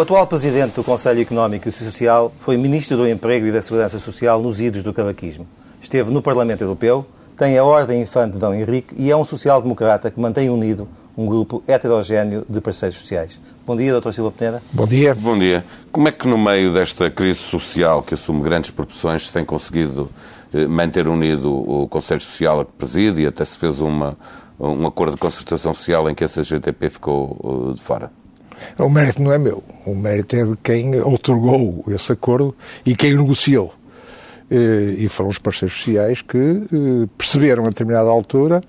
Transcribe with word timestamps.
O 0.00 0.02
atual 0.02 0.26
presidente 0.26 0.76
do 0.76 0.82
Conselho 0.82 1.20
Económico 1.20 1.68
e 1.68 1.72
Social 1.72 2.32
foi 2.40 2.56
ministro 2.56 2.96
do 2.96 3.06
Emprego 3.06 3.46
e 3.46 3.52
da 3.52 3.60
Segurança 3.60 3.98
Social 3.98 4.40
nos 4.40 4.58
idos 4.58 4.82
do 4.82 4.94
cavaquismo. 4.94 5.46
Esteve 5.78 6.10
no 6.10 6.22
Parlamento 6.22 6.62
Europeu, 6.62 7.04
tem 7.36 7.58
a 7.58 7.64
Ordem 7.64 8.00
Infante 8.00 8.32
de 8.32 8.38
Dom 8.38 8.54
Henrique 8.54 8.94
e 8.96 9.10
é 9.10 9.14
um 9.14 9.26
social-democrata 9.26 10.10
que 10.10 10.18
mantém 10.18 10.48
unido 10.48 10.88
um 11.14 11.26
grupo 11.26 11.62
heterogéneo 11.68 12.46
de 12.48 12.62
parceiros 12.62 12.96
sociais. 12.96 13.38
Bom 13.66 13.76
dia, 13.76 14.00
Dr. 14.00 14.12
Silva 14.12 14.30
Peneda. 14.30 14.62
Bom 14.72 14.86
dia. 14.86 15.14
Bom 15.14 15.38
dia. 15.38 15.66
Como 15.92 16.08
é 16.08 16.12
que 16.12 16.26
no 16.26 16.38
meio 16.38 16.72
desta 16.72 17.10
crise 17.10 17.40
social 17.40 18.02
que 18.02 18.14
assume 18.14 18.40
grandes 18.40 18.70
proporções 18.70 19.26
se 19.26 19.32
tem 19.34 19.44
conseguido 19.44 20.08
eh, 20.54 20.66
manter 20.66 21.08
unido 21.08 21.52
o 21.52 21.86
Conselho 21.88 22.22
Social 22.22 22.60
a 22.60 22.64
que 22.64 22.72
preside 22.72 23.20
e 23.20 23.26
até 23.26 23.44
se 23.44 23.58
fez 23.58 23.82
uma, 23.82 24.16
um 24.58 24.86
acordo 24.86 25.16
de 25.16 25.20
concertação 25.20 25.74
social 25.74 26.08
em 26.08 26.14
que 26.14 26.24
a 26.24 26.26
CGTP 26.26 26.88
ficou 26.88 27.68
eh, 27.68 27.74
de 27.74 27.82
fora? 27.82 28.10
O 28.78 28.88
mérito 28.88 29.22
não 29.22 29.32
é 29.32 29.38
meu. 29.38 29.62
O 29.84 29.94
mérito 29.94 30.36
é 30.36 30.44
de 30.44 30.56
quem 30.62 31.00
otorgou 31.00 31.84
esse 31.88 32.12
acordo 32.12 32.54
e 32.84 32.94
quem 32.94 33.16
negociou. 33.16 33.74
Eh, 34.50 34.96
e 34.98 35.08
foram 35.08 35.30
os 35.30 35.38
parceiros 35.38 35.76
sociais 35.76 36.22
que 36.22 36.36
eh, 36.36 37.08
perceberam 37.16 37.66
a 37.66 37.68
determinada 37.68 38.08
altura, 38.08 38.62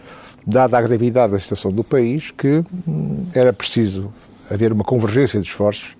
dada 0.45 0.77
a 0.77 0.81
gravidade 0.81 1.33
da 1.33 1.39
situação 1.39 1.71
do 1.71 1.83
país, 1.83 2.31
que 2.31 2.63
hum, 2.87 3.25
era 3.33 3.51
preciso 3.51 4.13
haver 4.49 4.71
uma 4.71 4.83
convergência 4.83 5.39
de 5.39 5.47
esforços 5.47 5.95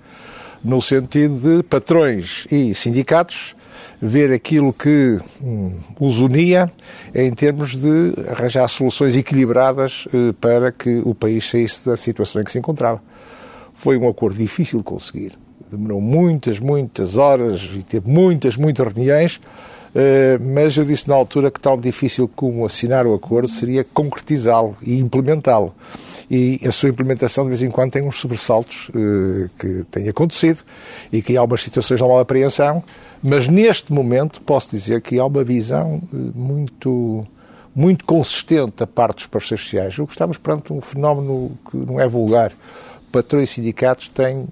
no 0.64 0.80
sentido 0.82 1.36
de 1.38 1.64
patrões 1.64 2.46
e 2.52 2.76
sindicatos 2.76 3.56
ver 4.02 4.32
aquilo 4.32 4.74
que 4.74 5.20
hum, 5.42 5.74
os 6.00 6.20
unia 6.20 6.72
em 7.14 7.32
termos 7.34 7.76
de 7.76 8.14
arranjar 8.30 8.68
soluções 8.68 9.16
equilibradas 9.16 10.08
eh, 10.14 10.34
para 10.40 10.72
que 10.72 11.02
o 11.06 11.16
país 11.16 11.50
saísse 11.50 11.88
da 11.88 11.96
situação 11.96 12.42
em 12.42 12.46
que 12.46 12.52
se 12.52 12.60
encontrava. 12.60 13.02
Foi 13.82 13.98
um 13.98 14.08
acordo 14.08 14.38
difícil 14.38 14.78
de 14.78 14.86
conseguir. 14.86 15.32
Demorou 15.72 16.00
muitas, 16.00 16.60
muitas 16.60 17.18
horas 17.18 17.68
e 17.74 17.82
teve 17.82 18.08
muitas, 18.08 18.56
muitas 18.56 18.94
reuniões, 18.94 19.42
eh, 19.96 20.38
mas 20.38 20.78
eu 20.78 20.86
disse 20.86 21.10
na 21.10 21.16
altura 21.16 21.50
que 21.50 21.60
tão 21.60 21.76
difícil 21.76 22.28
como 22.28 22.64
assinar 22.64 23.08
o 23.08 23.16
acordo 23.16 23.48
seria 23.48 23.84
concretizá-lo 23.84 24.78
e 24.84 25.00
implementá-lo. 25.00 25.74
E 26.30 26.62
a 26.64 26.72
sua 26.72 26.90
implementação, 26.90 27.46
de 27.46 27.50
vez 27.50 27.64
em 27.64 27.72
quando, 27.72 27.94
tem 27.94 28.04
uns 28.04 28.20
sobressaltos 28.20 28.92
eh, 28.94 29.50
que 29.58 29.84
têm 29.90 30.08
acontecido 30.08 30.62
e 31.12 31.20
que 31.24 31.36
há 31.36 31.40
algumas 31.40 31.64
situações 31.64 31.98
de 31.98 32.04
uma 32.04 32.22
apreensão, 32.22 32.84
mas 33.24 33.48
neste 33.48 33.92
momento 33.92 34.44
posso 34.44 34.70
dizer 34.70 35.02
que 35.02 35.18
há 35.18 35.26
uma 35.26 35.44
visão 35.44 36.00
eh, 36.14 36.18
muito 36.36 37.26
muito 37.74 38.04
consistente 38.06 38.74
da 38.78 38.86
parte 38.86 39.16
dos 39.16 39.28
parceiros 39.28 39.64
sociais. 39.64 39.98
Eu 39.98 40.06
estamos 40.06 40.38
perante 40.38 40.72
um 40.72 40.82
fenómeno 40.82 41.58
que 41.72 41.78
não 41.78 42.00
é 42.00 42.08
vulgar 42.08 42.52
patrões 43.12 43.50
e 43.50 43.54
sindicatos 43.54 44.08
têm 44.08 44.48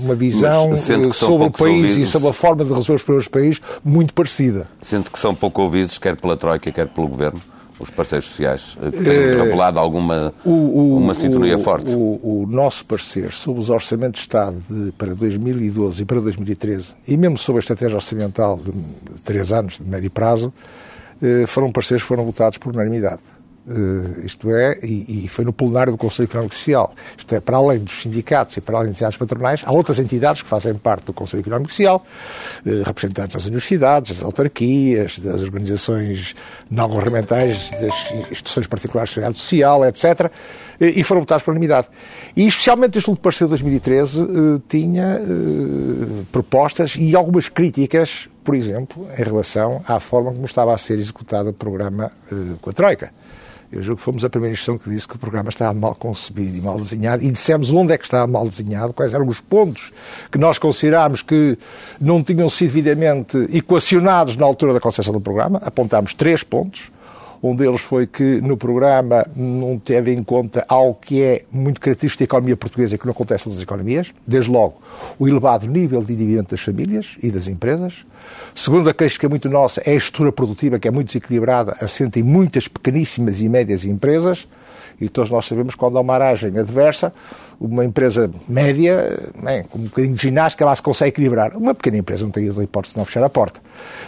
uma 0.00 0.14
visão 0.14 0.76
sobre 1.12 1.46
o 1.46 1.50
país 1.50 1.90
ouvidos, 1.90 1.96
e 1.96 2.04
sobre 2.06 2.28
a 2.28 2.32
forma 2.32 2.64
de 2.64 2.72
resolver 2.72 2.94
os 2.94 3.02
problemas 3.02 3.26
do 3.26 3.30
país 3.30 3.60
muito 3.84 4.14
parecida. 4.14 4.66
Sente 4.82 5.10
que 5.10 5.18
são 5.18 5.34
pouco 5.34 5.62
ouvidos, 5.62 5.98
quer 5.98 6.16
pela 6.16 6.36
Troika, 6.36 6.70
quer 6.70 6.88
pelo 6.88 7.08
Governo? 7.08 7.40
Os 7.78 7.88
parceiros 7.88 8.26
sociais 8.26 8.76
que 8.78 9.02
têm 9.02 9.10
é, 9.10 9.42
revelado 9.42 9.78
alguma 9.78 10.34
o, 10.44 10.50
o, 10.50 10.96
uma 10.98 11.14
sintonia 11.14 11.56
o, 11.56 11.60
forte? 11.60 11.90
O, 11.90 12.46
nosso 12.46 12.84
parecer 12.84 13.32
sobre 13.32 13.62
os 13.62 13.70
orçamentos 13.70 14.20
de 14.20 14.26
Estado 14.26 14.62
de, 14.68 14.92
para 14.92 15.14
2012 15.14 16.02
e 16.02 16.04
para 16.04 16.20
2013, 16.20 16.94
e 17.08 17.16
mesmo 17.16 17.38
sobre 17.38 17.60
a 17.60 17.60
estratégia 17.60 17.96
orçamental 17.96 18.58
de 18.62 18.70
três 19.24 19.50
anos, 19.50 19.78
de 19.78 19.84
médio 19.84 20.10
prazo, 20.10 20.52
eh, 21.22 21.46
foram 21.46 21.72
parceiros 21.72 22.02
que 22.02 22.08
foram 22.08 22.24
votados 22.24 22.58
por 22.58 22.74
unanimidade. 22.74 23.20
Uh, 23.70 24.26
isto 24.26 24.50
é, 24.50 24.80
e, 24.82 25.26
e, 25.26 25.28
foi 25.28 25.44
no 25.44 25.52
plenário 25.52 25.92
do 25.92 25.96
Conselho 25.96 26.24
Económico 26.24 26.56
Social. 26.56 26.92
Isto 27.16 27.36
é, 27.36 27.38
para 27.40 27.56
além 27.56 27.78
dos 27.78 28.02
sindicatos 28.02 28.56
e 28.56 28.60
para 28.60 28.76
além 28.78 28.88
das 28.88 28.96
entidades 28.96 29.16
patronais, 29.16 29.62
há 29.64 29.70
outras 29.70 30.00
entidades 30.00 30.42
que 30.42 30.48
fazem 30.48 30.74
parte 30.74 31.04
do 31.04 31.12
Conselho 31.12 31.42
Económico 31.42 31.70
Social, 31.70 32.04
uh, 32.66 32.82
representantes 32.82 33.34
das 33.34 33.44
universidades, 33.44 34.16
das 34.16 34.24
autarquias, 34.24 35.20
das 35.20 35.42
organizações 35.42 36.34
não 36.68 36.88
governamentais, 36.88 37.70
das 37.70 38.12
instituições 38.28 38.66
particulares 38.66 39.10
de 39.10 39.14
seguridade 39.14 39.38
social, 39.38 39.86
etc., 39.86 40.32
e 40.80 41.04
foram 41.04 41.20
votados 41.20 41.44
por 41.44 41.50
unanimidade. 41.50 41.88
E 42.34 42.46
especialmente 42.46 42.96
este 42.96 43.10
último 43.10 43.22
parecer 43.22 43.44
de 43.44 43.50
2013 43.50 44.22
uh, 44.22 44.62
tinha 44.66 45.20
propostas 46.32 46.96
e 46.98 47.14
algumas 47.14 47.48
críticas, 47.48 48.28
por 48.42 48.54
exemplo, 48.54 49.06
em 49.16 49.22
relação 49.22 49.84
à 49.86 50.00
forma 50.00 50.32
como 50.32 50.46
estava 50.46 50.74
a 50.74 50.78
ser 50.78 50.98
executado 50.98 51.50
o 51.50 51.52
programa 51.52 52.10
com 52.62 52.70
a 52.70 52.72
Troika. 52.72 53.12
Eu 53.72 53.80
julgo 53.82 53.98
que 53.98 54.02
fomos 54.02 54.24
a 54.24 54.28
primeira 54.28 54.52
instituição 54.52 54.78
que 54.78 54.90
disse 54.90 55.06
que 55.06 55.14
o 55.14 55.18
programa 55.18 55.48
estava 55.48 55.72
mal 55.72 55.94
concebido 55.94 56.56
e 56.56 56.60
mal 56.60 56.76
desenhado 56.76 57.22
e 57.22 57.30
dissemos 57.30 57.72
onde 57.72 57.92
é 57.92 57.98
que 57.98 58.04
estava 58.04 58.26
mal 58.26 58.48
desenhado, 58.48 58.92
quais 58.92 59.14
eram 59.14 59.28
os 59.28 59.40
pontos 59.40 59.92
que 60.30 60.38
nós 60.38 60.58
considerámos 60.58 61.22
que 61.22 61.56
não 62.00 62.20
tinham 62.20 62.48
sido 62.48 62.72
devidamente 62.72 63.36
equacionados 63.52 64.34
na 64.36 64.44
altura 64.44 64.72
da 64.72 64.80
concessão 64.80 65.12
do 65.12 65.20
programa. 65.20 65.60
Apontámos 65.64 66.14
três 66.14 66.42
pontos. 66.42 66.90
Um 67.42 67.56
deles 67.56 67.80
foi 67.80 68.06
que 68.06 68.40
no 68.42 68.56
programa 68.56 69.26
não 69.34 69.78
teve 69.78 70.12
em 70.12 70.22
conta 70.22 70.64
algo 70.68 70.98
que 71.00 71.22
é 71.22 71.42
muito 71.50 71.80
característico 71.80 72.20
da 72.20 72.24
economia 72.24 72.56
portuguesa 72.56 72.94
e 72.94 72.98
que 72.98 73.06
não 73.06 73.12
acontece 73.12 73.48
nas 73.48 73.60
economias. 73.62 74.12
Desde 74.26 74.50
logo, 74.50 74.80
o 75.18 75.26
elevado 75.26 75.66
nível 75.66 76.02
de 76.02 76.12
endividamento 76.12 76.50
das 76.50 76.60
famílias 76.60 77.16
e 77.22 77.30
das 77.30 77.48
empresas. 77.48 78.04
Segundo 78.54 78.90
a 78.90 78.94
queixa 78.94 79.18
que 79.18 79.24
é 79.24 79.28
muito 79.28 79.48
nossa, 79.48 79.80
é 79.86 79.92
a 79.92 79.94
estrutura 79.94 80.30
produtiva 80.30 80.78
que 80.78 80.86
é 80.86 80.90
muito 80.90 81.06
desequilibrada, 81.06 81.76
assenta 81.80 82.18
em 82.18 82.22
muitas 82.22 82.68
pequeníssimas 82.68 83.40
e 83.40 83.48
médias 83.48 83.86
empresas. 83.86 84.46
E 85.00 85.08
todos 85.08 85.30
nós 85.30 85.46
sabemos 85.46 85.74
quando 85.74 85.96
há 85.96 86.00
uma 86.00 86.14
aragem 86.14 86.58
adversa, 86.58 87.12
uma 87.60 87.84
empresa 87.84 88.30
média, 88.48 89.30
bem, 89.42 89.62
com 89.64 89.78
um 89.78 89.82
bocadinho 89.82 90.14
de 90.14 90.22
ginástica, 90.22 90.64
lá 90.64 90.76
se 90.76 90.82
consegue 90.82 91.10
equilibrar. 91.10 91.56
Uma 91.56 91.74
pequena 91.74 91.96
empresa 91.96 92.24
não 92.24 92.30
tem 92.30 92.48
outra 92.48 92.62
hipótese 92.62 92.94
de 92.94 92.98
não 92.98 93.04
fechar 93.04 93.24
a 93.24 93.30
porta. 93.30 93.60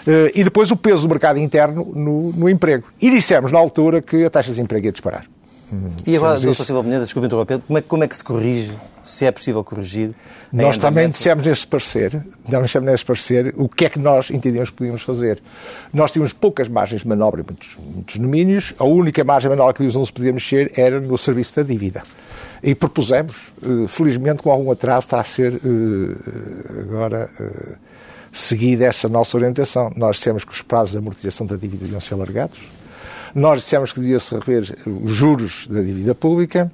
Uh, 0.06 0.30
e 0.34 0.44
depois 0.44 0.70
o 0.70 0.76
peso 0.76 1.02
do 1.02 1.08
mercado 1.08 1.38
interno 1.38 1.84
no, 1.94 2.32
no 2.32 2.48
emprego. 2.48 2.84
E 3.00 3.10
dissemos 3.10 3.50
na 3.50 3.58
altura 3.58 4.02
que 4.02 4.24
a 4.24 4.30
taxa 4.30 4.48
de 4.48 4.56
desemprego 4.56 4.86
ia 4.86 4.92
disparar. 4.92 5.26
E 6.06 6.16
agora, 6.16 6.38
Dr. 6.38 6.52
Silva 6.52 6.82
Peneda, 6.82 7.04
desculpe 7.04 7.26
interromper, 7.26 7.60
como 7.60 7.78
é, 7.78 7.82
como 7.82 8.04
é 8.04 8.08
que 8.08 8.16
se 8.16 8.22
corrige, 8.22 8.72
se 9.02 9.24
é 9.24 9.32
possível 9.32 9.64
corrigir? 9.64 10.14
Nós 10.52 10.76
também 10.76 11.08
dissemos 11.08 11.46
neste 11.46 11.66
parecer, 11.66 12.22
dissemos 12.44 12.90
neste 12.90 13.06
parecer 13.06 13.54
o 13.56 13.68
que 13.68 13.86
é 13.86 13.88
que 13.88 13.98
nós 13.98 14.30
entendíamos 14.30 14.70
que 14.70 14.76
podíamos 14.76 15.02
fazer. 15.02 15.42
Nós 15.92 16.12
tínhamos 16.12 16.32
poucas 16.32 16.68
margens 16.68 17.02
de 17.02 17.08
manobra 17.08 17.40
em 17.40 17.44
muitos, 17.44 17.76
muitos 17.78 18.16
domínios, 18.16 18.74
a 18.78 18.84
única 18.84 19.24
margem 19.24 19.50
de 19.50 19.56
manobra 19.56 19.72
que 19.72 19.82
não 19.82 20.04
se 20.04 20.12
podia 20.12 20.32
mexer 20.32 20.72
era 20.76 21.00
no 21.00 21.16
serviço 21.16 21.56
da 21.56 21.62
dívida. 21.62 22.02
E 22.62 22.74
propusemos, 22.74 23.36
eh, 23.62 23.88
felizmente 23.88 24.42
com 24.42 24.50
algum 24.50 24.70
atraso 24.70 25.06
está 25.06 25.20
a 25.20 25.24
ser 25.24 25.54
eh, 25.54 26.80
agora 26.80 27.28
eh, 27.40 27.74
seguida 28.30 28.84
essa 28.84 29.08
nossa 29.08 29.36
orientação. 29.36 29.90
Nós 29.96 30.16
dissemos 30.16 30.44
que 30.44 30.52
os 30.52 30.62
prazos 30.62 30.92
de 30.92 30.98
amortização 30.98 31.44
da 31.44 31.56
dívida 31.56 31.84
deviam 31.84 32.00
ser 32.00 32.14
alargados, 32.14 32.60
nós 33.34 33.62
dissemos 33.62 33.92
que 33.92 34.00
devia-se 34.00 34.34
rever 34.34 34.76
os 34.86 35.10
juros 35.10 35.66
da 35.68 35.80
dívida 35.80 36.14
pública 36.14 36.70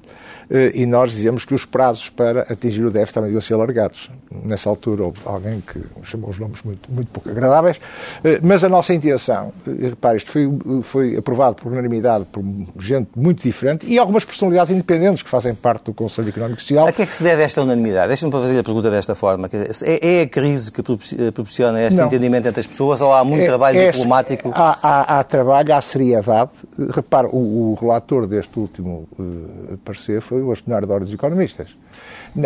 eh, 0.50 0.72
e 0.74 0.86
nós 0.86 1.12
dizíamos 1.12 1.44
que 1.44 1.54
os 1.54 1.64
prazos 1.64 2.08
para 2.08 2.42
atingir 2.42 2.84
o 2.84 2.90
déficit 2.90 3.14
também 3.14 3.28
deviam 3.28 3.40
ser 3.40 3.54
alargados. 3.54 4.10
Nessa 4.44 4.68
altura 4.68 5.04
houve 5.04 5.20
alguém 5.24 5.60
que 5.60 5.80
chamou 6.02 6.30
os 6.30 6.38
nomes 6.38 6.62
muito, 6.62 6.90
muito 6.90 7.08
pouco 7.08 7.28
agradáveis, 7.28 7.78
eh, 8.24 8.40
mas 8.42 8.64
a 8.64 8.68
nossa 8.68 8.94
intenção, 8.94 9.52
e 9.66 9.88
repare, 9.88 10.16
isto 10.16 10.30
foi, 10.30 10.48
foi 10.82 11.16
aprovado 11.16 11.56
por 11.56 11.70
unanimidade 11.70 12.24
por 12.26 12.42
gente 12.78 13.10
muito 13.14 13.42
diferente 13.42 13.86
e 13.86 13.98
algumas 13.98 14.24
personalidades 14.24 14.72
independentes 14.72 15.22
que 15.22 15.28
fazem 15.28 15.54
parte 15.54 15.84
do 15.84 15.94
Conselho 15.94 16.28
Económico 16.28 16.60
e 16.60 16.62
Social. 16.62 16.86
A 16.86 16.92
que 16.92 17.02
é 17.02 17.06
que 17.06 17.14
se 17.14 17.22
deve 17.22 17.42
esta 17.42 17.62
unanimidade? 17.62 18.08
Deixa-me 18.08 18.32
fazer 18.32 18.58
a 18.58 18.62
pergunta 18.62 18.90
desta 18.90 19.14
forma. 19.14 19.48
É, 19.84 20.20
é 20.20 20.22
a 20.22 20.28
crise 20.28 20.72
que 20.72 20.82
proporciona 20.82 21.82
este 21.82 21.98
Não. 21.98 22.06
entendimento 22.06 22.48
entre 22.48 22.60
as 22.60 22.66
pessoas 22.66 23.00
ou 23.00 23.12
há 23.12 23.22
muito 23.22 23.42
é, 23.42 23.46
trabalho 23.46 23.78
é, 23.78 23.90
diplomático? 23.90 24.50
Há, 24.54 24.78
há, 24.82 25.18
há, 25.18 25.24
trabalho, 25.24 25.74
há 25.74 25.80
seriedade. 25.80 26.47
Repare, 26.90 27.28
o, 27.30 27.72
o 27.72 27.78
relator 27.80 28.26
deste 28.26 28.58
último 28.58 29.08
uh, 29.18 29.78
parecer 29.84 30.20
foi 30.20 30.42
o 30.42 30.48
bastonário 30.48 30.86
da 30.86 30.94
Ordem 30.94 31.06
dos 31.06 31.14
Economistas. 31.14 31.68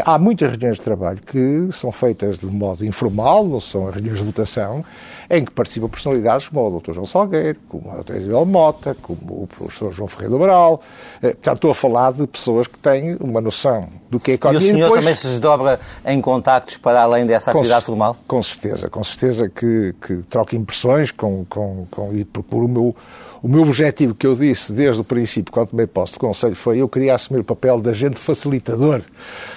Há 0.04 0.19
muitas 0.19 0.50
reuniões 0.50 0.76
de 0.76 0.82
trabalho 0.82 1.20
que 1.20 1.69
são 1.72 1.90
feitas 1.93 2.38
de 2.38 2.46
modo 2.46 2.84
informal, 2.84 3.44
não 3.44 3.60
são 3.60 3.90
reuniões 3.90 4.19
de 4.19 4.25
votação, 4.25 4.84
em 5.28 5.44
que 5.44 5.50
participam 5.50 5.88
personalidades 5.88 6.49
como 6.49 6.76
o 6.76 6.81
Dr. 6.81 6.93
João 6.93 7.06
Salgueiro, 7.06 7.58
como 7.69 7.90
a 7.90 8.02
Dra. 8.02 8.19
Isabel 8.19 8.44
Mota, 8.44 8.96
como 9.00 9.43
o 9.43 9.46
professor 9.46 9.93
João 9.93 10.08
Ferreira 10.08 10.31
do 10.31 10.37
Amaral. 10.37 10.82
Eh, 11.22 11.31
portanto, 11.31 11.56
estou 11.56 11.70
a 11.70 11.75
falar 11.75 12.12
de 12.12 12.26
pessoas 12.26 12.66
que 12.66 12.78
têm 12.78 13.16
uma 13.19 13.40
noção 13.40 13.88
do 14.10 14.20
que 14.20 14.32
é 14.32 14.34
economia. 14.34 14.60
E 14.60 14.64
o 14.64 14.75
senhor 14.75 14.78
e 14.78 14.82
depois... 14.82 15.00
também 15.00 15.14
se 15.14 15.26
desdobra 15.26 15.81
em 16.04 16.20
contactos 16.20 16.76
para 16.76 17.02
além 17.02 17.26
dessa 17.26 17.50
atividade 17.50 17.81
com, 17.81 17.93
formal? 17.93 18.16
Com 18.26 18.43
certeza, 18.43 18.90
com 18.90 19.02
certeza 19.02 19.49
que, 19.49 19.94
que 20.06 20.16
troco 20.28 20.54
impressões 20.54 21.10
com, 21.10 21.44
com, 21.49 21.87
com, 21.90 22.14
e 22.14 22.25
procuro 22.25 22.66
o 22.66 22.69
meu 22.69 22.96
o 23.42 23.48
meu 23.48 23.62
objetivo 23.62 24.14
que 24.14 24.24
eu 24.24 24.36
disse 24.36 24.72
desde 24.72 25.00
o 25.00 25.04
princípio, 25.04 25.52
quando 25.52 25.70
tomei 25.70 25.86
posse 25.86 26.12
do 26.12 26.20
Conselho, 26.20 26.54
foi 26.54 26.78
eu 26.78 26.88
queria 26.88 27.14
assumir 27.14 27.40
o 27.40 27.44
papel 27.44 27.80
de 27.80 27.90
agente 27.90 28.20
facilitador. 28.20 29.02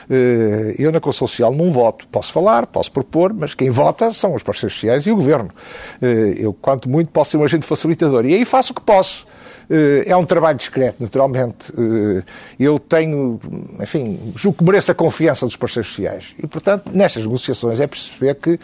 Eh, 0.10 0.76
eu 0.80 0.92
na 0.92 1.00
Conselho 1.00 1.28
Social 1.28 1.54
não 1.54 1.72
voto. 1.72 2.08
Posso 2.08 2.34
falar, 2.34 2.66
posso 2.66 2.92
propor, 2.92 3.32
mas 3.32 3.54
quem 3.54 3.70
vota 3.70 4.12
são 4.12 4.34
os 4.34 4.42
parceiros 4.42 4.74
sociais 4.74 5.06
e 5.06 5.12
o 5.12 5.16
Governo. 5.16 5.52
Eh, 6.02 6.36
eu, 6.40 6.52
quanto 6.52 6.90
muito, 6.90 7.12
posso 7.12 7.32
ser 7.32 7.38
um 7.38 7.44
agente 7.44 7.68
facilitador. 7.68 8.26
E 8.26 8.34
aí 8.34 8.44
faço 8.44 8.72
o 8.72 8.76
que 8.76 8.82
posso. 8.82 9.28
Eh, 9.70 10.06
é 10.08 10.18
um 10.18 10.26
trabalho 10.26 10.58
discreto, 10.58 10.98
naturalmente. 11.00 11.72
Eu 12.60 12.80
tenho, 12.80 13.40
enfim, 13.80 14.34
julgo 14.36 14.58
que 14.58 14.64
mereço 14.64 14.92
a 14.92 14.96
confiança 14.96 15.46
dos 15.46 15.56
parceiros 15.56 15.90
sociais. 15.90 16.34
E, 16.42 16.48
portanto, 16.48 16.90
nestas 16.92 17.22
negociações 17.22 17.80
é 17.80 17.86
perceber 17.86 18.34
que 18.34 18.60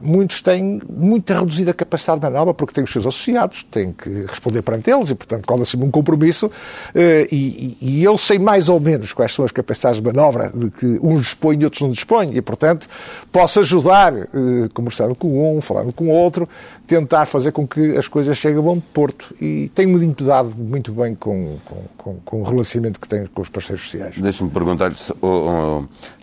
muitos 0.00 0.40
têm 0.40 0.80
muita 0.88 1.38
reduzida 1.38 1.74
capacidade 1.74 2.20
de 2.20 2.26
manobra 2.26 2.54
porque 2.54 2.72
têm 2.72 2.84
os 2.84 2.92
seus 2.92 3.06
associados, 3.06 3.64
têm 3.70 3.92
que 3.92 4.24
responder 4.26 4.62
perante 4.62 4.90
eles 4.90 5.10
e, 5.10 5.14
portanto, 5.14 5.46
quando 5.46 5.62
assumem 5.62 5.88
um 5.88 5.90
compromisso, 5.90 6.50
eh, 6.94 7.28
e, 7.30 7.76
e, 7.80 8.02
eu 8.02 8.16
sei 8.16 8.38
mais 8.38 8.68
ou 8.68 8.80
menos 8.80 9.12
quais 9.12 9.32
são 9.34 9.44
as 9.44 9.52
capacidades 9.52 10.00
de 10.00 10.06
manobra 10.06 10.50
de 10.54 10.70
que 10.70 10.86
uns 11.02 11.20
dispõem 11.20 11.60
e 11.60 11.64
outros 11.64 11.82
não 11.82 11.90
dispõem, 11.90 12.34
e, 12.36 12.40
portanto, 12.40 12.88
posso 13.30 13.60
ajudar, 13.60 14.14
eh, 14.14 14.26
conversando 14.72 15.14
com 15.14 15.56
um, 15.56 15.60
falando 15.60 15.92
com 15.92 16.08
outro, 16.08 16.48
tentar 16.92 17.24
fazer 17.24 17.52
com 17.52 17.66
que 17.66 17.96
as 17.96 18.06
coisas 18.06 18.36
cheguem 18.36 18.58
a 18.58 18.62
bom 18.62 18.78
porto. 18.78 19.34
E 19.40 19.70
tenho-me 19.74 20.06
dado 20.14 20.54
muito 20.54 20.92
bem 20.92 21.14
com, 21.14 21.56
com, 21.64 21.84
com, 21.96 22.20
com, 22.20 22.40
o 22.42 22.44
relacionamento 22.44 23.00
que 23.00 23.08
tenho 23.08 23.26
com 23.30 23.40
os 23.40 23.48
parceiros 23.48 23.84
sociais. 23.84 24.18
Deixe-me 24.18 24.50
perguntar-lhe 24.50 24.96
se, 24.96 25.10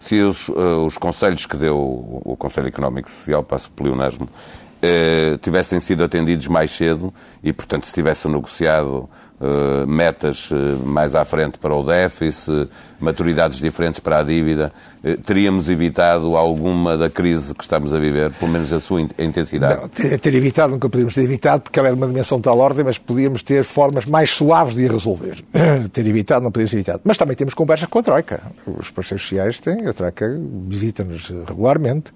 se 0.01 0.21
os, 0.21 0.47
uh, 0.49 0.85
os 0.85 0.95
conselhos 0.95 1.47
que 1.47 1.57
deu 1.57 1.75
o 1.75 2.35
Conselho 2.37 2.67
Económico 2.67 3.09
e 3.09 3.11
Social, 3.11 3.43
passo 3.43 3.71
pelo 3.71 3.89
Leonasmo, 3.89 4.25
uh, 4.25 5.37
tivessem 5.39 5.79
sido 5.79 6.03
atendidos 6.03 6.45
mais 6.45 6.69
cedo 6.69 7.11
e, 7.43 7.51
portanto, 7.51 7.87
se 7.87 7.93
tivessem 7.93 8.31
negociado 8.31 9.09
uh, 9.41 9.87
metas 9.87 10.51
mais 10.85 11.15
à 11.15 11.25
frente 11.25 11.57
para 11.57 11.73
o 11.73 11.83
déficit, 11.83 12.69
maturidades 12.99 13.59
diferentes 13.59 13.99
para 13.99 14.19
a 14.19 14.23
dívida, 14.23 14.71
eh, 15.03 15.17
teríamos 15.17 15.69
evitado 15.69 16.35
alguma 16.35 16.97
da 16.97 17.09
crise 17.09 17.53
que 17.55 17.63
estamos 17.63 17.93
a 17.93 17.99
viver, 17.99 18.31
pelo 18.33 18.51
menos 18.51 18.71
a 18.73 18.79
sua 18.79 19.01
intensidade? 19.01 19.81
Não, 19.81 19.87
ter, 19.87 20.19
ter, 20.19 20.35
evitado, 20.35 20.73
nunca 20.73 20.89
podíamos 20.89 21.13
ter 21.13 21.23
evitado, 21.23 21.63
porque 21.63 21.79
ela 21.79 21.87
é 21.87 21.91
de 21.91 21.97
uma 21.97 22.07
dimensão 22.07 22.37
de 22.37 22.43
tal 22.43 22.57
ordem, 22.59 22.83
mas 22.83 22.97
podíamos 22.97 23.41
ter 23.41 23.63
formas 23.63 24.05
mais 24.05 24.31
suaves 24.31 24.75
de 24.75 24.87
a 24.87 24.91
resolver. 24.91 25.43
ter 25.93 26.05
evitado, 26.05 26.43
não 26.43 26.51
podíamos 26.51 26.71
ter 26.71 26.77
evitado. 26.77 27.01
Mas 27.03 27.17
também 27.17 27.35
temos 27.35 27.53
conversas 27.53 27.87
com 27.87 27.99
a 27.99 28.03
Troika. 28.03 28.41
Os 28.65 28.91
parceiros 28.91 29.21
sociais 29.21 29.59
têm, 29.59 29.87
a 29.87 29.93
Troika 29.93 30.27
visita-nos 30.67 31.29
regularmente. 31.47 32.11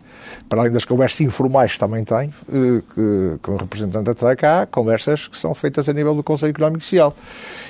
Para 0.49 0.61
além 0.61 0.71
das 0.71 0.85
conversas 0.85 1.21
informais 1.21 1.73
que 1.73 1.79
também 1.79 2.03
tem, 2.03 2.29
eh, 2.51 3.37
com 3.41 3.53
o 3.53 3.57
representante 3.57 4.05
da 4.05 4.13
Troika, 4.13 4.61
há 4.61 4.65
conversas 4.65 5.27
que 5.27 5.37
são 5.37 5.53
feitas 5.53 5.87
a 5.87 5.93
nível 5.93 6.13
do 6.15 6.23
Conselho 6.23 6.51
Económico 6.51 6.81
e 6.81 6.83
Social. 6.83 7.15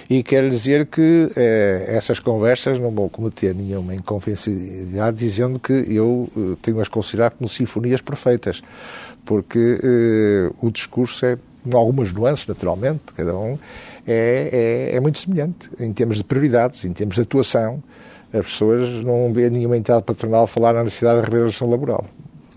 E 0.10 0.22
quero 0.24 0.50
dizer 0.50 0.88
que 0.88 1.32
eh, 1.36 1.86
essas 1.88 2.20
conversas 2.20 2.80
não 2.80 2.92
vou 3.04 3.10
cometer 3.10 3.54
nenhuma 3.54 3.94
inconfidencialidade 3.94 5.18
dizendo 5.18 5.60
que 5.60 5.74
eu 5.74 6.30
eh, 6.36 6.58
tenho-as 6.62 6.88
considerado 6.88 7.34
como 7.34 7.50
sinfonias 7.50 8.02
perfeitas, 8.02 8.62
porque 9.26 9.80
eh, 9.84 10.52
o 10.62 10.72
discurso 10.72 11.26
é, 11.26 11.38
com 11.70 11.78
algumas 11.78 12.12
nuances, 12.12 12.48
naturalmente, 12.48 13.02
cada 13.16 13.36
um, 13.36 13.58
é, 14.08 14.90
é, 14.92 14.96
é, 14.96 15.00
muito 15.00 15.20
semelhante 15.20 15.70
em 15.80 15.92
termos 15.94 16.18
de 16.18 16.24
prioridades, 16.24 16.84
em 16.84 16.92
termos 16.92 17.16
de 17.16 17.22
atuação. 17.22 17.82
As 18.34 18.46
pessoas 18.46 19.04
não 19.04 19.32
vêem 19.32 19.50
nenhuma 19.50 19.78
entidade 19.78 20.04
patronal 20.04 20.48
falar 20.48 20.74
na 20.74 20.84
necessidade 20.84 21.22
da 21.22 21.26
remuneração 21.26 21.70
laboral 21.70 22.06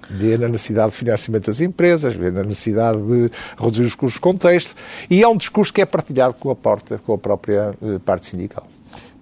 vê 0.09 0.39
na 0.39 0.47
necessidade 0.47 0.93
de 0.93 0.97
financiamento 0.99 1.47
das 1.47 1.61
empresas, 1.61 2.15
vê 2.15 2.31
na 2.31 2.45
necessidade 2.45 2.97
de 3.03 3.31
reduzir 3.59 3.83
os 3.83 3.95
custos 3.97 4.15
de 4.15 4.21
contexto, 4.21 4.73
e 5.11 5.21
é 5.21 5.29
um 5.29 5.37
discurso 5.37 5.73
que 5.73 5.81
é 5.81 5.85
partilhado 5.85 6.35
com 6.35 6.49
a, 6.49 6.55
porta, 6.55 6.99
com 6.99 7.13
a 7.13 7.19
própria 7.19 7.75
eh, 7.83 7.99
parte 8.05 8.27
sindical. 8.27 8.69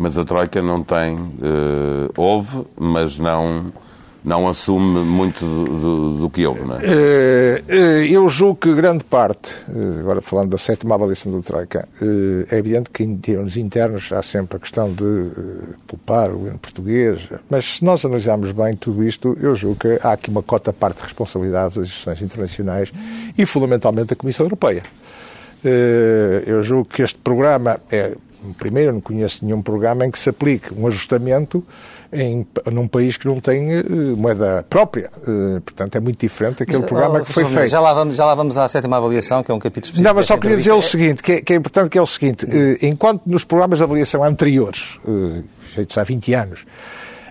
Mas 0.04 0.18
a 0.18 0.24
Troika 0.26 0.60
não 0.60 0.84
tem, 0.84 1.14
uh, 1.16 2.12
houve, 2.14 2.66
mas 2.78 3.18
não 3.18 3.72
não 4.22 4.48
assume 4.48 5.00
muito 5.00 5.44
do, 5.44 5.64
do, 5.64 6.18
do 6.20 6.30
que 6.30 6.46
houve, 6.46 6.62
não 6.62 6.76
é? 6.76 6.80
Eh, 6.82 7.64
eh, 7.68 8.06
eu 8.06 8.26
julgo 8.30 8.56
que 8.56 8.74
grande 8.74 9.04
parte, 9.04 9.54
agora 10.00 10.22
falando 10.22 10.48
da 10.48 10.56
sétima 10.56 10.94
avaliação 10.94 11.30
da 11.30 11.42
Troika, 11.42 11.86
é 12.50 12.56
evidente 12.56 12.88
que 12.88 13.02
em 13.02 13.18
termos 13.18 13.58
internos 13.58 14.10
há 14.14 14.22
sempre 14.22 14.56
a 14.56 14.60
questão 14.60 14.90
de 14.90 15.30
poupar 15.86 16.30
o 16.30 16.38
governo 16.38 16.58
português, 16.58 17.28
mas 17.50 17.76
se 17.76 17.84
nós 17.84 18.02
analisarmos 18.02 18.50
bem 18.52 18.74
tudo 18.74 19.04
isto, 19.04 19.36
eu 19.42 19.54
julgo 19.54 19.80
que 19.80 19.98
há 20.02 20.12
aqui 20.12 20.30
uma 20.30 20.42
cota 20.42 20.72
parte 20.72 20.96
de 20.98 21.02
responsabilidades 21.02 21.76
das 21.76 21.86
instituições 21.86 22.22
internacionais 22.22 22.92
e 23.36 23.44
fundamentalmente 23.44 24.08
da 24.08 24.16
Comissão 24.16 24.46
Europeia. 24.46 24.82
Eu 26.46 26.62
julgo 26.62 26.86
que 26.86 27.02
este 27.02 27.18
programa 27.18 27.78
é, 27.90 28.12
primeiro, 28.52 28.90
eu 28.90 28.94
não 28.94 29.00
conheço 29.00 29.44
nenhum 29.44 29.62
programa 29.62 30.04
em 30.06 30.10
que 30.10 30.18
se 30.18 30.28
aplique 30.28 30.72
um 30.74 30.86
ajustamento 30.86 31.64
em, 32.12 32.46
num 32.70 32.86
país 32.86 33.16
que 33.16 33.26
não 33.26 33.40
tem 33.40 33.80
uh, 33.80 34.16
moeda 34.16 34.64
própria. 34.68 35.10
Uh, 35.26 35.60
portanto, 35.60 35.96
é 35.96 36.00
muito 36.00 36.20
diferente 36.20 36.58
daquele 36.58 36.78
mas, 36.78 36.86
programa 36.86 37.20
oh, 37.20 37.24
que 37.24 37.32
foi 37.32 37.44
feito. 37.44 37.68
Já 37.68 37.80
lá, 37.80 37.92
vamos, 37.92 38.16
já 38.16 38.24
lá 38.24 38.34
vamos 38.34 38.56
à 38.56 38.68
sétima 38.68 38.96
avaliação, 38.96 39.42
que 39.42 39.50
é 39.50 39.54
um 39.54 39.58
capítulo 39.58 39.86
específico. 39.86 40.08
Não, 40.08 40.14
mas 40.14 40.26
só 40.26 40.36
queria 40.36 40.56
dizer 40.56 40.72
o 40.72 40.82
seguinte, 40.82 41.22
que 41.22 41.32
é, 41.32 41.40
que 41.40 41.52
é, 41.52 41.56
importante, 41.56 41.90
que 41.90 41.98
é 41.98 42.02
o 42.02 42.06
seguinte, 42.06 42.44
uh, 42.46 42.78
enquanto 42.82 43.22
nos 43.26 43.44
programas 43.44 43.78
de 43.78 43.84
avaliação 43.84 44.22
anteriores, 44.22 44.98
feitos 45.74 45.98
há 45.98 46.04
20 46.04 46.34
anos, 46.34 46.66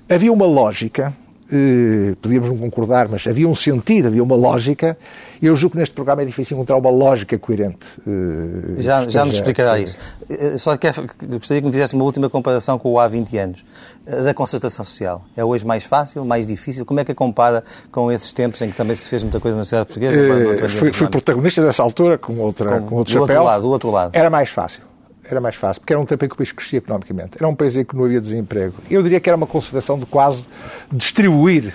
havia 0.10 0.32
uma 0.32 0.46
lógica 0.46 1.14
eh, 1.54 2.16
podíamos 2.20 2.50
não 2.50 2.58
concordar, 2.58 3.08
mas 3.08 3.28
havia 3.28 3.48
um 3.48 3.54
sentido, 3.54 4.08
havia 4.08 4.24
uma 4.24 4.36
lógica. 4.36 4.98
Eu 5.40 5.56
julgo 5.56 5.74
que 5.74 5.80
neste 5.80 5.94
programa 5.94 6.24
é 6.24 6.26
difícil 6.26 6.58
encontrar 6.58 6.78
uma 6.78 6.90
lógica 6.90 7.38
coerente. 7.38 7.88
Eh, 8.08 8.82
já, 8.82 9.08
já 9.08 9.24
nos 9.24 9.36
explicará 9.36 9.80
isso. 9.80 9.96
Eh, 10.28 10.58
só 10.58 10.76
quer, 10.76 10.94
gostaria 11.30 11.62
que 11.62 11.68
me 11.68 11.72
fizesse 11.72 11.94
uma 11.94 12.04
última 12.04 12.28
comparação 12.28 12.80
com 12.80 12.94
o 12.94 13.00
há 13.00 13.08
20 13.08 13.38
anos. 13.38 13.66
Da 14.06 14.34
concertação 14.34 14.84
social. 14.84 15.24
É 15.38 15.46
hoje 15.46 15.66
mais 15.66 15.86
fácil, 15.86 16.26
mais 16.26 16.46
difícil? 16.46 16.86
Como 16.86 17.00
é 17.00 17.06
que 17.06 17.14
a 17.14 17.16
compara 17.16 17.64
com 17.90 18.12
esses 18.12 18.34
tempos 18.34 18.62
em 18.62 18.70
que 18.70 18.76
também 18.76 18.98
se 18.98 19.08
fez 19.08 19.24
muita 19.24 19.40
coisa 19.40 19.56
na 19.56 19.64
sociedade 19.64 19.88
portuguesa? 19.88 20.66
Uh, 20.66 20.70
fui, 20.70 20.92
fui 20.92 21.08
protagonista 21.08 21.64
dessa 21.64 21.84
altura 21.84 22.18
com, 22.18 22.38
outra, 22.40 22.82
com, 22.82 22.88
com 22.88 22.96
outro 22.96 23.14
do 23.14 23.20
chapéu. 23.20 23.38
Outro 23.38 23.44
lado, 23.46 23.62
do 23.62 23.70
outro 23.70 23.92
lado. 23.92 24.12
Era 24.14 24.30
mais 24.30 24.50
fácil 24.50 24.93
era 25.34 25.42
mais 25.42 25.56
fácil, 25.56 25.82
porque 25.82 25.94
era 25.94 26.00
um 26.00 26.06
tempo 26.06 26.24
em 26.24 26.28
que 26.28 26.34
o 26.34 26.38
país 26.38 26.52
crescia 26.52 26.78
economicamente. 26.78 27.32
Era 27.38 27.48
um 27.48 27.56
país 27.56 27.76
em 27.76 27.84
que 27.84 27.96
não 27.96 28.06
havia 28.06 28.22
desemprego. 28.22 28.76
Eu 28.90 29.04
diria 29.04 29.20
que 29.20 29.30
era 29.30 29.36
uma 29.36 29.48
consideração 29.48 29.98
de 30.00 30.06
quase 30.06 30.46
distribuir 30.92 31.74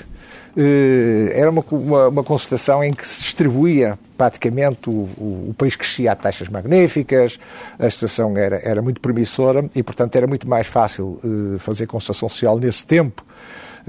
eh, 0.61 1.31
era 1.35 1.49
uma, 1.51 1.65
uma, 1.71 2.09
uma, 2.09 2.25
constatação 2.25 2.83
em 2.83 2.93
que 2.93 3.07
se 3.07 3.23
distribuía 3.23 3.97
praticamente 4.17 4.91
o, 4.91 4.93
o, 4.93 5.47
o, 5.51 5.55
país 5.57 5.77
crescia 5.77 6.11
a 6.11 6.17
taxas 6.17 6.49
magníficas, 6.49 7.39
a 7.79 7.89
situação 7.89 8.37
era, 8.37 8.57
era 8.65 8.83
muito 8.83 9.01
promissora 9.01 9.71
e, 9.73 9.85
portanto, 9.85 10.17
era 10.17 10.27
muito 10.27 10.49
mais 10.49 10.67
fácil 10.67 11.21
uh, 11.23 11.61
fazer 11.61 11.87
constatação 11.87 12.29
social 12.29 12.59
nesse 12.59 12.85
tempo. 12.85 13.25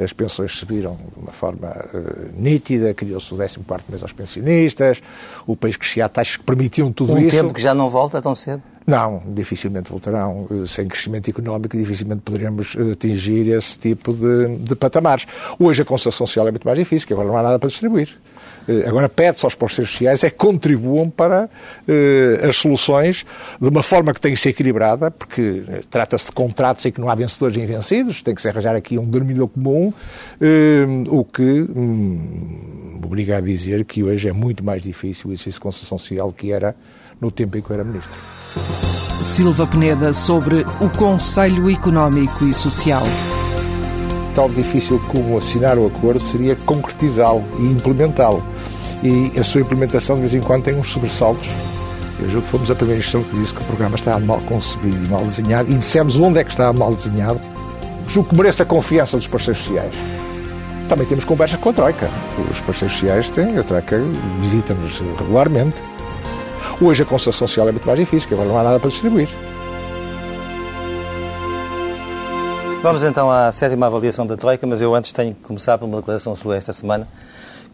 As 0.01 0.13
pensões 0.13 0.51
subiram 0.51 0.95
de 0.95 1.21
uma 1.21 1.31
forma 1.31 1.67
uh, 1.93 2.41
nítida, 2.41 2.93
criou-se 2.93 3.33
o 3.33 3.37
14 3.37 3.83
mês 3.89 4.01
aos 4.01 4.13
pensionistas, 4.13 5.01
o 5.45 5.55
país 5.55 5.75
crescia 5.75 6.05
a 6.05 6.09
taxas 6.09 6.37
que 6.37 6.43
permitiam 6.43 6.91
tudo 6.91 7.13
um 7.13 7.17
isso. 7.17 7.35
Um 7.35 7.41
tempo 7.41 7.53
que 7.53 7.61
já 7.61 7.73
não 7.73 7.89
volta 7.89 8.21
tão 8.21 8.33
cedo? 8.33 8.63
Não, 8.89 9.21
dificilmente 9.27 9.91
voltarão. 9.91 10.47
Sem 10.67 10.87
crescimento 10.87 11.29
económico, 11.29 11.77
dificilmente 11.77 12.21
poderemos 12.21 12.75
eh, 12.75 12.93
atingir 12.93 13.47
esse 13.49 13.77
tipo 13.77 14.11
de, 14.11 14.57
de 14.57 14.75
patamares. 14.75 15.27
Hoje 15.59 15.83
a 15.83 15.85
concessão 15.85 16.25
social 16.25 16.47
é 16.47 16.51
muito 16.51 16.65
mais 16.65 16.77
difícil, 16.77 17.05
porque 17.05 17.13
agora 17.13 17.27
não 17.27 17.37
há 17.37 17.43
nada 17.43 17.59
para 17.59 17.69
distribuir. 17.69 18.17
Eh, 18.69 18.87
agora 18.87 19.09
pede-se 19.09 19.43
aos 19.47 19.55
parceiros 19.55 19.89
sociais 19.89 20.23
é 20.23 20.29
que 20.29 20.35
contribuam 20.35 21.09
para 21.09 21.49
eh, 21.87 22.39
as 22.47 22.55
soluções 22.57 23.25
de 23.59 23.67
uma 23.67 23.81
forma 23.81 24.13
que 24.13 24.21
tem 24.21 24.31
que 24.31 24.39
ser 24.39 24.49
equilibrada, 24.49 25.09
porque 25.09 25.63
eh, 25.67 25.81
trata-se 25.89 26.27
de 26.27 26.33
contratos 26.33 26.85
em 26.85 26.91
que 26.91 27.01
não 27.01 27.09
há 27.09 27.15
vencedores 27.15 27.57
nem 27.57 27.65
vencidos, 27.65 28.21
tem 28.21 28.35
que 28.35 28.41
se 28.43 28.47
arranjar 28.47 28.75
aqui 28.75 28.99
um 28.99 29.05
denominador 29.05 29.47
comum, 29.47 29.91
o 31.09 31.25
que 31.25 31.41
hum, 31.41 32.99
obriga 33.03 33.37
a 33.37 33.41
dizer 33.41 33.83
que 33.85 34.03
hoje 34.03 34.29
é 34.29 34.33
muito 34.33 34.63
mais 34.63 34.83
difícil 34.83 35.31
o 35.31 35.33
exercício 35.33 35.53
de 35.53 35.61
concessão 35.61 35.97
social 35.97 36.31
que 36.31 36.51
era 36.51 36.75
no 37.19 37.31
tempo 37.31 37.57
em 37.57 37.61
que 37.61 37.71
eu 37.71 37.73
era 37.73 37.83
ministro. 37.83 38.11
Silva 39.23 39.65
Peneda 39.65 40.13
sobre 40.13 40.57
o 40.79 40.89
Conselho 40.95 41.69
Económico 41.71 42.45
e 42.45 42.53
Social. 42.53 43.03
Tão 44.35 44.47
difícil 44.49 44.99
como 45.11 45.37
assinar 45.37 45.77
o 45.77 45.87
acordo 45.87 46.19
seria 46.19 46.55
concretizá-lo 46.55 47.43
e 47.59 47.63
implementá-lo. 47.63 48.43
E 49.01 49.39
a 49.39 49.43
sua 49.43 49.61
implementação, 49.61 50.15
de 50.15 50.21
vez 50.21 50.33
em 50.33 50.41
quando, 50.41 50.63
tem 50.63 50.75
uns 50.75 50.91
sobressaltos. 50.91 51.47
Eu 52.19 52.29
julgo 52.29 52.45
que 52.45 52.51
fomos 52.51 52.69
a 52.69 52.75
primeira 52.75 52.99
instituição 52.99 53.31
que 53.31 53.39
disse 53.39 53.53
que 53.53 53.61
o 53.61 53.65
programa 53.65 53.95
estava 53.95 54.19
mal 54.19 54.41
concebido 54.41 55.05
e 55.05 55.07
mal 55.07 55.23
desenhado, 55.23 55.71
e 55.71 55.75
dissemos 55.75 56.19
onde 56.19 56.39
é 56.39 56.43
que 56.43 56.51
estava 56.51 56.77
mal 56.77 56.93
desenhado. 56.93 57.39
julgo 58.07 58.29
que 58.29 58.35
merece 58.35 58.61
a 58.61 58.65
confiança 58.65 59.15
dos 59.15 59.27
parceiros 59.27 59.63
sociais. 59.63 59.93
Também 60.89 61.05
temos 61.05 61.23
conversas 61.23 61.59
com 61.59 61.69
a 61.69 61.73
Troika. 61.73 62.09
Os 62.51 62.59
parceiros 62.61 62.97
sociais 62.97 63.29
têm, 63.29 63.57
a 63.57 63.63
Troika 63.63 64.01
visita-nos 64.41 64.99
regularmente. 65.17 65.81
Hoje 66.81 67.03
a 67.03 67.05
concessão 67.05 67.47
social 67.47 67.69
é 67.69 67.71
muito 67.71 67.85
mais 67.85 67.99
difícil, 67.99 68.27
porque 68.27 68.33
agora 68.33 68.49
não 68.49 68.59
há 68.59 68.63
nada 68.63 68.79
para 68.79 68.89
distribuir. 68.89 69.29
Vamos 72.81 73.03
então 73.03 73.29
à 73.29 73.51
sétima 73.51 73.85
avaliação 73.85 74.25
da 74.25 74.35
Troika, 74.35 74.65
mas 74.65 74.81
eu 74.81 74.93
antes 74.95 75.13
tenho 75.13 75.35
que 75.35 75.41
começar 75.41 75.77
por 75.77 75.85
uma 75.85 75.97
declaração 75.97 76.35
sua 76.35 76.57
esta 76.57 76.73
semana 76.73 77.07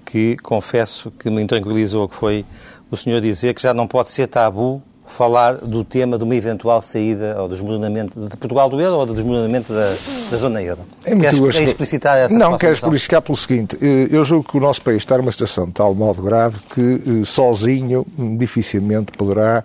que 0.05 0.38
confesso 0.38 1.12
que 1.12 1.29
me 1.29 1.45
tranquilizou, 1.45 2.07
que 2.07 2.15
foi 2.15 2.45
o 2.91 2.95
senhor 2.97 3.19
dizer 3.21 3.53
que 3.53 3.62
já 3.62 3.74
não 3.74 3.88
pode 3.88 4.09
ser 4.09 4.27
tabu 4.27 4.81
falar 5.07 5.53
do 5.57 5.83
tema 5.83 6.17
de 6.17 6.24
uma 6.24 6.35
eventual 6.35 6.81
saída 6.81 7.39
ou 7.39 7.47
desmoronamento 7.47 8.19
de 8.27 8.35
Portugal 8.38 8.67
do 8.69 8.81
euro 8.81 8.97
ou 8.97 9.05
do 9.05 9.13
desmoronamento 9.13 9.71
da, 9.71 9.95
da 10.31 10.38
zona 10.38 10.63
euro. 10.63 10.81
É 11.03 11.12
muito 11.12 11.21
Queres 11.21 11.39
gosto. 11.39 11.62
explicitar 11.62 12.17
essa 12.17 12.35
Não, 12.35 12.57
quero 12.57 12.74
explicitar 12.74 13.21
pelo 13.21 13.38
seguinte. 13.38 13.77
eh, 13.79 14.07
Eu 14.09 14.24
julgo 14.24 14.50
que 14.50 14.57
o 14.57 14.59
nosso 14.59 14.81
país 14.81 14.97
está 14.97 15.15
numa 15.17 15.31
situação 15.31 15.67
de 15.67 15.74
tal 15.74 15.93
modo 15.93 16.24
grave 16.24 16.57
que 16.74 16.81
eh, 17.21 17.24
sozinho 17.24 18.03
dificilmente 18.39 19.12
poderá 19.12 19.63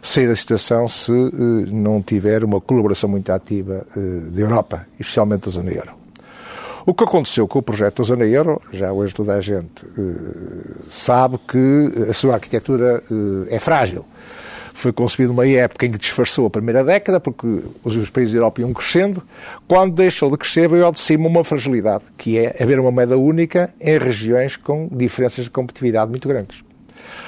sair 0.00 0.26
da 0.26 0.34
situação 0.34 0.88
se 0.88 1.12
eh, 1.12 1.68
não 1.70 2.02
tiver 2.02 2.42
uma 2.42 2.60
colaboração 2.60 3.08
muito 3.08 3.30
ativa 3.30 3.86
da 4.32 4.40
Europa, 4.40 4.84
especialmente 4.98 5.44
da 5.44 5.50
zona 5.52 5.70
euro. 5.70 6.01
O 6.84 6.92
que 6.92 7.04
aconteceu 7.04 7.46
com 7.46 7.60
o 7.60 7.62
projeto 7.62 7.98
da 7.98 8.04
Zona 8.04 8.24
Euro, 8.24 8.60
já 8.72 8.92
hoje 8.92 9.14
toda 9.14 9.34
a 9.34 9.40
gente 9.40 9.84
eh, 9.86 10.82
sabe 10.88 11.38
que 11.46 12.08
a 12.08 12.12
sua 12.12 12.34
arquitetura 12.34 13.02
eh, 13.08 13.54
é 13.54 13.58
frágil. 13.60 14.04
Foi 14.74 14.92
concebido 14.92 15.32
numa 15.32 15.46
época 15.46 15.86
em 15.86 15.92
que 15.92 15.98
disfarçou 15.98 16.46
a 16.46 16.50
primeira 16.50 16.82
década, 16.82 17.20
porque 17.20 17.46
os, 17.84 17.94
os 17.94 18.10
países 18.10 18.32
da 18.32 18.38
Europa 18.38 18.62
iam 18.62 18.72
crescendo. 18.72 19.22
Quando 19.68 19.94
deixou 19.94 20.28
de 20.28 20.36
crescer, 20.36 20.68
veio 20.68 20.84
ao 20.84 20.90
de 20.90 20.98
cima 20.98 21.28
uma 21.28 21.44
fragilidade, 21.44 22.02
que 22.18 22.36
é 22.36 22.56
haver 22.60 22.80
uma 22.80 22.90
moeda 22.90 23.16
única 23.16 23.72
em 23.80 23.98
regiões 23.98 24.56
com 24.56 24.88
diferenças 24.90 25.44
de 25.44 25.50
competitividade 25.50 26.10
muito 26.10 26.26
grandes. 26.26 26.64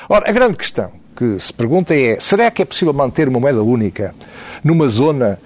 Ora, 0.09 0.29
a 0.29 0.33
grande 0.33 0.57
questão 0.57 0.91
que 1.17 1.39
se 1.39 1.53
pergunta 1.53 1.95
é: 1.95 2.19
será 2.19 2.51
que 2.51 2.63
é 2.63 2.65
possível 2.65 2.93
manter 2.93 3.29
uma 3.29 3.39
moeda 3.39 3.63
única 3.63 4.15
numa 4.65 4.89
zona 4.89 5.39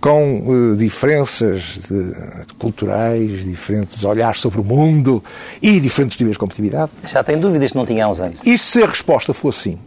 com 0.00 0.72
eh, 0.74 0.76
diferenças 0.76 1.78
de- 1.88 2.12
de 2.46 2.54
culturais, 2.58 3.44
diferentes 3.44 4.04
olhares 4.04 4.40
sobre 4.40 4.60
o 4.60 4.64
mundo 4.64 5.22
e 5.62 5.80
diferentes 5.80 6.18
níveis 6.18 6.34
de 6.34 6.38
competitividade? 6.40 6.90
Já 7.06 7.22
tem 7.22 7.38
dúvidas 7.38 7.70
que 7.70 7.76
não 7.78 7.86
tinha 7.86 8.04
há 8.04 8.08
uns 8.08 8.20
anos. 8.20 8.38
E 8.44 8.58
se 8.58 8.82
a 8.82 8.86
resposta 8.86 9.32
for 9.32 9.52
sim, 9.52 9.78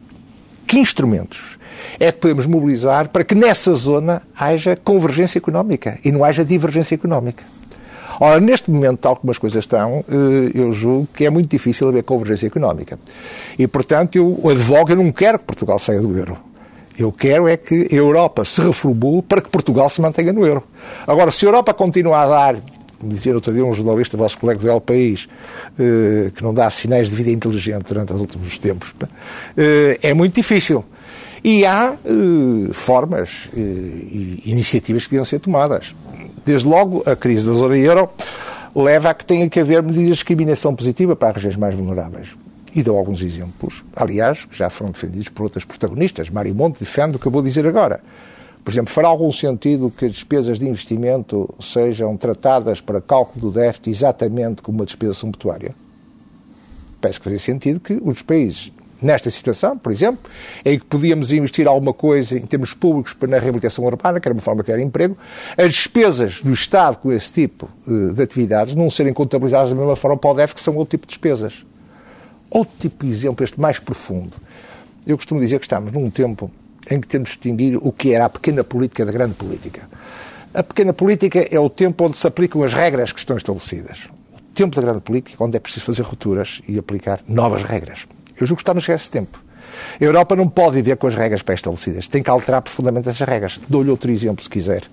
que 0.66 0.80
instrumentos 0.80 1.58
é 2.00 2.12
que 2.12 2.20
podemos 2.20 2.46
mobilizar 2.48 3.10
para 3.10 3.24
que 3.24 3.36
nessa 3.36 3.74
zona 3.76 4.22
haja 4.38 4.76
convergência 4.76 5.38
económica 5.38 6.00
e 6.04 6.12
não 6.12 6.24
haja 6.24 6.44
divergência 6.44 6.96
económica? 6.96 7.44
Ora, 8.20 8.40
neste 8.40 8.72
momento, 8.72 8.98
tal 8.98 9.16
como 9.16 9.30
as 9.30 9.38
coisas 9.38 9.64
estão, 9.64 10.04
eh, 10.10 10.52
eu 10.56 10.72
julgo 10.72 11.08
que 11.14 11.24
é 11.24 11.30
muito 11.30 11.48
difícil 11.52 11.88
haver 11.88 12.02
convergência 12.04 12.48
económica. 12.48 12.98
E, 13.60 13.68
portanto, 13.68 14.16
eu 14.16 14.42
advogo, 14.50 14.90
eu 14.92 14.96
não 14.96 15.12
quero 15.12 15.38
que 15.38 15.46
Portugal 15.46 15.78
saia 15.78 16.02
do 16.02 16.18
euro. 16.18 16.36
Eu 16.98 17.12
quero 17.12 17.48
é 17.48 17.56
que 17.56 17.88
a 17.92 17.96
Europa 17.96 18.44
se 18.44 18.60
reformule 18.60 19.22
para 19.22 19.40
que 19.40 19.50
Portugal 19.50 19.88
se 19.90 20.02
mantenha 20.02 20.34
no 20.34 20.46
euro. 20.46 20.64
Agora, 21.06 21.30
se 21.30 21.46
a 21.46 21.48
Europa 21.48 21.72
continuar 21.74 22.24
a 22.24 22.28
dar, 22.28 22.56
como 23.00 23.14
dizia 23.14 23.36
outro 23.36 23.54
dia 23.54 23.64
um 23.64 23.72
jornalista, 23.72 24.18
vosso 24.18 24.38
colega 24.40 24.60
do 24.60 24.68
El 24.68 24.82
País, 24.82 25.30
eh, 25.78 26.32
que 26.36 26.44
não 26.44 26.54
dá 26.54 26.68
sinais 26.72 27.10
de 27.10 27.16
vida 27.16 27.30
inteligente 27.30 27.86
durante 27.88 28.14
os 28.14 28.20
últimos 28.20 28.58
tempos, 28.58 28.96
eh, 29.56 30.00
é 30.02 30.14
muito 30.16 30.34
difícil. 30.34 30.84
E 31.44 31.68
há 31.68 31.94
eh, 32.04 32.74
formas 32.74 33.48
e 33.56 34.42
iniciativas 34.46 35.04
que 35.04 35.12
deviam 35.12 35.26
ser 35.26 35.40
tomadas. 35.40 35.94
Desde 36.44 36.68
logo, 36.68 37.04
a 37.06 37.16
crise 37.16 37.48
da 37.48 37.54
zona 37.54 37.78
euro 37.78 38.10
leva 38.76 39.12
a 39.12 39.14
que 39.14 39.24
tenha 39.24 39.48
que 39.48 39.60
haver 39.60 39.84
medidas 39.84 40.06
de 40.06 40.14
discriminação 40.14 40.76
positiva 40.76 41.16
para 41.16 41.30
as 41.30 41.36
regiões 41.36 41.58
mais 41.58 41.76
vulneráveis. 41.76 42.30
E 42.78 42.84
dou 42.84 42.96
alguns 42.96 43.24
exemplos, 43.24 43.84
aliás, 43.96 44.46
que 44.46 44.56
já 44.56 44.70
foram 44.70 44.92
defendidos 44.92 45.30
por 45.30 45.46
outras 45.46 45.66
protagonistas. 45.66 46.30
Mário 46.30 46.54
Monte 46.54 46.78
defende 46.78 47.16
o 47.16 47.20
que 47.20 47.26
eu 47.26 47.32
vou 47.32 47.42
dizer 47.42 47.66
agora. 47.66 48.00
Por 48.64 48.70
exemplo, 48.70 48.94
fará 48.94 49.08
algum 49.08 49.32
sentido 49.32 49.90
que 49.90 50.06
as 50.06 50.12
despesas 50.12 50.60
de 50.60 50.70
investimento 50.70 51.50
sejam 51.60 52.16
tratadas 52.16 52.80
para 52.80 53.02
cálculo 53.02 53.48
do 53.48 53.52
déficit 53.52 53.90
exatamente 53.90 54.62
como 54.62 54.78
uma 54.78 54.86
despesa 54.86 55.16
sumptuária? 55.16 55.74
Parece 57.02 57.20
que 57.20 57.24
fazia 57.24 57.40
sentido 57.40 57.80
que 57.80 58.00
os 58.00 58.22
países, 58.22 58.72
nesta 59.02 59.32
situação, 59.32 59.76
por 59.76 59.92
exemplo, 59.92 60.30
em 60.64 60.78
que 60.78 60.86
podíamos 60.86 61.34
investir 61.34 61.68
alguma 61.68 61.94
coisa 61.94 62.38
em 62.38 62.46
termos 62.46 62.76
públicos 62.76 63.12
para 63.12 63.28
na 63.28 63.40
reabilitação 63.40 63.86
urbana, 63.86 64.20
que 64.20 64.28
era 64.28 64.36
uma 64.36 64.42
forma 64.42 64.62
de 64.62 64.66
criar 64.66 64.80
emprego, 64.80 65.18
as 65.58 65.74
despesas 65.74 66.42
do 66.44 66.54
Estado 66.54 66.98
com 66.98 67.12
esse 67.12 67.34
tipo 67.34 67.68
eh, 67.88 68.14
de 68.14 68.22
atividades 68.22 68.76
não 68.76 68.88
serem 68.88 69.16
contabilizadas 69.16 69.72
da 69.72 69.76
mesma 69.76 69.96
forma 69.96 70.16
para 70.16 70.30
o 70.30 70.34
déficit, 70.36 70.58
que 70.58 70.62
são 70.62 70.76
outro 70.76 70.92
tipo 70.92 71.08
de 71.08 71.14
despesas. 71.14 71.66
Outro 72.50 72.74
tipo 72.80 73.06
de 73.06 73.12
exemplo, 73.12 73.44
este 73.44 73.60
mais 73.60 73.80
profundo. 73.80 74.38
Eu 75.06 75.18
costumo 75.18 75.40
dizer 75.40 75.60
que 75.60 75.66
estamos 75.66 75.92
num 75.92 76.10
tempo 76.10 76.52
em 76.90 77.00
que 77.00 77.08
temos 77.08 77.30
de 77.30 77.36
distinguir 77.36 77.78
o 77.82 77.92
que 77.92 78.14
era 78.14 78.26
a 78.26 78.30
pequena 78.30 78.64
política 78.64 79.06
da 79.06 79.12
grande 79.12 79.36
política. 79.36 79.88
A 80.54 80.64
pequena 80.64 80.94
política 80.94 81.48
é 81.52 81.60
o 81.60 81.70
tempo 81.70 82.06
onde 82.06 82.18
se 82.18 82.26
aplicam 82.26 82.64
as 82.64 82.74
regras 82.74 83.12
que 83.12 83.20
estão 83.20 83.38
estabelecidas. 83.38 84.00
O 84.34 84.54
tempo 84.54 84.76
da 84.76 84.82
grande 84.82 85.02
política, 85.02 85.44
onde 85.44 85.58
é 85.58 85.60
preciso 85.60 85.86
fazer 85.86 86.04
rupturas 86.04 86.62
e 86.68 86.80
aplicar 86.80 87.20
novas 87.28 87.64
regras. 87.64 88.08
Eu 88.40 88.48
julgo 88.48 88.58
que 88.58 88.62
estamos 88.64 88.90
a 88.90 88.94
esse 88.94 89.10
tempo. 89.10 89.40
A 90.00 90.04
Europa 90.04 90.36
não 90.36 90.48
pode 90.48 90.76
viver 90.76 90.96
com 90.98 91.08
as 91.08 91.16
regras 91.16 91.42
pré-estabelecidas. 91.42 92.08
Tem 92.08 92.24
que 92.24 92.30
alterar 92.30 92.62
profundamente 92.62 93.10
essas 93.10 93.28
regras. 93.28 93.60
Dou-lhe 93.68 93.90
outro 93.90 94.12
exemplo, 94.12 94.44
se 94.44 94.50
quiser. 94.50 94.84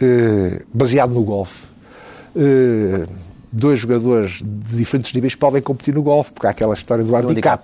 Eh, 0.00 0.62
baseado 0.72 1.12
no 1.12 1.22
golfe. 1.22 1.66
Eh, 2.36 3.06
dois 3.52 3.78
jogadores 3.80 4.42
de 4.44 4.76
diferentes 4.76 5.12
níveis 5.12 5.34
podem 5.34 5.60
competir 5.60 5.94
no 5.94 6.02
golfe, 6.02 6.32
porque 6.32 6.46
há 6.46 6.50
aquela 6.50 6.74
história 6.74 7.04
do 7.04 7.14
handicap. 7.14 7.62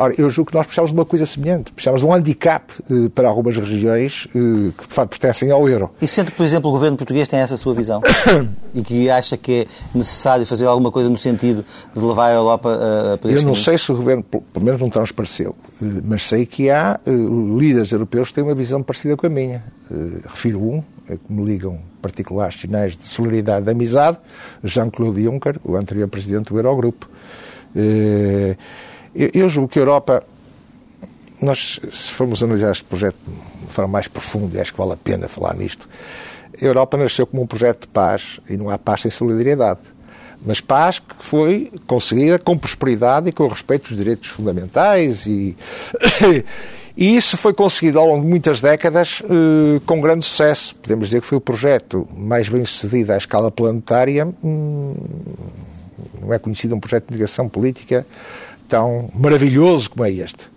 Ora, 0.00 0.14
eu 0.16 0.30
julgo 0.30 0.50
que 0.50 0.56
nós 0.56 0.64
precisamos 0.64 0.92
de 0.92 0.96
uma 0.96 1.04
coisa 1.04 1.26
semelhante. 1.26 1.72
Precisamos 1.72 2.00
de 2.00 2.06
um 2.06 2.14
handicap 2.14 2.72
eh, 2.90 3.10
para 3.14 3.28
algumas 3.28 3.54
regiões 3.54 4.26
eh, 4.34 4.72
que 4.78 4.88
de 4.88 4.94
facto 4.94 5.10
pertencem 5.10 5.50
ao 5.50 5.68
euro. 5.68 5.90
E 6.00 6.06
sente 6.06 6.30
que, 6.30 6.38
por 6.38 6.42
exemplo, 6.42 6.70
o 6.70 6.72
governo 6.72 6.96
português 6.96 7.28
tem 7.28 7.38
essa 7.38 7.54
sua 7.54 7.74
visão 7.74 8.00
e 8.74 8.80
que 8.80 9.10
acha 9.10 9.36
que 9.36 9.52
é 9.52 9.66
necessário 9.94 10.46
fazer 10.46 10.64
alguma 10.64 10.90
coisa 10.90 11.10
no 11.10 11.18
sentido 11.18 11.62
de 11.94 12.00
levar 12.00 12.28
a 12.28 12.32
Europa 12.32 12.70
a, 12.70 13.14
a 13.14 13.18
para 13.18 13.30
Eu 13.30 13.42
não 13.42 13.54
sei 13.54 13.76
se 13.76 13.92
o 13.92 13.96
governo, 13.96 14.22
pelo 14.22 14.64
menos 14.64 14.80
não 14.80 14.88
transpareceu, 14.88 15.54
eh, 15.82 15.86
mas 16.02 16.26
sei 16.26 16.46
que 16.46 16.70
há 16.70 16.98
eh, 17.04 17.10
líderes 17.10 17.92
europeus 17.92 18.28
que 18.28 18.36
têm 18.36 18.44
uma 18.44 18.54
visão 18.54 18.82
parecida 18.82 19.18
com 19.18 19.26
a 19.26 19.30
minha. 19.30 19.62
Eh, 19.90 20.20
Refiro 20.26 20.62
um, 20.62 20.78
eh, 20.78 20.82
que 21.16 21.32
me 21.32 21.44
ligam 21.44 21.78
particulares 22.00 22.60
sinais 22.60 22.96
de 22.96 23.04
solidariedade 23.04 23.62
e 23.62 23.64
de 23.64 23.70
amizade, 23.70 24.18
Jean-Claude 24.64 25.24
Juncker, 25.24 25.60
o 25.64 25.76
anterior 25.76 26.08
presidente 26.08 26.50
do 26.50 26.58
Eurogrupo. 26.58 27.08
Eh, 27.74 28.56
Eu 29.12 29.48
julgo 29.48 29.68
que 29.68 29.78
a 29.78 29.82
Europa, 29.82 30.22
nós, 31.42 31.80
se 31.90 32.10
formos 32.10 32.42
analisar 32.42 32.70
este 32.70 32.84
projeto 32.84 33.18
de 33.66 33.72
forma 33.72 33.90
mais 33.90 34.06
profunda, 34.06 34.56
e 34.56 34.60
acho 34.60 34.72
que 34.72 34.78
vale 34.78 34.92
a 34.92 34.96
pena 34.96 35.26
falar 35.26 35.54
nisto, 35.54 35.88
a 36.60 36.64
Europa 36.64 36.96
nasceu 36.96 37.26
como 37.26 37.42
um 37.42 37.46
projeto 37.46 37.82
de 37.82 37.88
paz, 37.88 38.38
e 38.48 38.56
não 38.56 38.70
há 38.70 38.78
paz 38.78 39.02
sem 39.02 39.10
solidariedade. 39.10 39.80
Mas 40.46 40.60
paz 40.60 41.00
que 41.00 41.14
foi 41.18 41.72
conseguida 41.86 42.38
com 42.38 42.56
prosperidade 42.56 43.28
e 43.28 43.32
com 43.32 43.46
respeito 43.46 43.90
aos 43.90 43.96
direitos 43.96 44.28
fundamentais 44.28 45.26
e, 45.26 45.56
e 46.96 47.16
isso 47.16 47.36
foi 47.36 47.52
conseguido 47.54 47.98
ao 47.98 48.06
longo 48.06 48.22
de 48.22 48.28
muitas 48.28 48.60
décadas 48.60 49.22
eh, 49.24 49.80
com 49.86 50.00
grande 50.00 50.24
sucesso. 50.24 50.74
Podemos 50.76 51.08
dizer 51.08 51.20
que 51.20 51.26
foi 51.26 51.38
o 51.38 51.40
projeto 51.40 52.08
mais 52.16 52.48
bem 52.48 52.64
sucedido 52.64 53.12
à 53.12 53.16
escala 53.16 53.50
planetária. 53.50 54.28
Hum, 54.42 54.94
não 56.20 56.32
é 56.32 56.38
conhecido 56.38 56.74
um 56.74 56.80
projeto 56.80 57.08
de 57.08 57.14
ligação 57.14 57.48
política 57.48 58.06
tão 58.68 59.10
maravilhoso 59.14 59.90
como 59.90 60.04
é 60.04 60.10
este. 60.10 60.50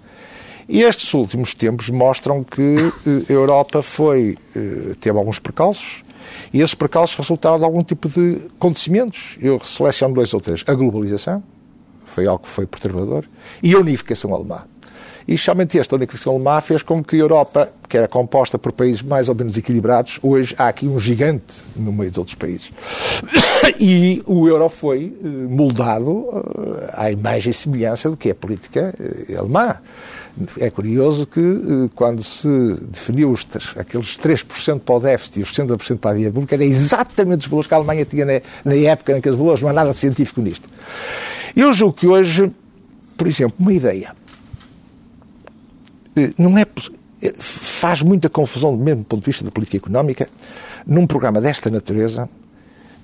E 0.68 0.82
estes 0.82 1.14
últimos 1.14 1.54
tempos 1.54 1.90
mostram 1.90 2.44
que 2.44 2.92
eh, 3.06 3.26
a 3.30 3.34
Europa 3.34 3.82
foi, 3.82 4.38
eh, 4.56 4.96
teve 5.00 5.18
alguns 5.18 5.40
percalços 5.40 6.04
e 6.54 6.62
esses 6.62 6.74
percalços 6.74 7.16
resultaram 7.18 7.60
de 7.60 7.66
algum 7.66 7.84
tipo 7.84 8.10
de 8.10 8.40
acontecimentos. 8.58 9.38
Eu 9.42 9.60
seleciono 9.60 10.16
dois 10.16 10.34
ou 10.34 10.42
três. 10.42 10.64
A 10.66 10.74
globalização, 10.74 11.44
foi 12.06 12.28
algo 12.28 12.44
que 12.44 12.50
foi 12.50 12.66
perturbador, 12.66 13.26
e 13.62 13.74
a 13.74 13.80
unificação 13.80 14.34
alemã. 14.34 14.64
E 15.28 15.38
somente 15.38 15.80
esta 15.80 15.96
unificação 15.96 16.34
alemã 16.34 16.60
fez 16.62 16.84
com 16.84 17.04
que 17.04 17.16
a 17.16 17.20
Europa, 17.20 17.70
que 17.88 17.98
era 17.98 18.08
composta 18.08 18.58
por 18.60 18.72
países 18.72 19.02
mais 19.02 19.30
ou 19.30 19.36
menos 19.36 19.58
equilibrados, 19.58 20.20
hoje 20.22 20.54
há 20.58 20.68
aqui 20.68 20.88
um 20.88 21.00
gigante 21.00 21.62
no 21.76 21.94
meio 21.94 22.10
dos 22.10 22.18
outros 22.18 22.36
países. 22.36 22.72
E 23.80 24.22
o 24.26 24.48
euro 24.48 24.68
foi 24.68 25.14
eh, 25.24 25.28
moldado 25.28 26.28
eh, 26.34 26.94
à 26.94 27.12
imagem 27.12 27.52
e 27.52 27.54
semelhança 27.54 28.10
do 28.10 28.18
que 28.18 28.28
é 28.28 28.32
a 28.34 28.36
política 28.36 28.94
eh, 29.00 29.36
alemã. 29.36 29.78
É 30.60 30.70
curioso 30.70 31.26
que 31.26 31.90
quando 31.96 32.22
se 32.22 32.48
definiu 32.82 33.32
os, 33.32 33.48
aqueles 33.78 34.18
3% 34.18 34.80
para 34.80 34.96
o 34.96 35.00
déficit 35.00 35.40
e 35.40 35.44
os 35.44 35.54
60% 35.54 35.98
para 35.98 36.12
a 36.12 36.14
dívida 36.14 36.34
pública, 36.34 36.56
era 36.56 36.66
exatamente 36.66 37.42
os 37.42 37.48
valores 37.48 37.68
que 37.68 37.74
a 37.74 37.78
Alemanha 37.78 38.04
tinha 38.04 38.26
na, 38.26 38.42
na 38.66 38.76
época, 38.76 39.14
naqueles 39.14 39.38
valores, 39.38 39.62
não 39.62 39.70
há 39.70 39.74
nada 39.74 39.94
científico 39.94 40.42
nisto. 40.42 40.68
Eu 41.56 41.72
julgo 41.72 41.94
que 41.94 42.08
hoje, 42.08 42.52
por 43.16 43.28
exemplo, 43.28 43.56
uma 43.60 43.74
ideia. 43.74 44.14
Eh, 46.16 46.34
Não 46.38 46.58
é, 46.58 46.66
poss- 46.66 46.92
faz 47.38 48.02
muita 48.02 48.30
confusão, 48.30 48.76
mesmo 48.76 49.02
do 49.02 49.06
ponto 49.06 49.22
de 49.22 49.26
vista 49.32 49.44
da 49.44 49.52
política 49.52 49.78
económica, 49.78 50.28
num 50.86 51.08
programa 51.08 51.40
desta 51.42 51.70
natureza, 51.70 52.30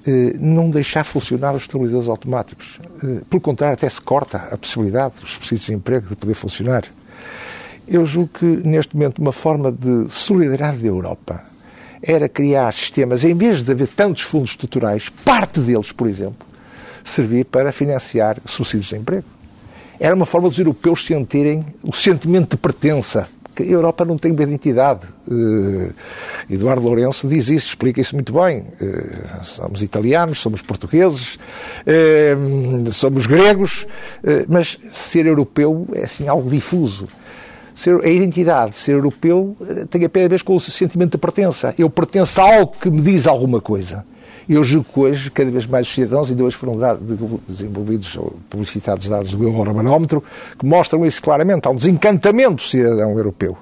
eh, 0.05 0.35
não 0.39 0.69
deixar 0.69 1.03
funcionar 1.03 1.53
os 1.55 1.61
estabilizadores 1.63 2.09
automáticos. 2.09 2.79
Eh, 3.03 3.21
pelo 3.29 3.41
contrário, 3.41 3.73
até 3.75 3.89
se 3.89 4.01
corta 4.01 4.37
a 4.51 4.57
possibilidade 4.57 5.15
dos 5.21 5.31
subsídios 5.31 5.65
de 5.67 5.73
emprego 5.73 6.07
de 6.09 6.15
poder 6.15 6.33
funcionar. 6.33 6.83
Eu 7.87 8.05
julgo 8.05 8.29
que, 8.37 8.45
neste 8.45 8.95
momento, 8.95 9.19
uma 9.19 9.31
forma 9.31 9.71
de 9.71 10.07
solidariedade 10.09 10.77
da 10.77 10.87
Europa 10.87 11.43
era 12.01 12.29
criar 12.29 12.71
sistemas, 12.73 13.23
em 13.23 13.33
vez 13.33 13.63
de 13.63 13.71
haver 13.71 13.87
tantos 13.87 14.21
fundos 14.21 14.51
estruturais, 14.51 15.09
parte 15.09 15.59
deles, 15.59 15.91
por 15.91 16.07
exemplo, 16.07 16.45
servir 17.03 17.45
para 17.45 17.71
financiar 17.71 18.37
subsídios 18.45 18.87
de 18.89 18.95
emprego. 18.97 19.25
Era 19.99 20.15
uma 20.15 20.25
forma 20.25 20.47
dos 20.47 20.57
europeus 20.57 21.05
sentirem 21.05 21.65
o 21.83 21.93
sentimento 21.93 22.51
de 22.51 22.57
pertença 22.57 23.27
que 23.63 23.73
a 23.73 23.75
Europa 23.75 24.05
não 24.05 24.17
tem 24.17 24.31
uma 24.31 24.43
identidade. 24.43 25.01
Uh, 25.27 25.93
Eduardo 26.49 26.81
Lourenço 26.81 27.27
diz 27.27 27.49
isso, 27.49 27.67
explica 27.67 27.99
isso 27.99 28.15
muito 28.15 28.31
bem. 28.31 28.63
Uh, 28.81 29.43
somos 29.43 29.83
italianos, 29.83 30.39
somos 30.39 30.61
portugueses, 30.61 31.37
uh, 31.85 32.91
somos 32.91 33.27
gregos, 33.27 33.85
mas 34.47 34.79
ser 34.91 35.25
europeu 35.25 35.85
é 35.93 36.03
assim 36.05 36.27
algo 36.27 36.49
difuso. 36.49 37.07
Ser, 37.75 38.03
a 38.03 38.09
identidade 38.09 38.71
de 38.71 38.77
ser 38.77 38.93
europeu 38.93 39.55
tem 39.89 40.03
apenas 40.03 40.25
a 40.25 40.29
ver 40.29 40.43
com 40.43 40.55
o 40.55 40.59
sentimento 40.59 41.11
de 41.13 41.17
pertença. 41.17 41.73
Eu 41.77 41.89
pertenço 41.89 42.41
a 42.41 42.55
algo 42.55 42.73
que 42.79 42.89
me 42.89 43.01
diz 43.01 43.27
alguma 43.27 43.61
coisa. 43.61 44.05
Eu 44.49 44.63
julgo 44.63 44.87
que 44.91 44.99
hoje, 44.99 45.29
cada 45.29 45.51
vez 45.51 45.67
mais 45.67 45.87
os 45.87 45.93
cidadãos, 45.93 46.27
ainda 46.31 46.43
hoje 46.43 46.55
foram 46.55 46.73
desenvolvidos, 47.47 48.17
publicitados 48.49 49.07
dados 49.07 49.35
do 49.35 49.43
Eurobarómetro, 49.43 50.23
que 50.57 50.65
mostram 50.65 51.05
isso 51.05 51.21
claramente. 51.21 51.67
Há 51.67 51.69
um 51.69 51.75
desencantamento 51.75 52.55
do 52.55 52.63
cidadão 52.63 53.15
europeu. 53.15 53.55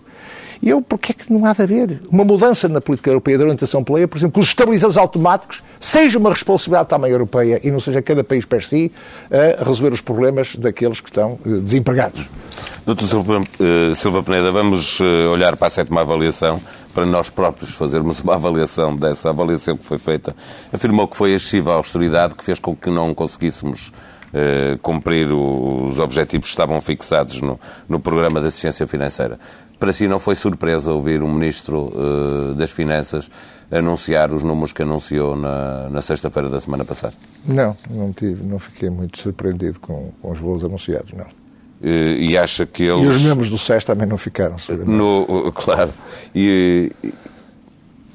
E 0.62 0.70
eu, 0.70 0.82
porque 0.82 1.12
é 1.12 1.16
que 1.16 1.32
não 1.32 1.46
há 1.46 1.54
de 1.54 1.62
haver 1.62 2.02
uma 2.10 2.24
mudança 2.24 2.70
na 2.70 2.80
política 2.80 3.10
europeia 3.10 3.38
de 3.38 3.44
orientação 3.44 3.84
pela 3.84 4.08
por 4.08 4.18
exemplo, 4.18 4.34
que 4.36 4.40
os 4.40 4.48
estabilizadores 4.48 4.98
automáticos 4.98 5.62
seja 5.80 6.18
uma 6.18 6.30
responsabilidade 6.30 6.90
também 6.90 7.12
europeia 7.12 7.60
e 7.64 7.70
não 7.70 7.80
seja 7.80 8.02
cada 8.02 8.24
país 8.24 8.46
per 8.46 8.64
si 8.64 8.92
a 9.30 9.64
resolver 9.64 9.94
os 9.94 10.02
problemas 10.02 10.56
daqueles 10.56 11.00
que 11.00 11.10
estão 11.10 11.38
eh, 11.46 11.60
desempregados. 11.60 12.26
Doutor 12.86 13.08
Silva, 13.08 13.44
Silva 13.96 14.24
Peneda, 14.24 14.50
vamos 14.50 15.00
uh, 15.00 15.30
olhar 15.32 15.56
para 15.58 15.68
a 15.68 15.70
sétima 15.70 16.02
avaliação 16.02 16.60
para 16.98 17.06
nós 17.06 17.30
próprios 17.30 17.76
fazermos 17.76 18.22
uma 18.22 18.34
avaliação 18.34 18.96
dessa 18.96 19.30
avaliação 19.30 19.78
que 19.78 19.86
foi 19.86 20.00
feita. 20.00 20.36
Afirmou 20.74 21.08
que 21.08 21.16
foi 21.16 21.34
a 21.34 21.36
excessiva 21.36 21.74
austeridade 21.74 22.34
que 22.34 22.44
fez 22.44 22.58
com 22.58 22.76
que 22.76 22.90
não 22.90 23.14
conseguíssemos 23.14 23.90
uh, 24.34 24.80
cumprir 24.80 25.32
os 25.32 26.00
objetivos 26.00 26.48
que 26.48 26.54
estavam 26.54 26.82
fixados 26.82 27.40
no, 27.40 27.60
no 27.88 28.00
programa 28.00 28.42
de 28.42 28.48
assistência 28.48 28.88
financeira. 28.88 29.38
Para 29.78 29.94
si 29.94 30.08
não 30.08 30.20
foi 30.20 30.34
surpresa 30.34 30.92
ouvir 30.92 31.22
o 31.22 31.28
Ministro 31.28 31.94
uh, 31.94 32.56
das 32.56 32.72
Finanças 32.72 33.30
anunciar 33.70 34.34
os 34.34 34.42
números 34.42 34.74
que 34.74 34.82
anunciou 34.82 35.36
na, 35.36 35.92
na 35.92 36.02
sexta-feira 36.02 36.50
da 36.50 36.60
semana 36.60 36.84
passada? 36.84 37.14
Não, 37.46 37.78
não 37.92 38.12
tive, 38.12 38.44
não 38.44 38.58
fiquei 38.58 38.90
muito 38.90 39.20
surpreendido 39.20 39.80
com, 39.80 40.12
com 40.20 40.32
os 40.32 40.40
voos 40.40 40.64
anunciados, 40.64 41.14
não. 41.14 41.47
Uh, 41.82 42.18
e 42.18 42.38
acha 42.38 42.66
que 42.66 42.84
eles... 42.84 43.04
E 43.04 43.08
os 43.08 43.22
membros 43.22 43.50
do 43.50 43.58
SES 43.58 43.84
também 43.84 44.08
não 44.08 44.18
ficaram, 44.18 44.56
no, 44.86 45.52
Claro. 45.52 45.92
E, 46.34 46.92
e 47.04 47.14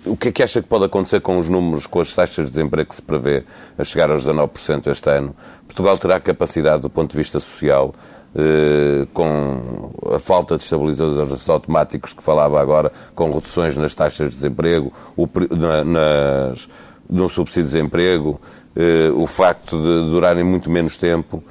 o 0.05 0.17
que 0.17 0.29
é 0.29 0.33
que 0.33 0.43
acha 0.43 0.61
que 0.61 0.69
pode 0.69 0.85
acontecer 0.85 1.21
com 1.21 1.39
os 1.39 1.49
números, 1.49 1.87
com 1.87 2.01
as 2.01 2.13
taxas 2.13 2.47
de 2.47 2.53
desemprego 2.53 2.89
que 2.89 2.97
se 2.97 3.03
prevê 3.03 3.45
a 3.79 3.85
chegar 3.85 4.11
aos 4.11 4.27
19% 4.27 4.89
este 4.91 5.11
ano? 5.11 5.35
Portugal 5.67 5.97
terá 5.97 6.19
capacidade, 6.19 6.83
do 6.83 6.91
ponto 6.91 7.13
de 7.13 7.17
vista 7.17 7.39
social, 7.39 7.95
eh, 8.35 9.07
com 9.13 9.93
a 10.15 10.19
falta 10.19 10.57
de 10.57 10.65
estabilizadores 10.65 11.49
automáticos 11.49 12.13
que 12.13 12.23
falava 12.23 12.61
agora, 12.61 12.91
com 13.15 13.31
reduções 13.31 13.77
nas 13.77 13.95
taxas 13.95 14.31
de 14.31 14.37
desemprego, 14.37 14.93
o, 15.17 15.29
na, 15.55 15.85
nas, 15.85 16.69
no 17.09 17.29
subsídio 17.29 17.65
de 17.65 17.77
desemprego, 17.77 18.41
eh, 18.75 19.11
o 19.15 19.27
facto 19.27 19.77
de 19.77 20.11
durarem 20.11 20.43
muito 20.43 20.71
menos 20.71 20.97
tempo. 20.97 21.45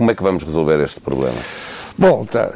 Como 0.00 0.10
é 0.10 0.14
que 0.14 0.22
vamos 0.22 0.42
resolver 0.44 0.80
este 0.80 0.98
problema? 0.98 1.36
Bom, 1.98 2.24
tá, 2.24 2.50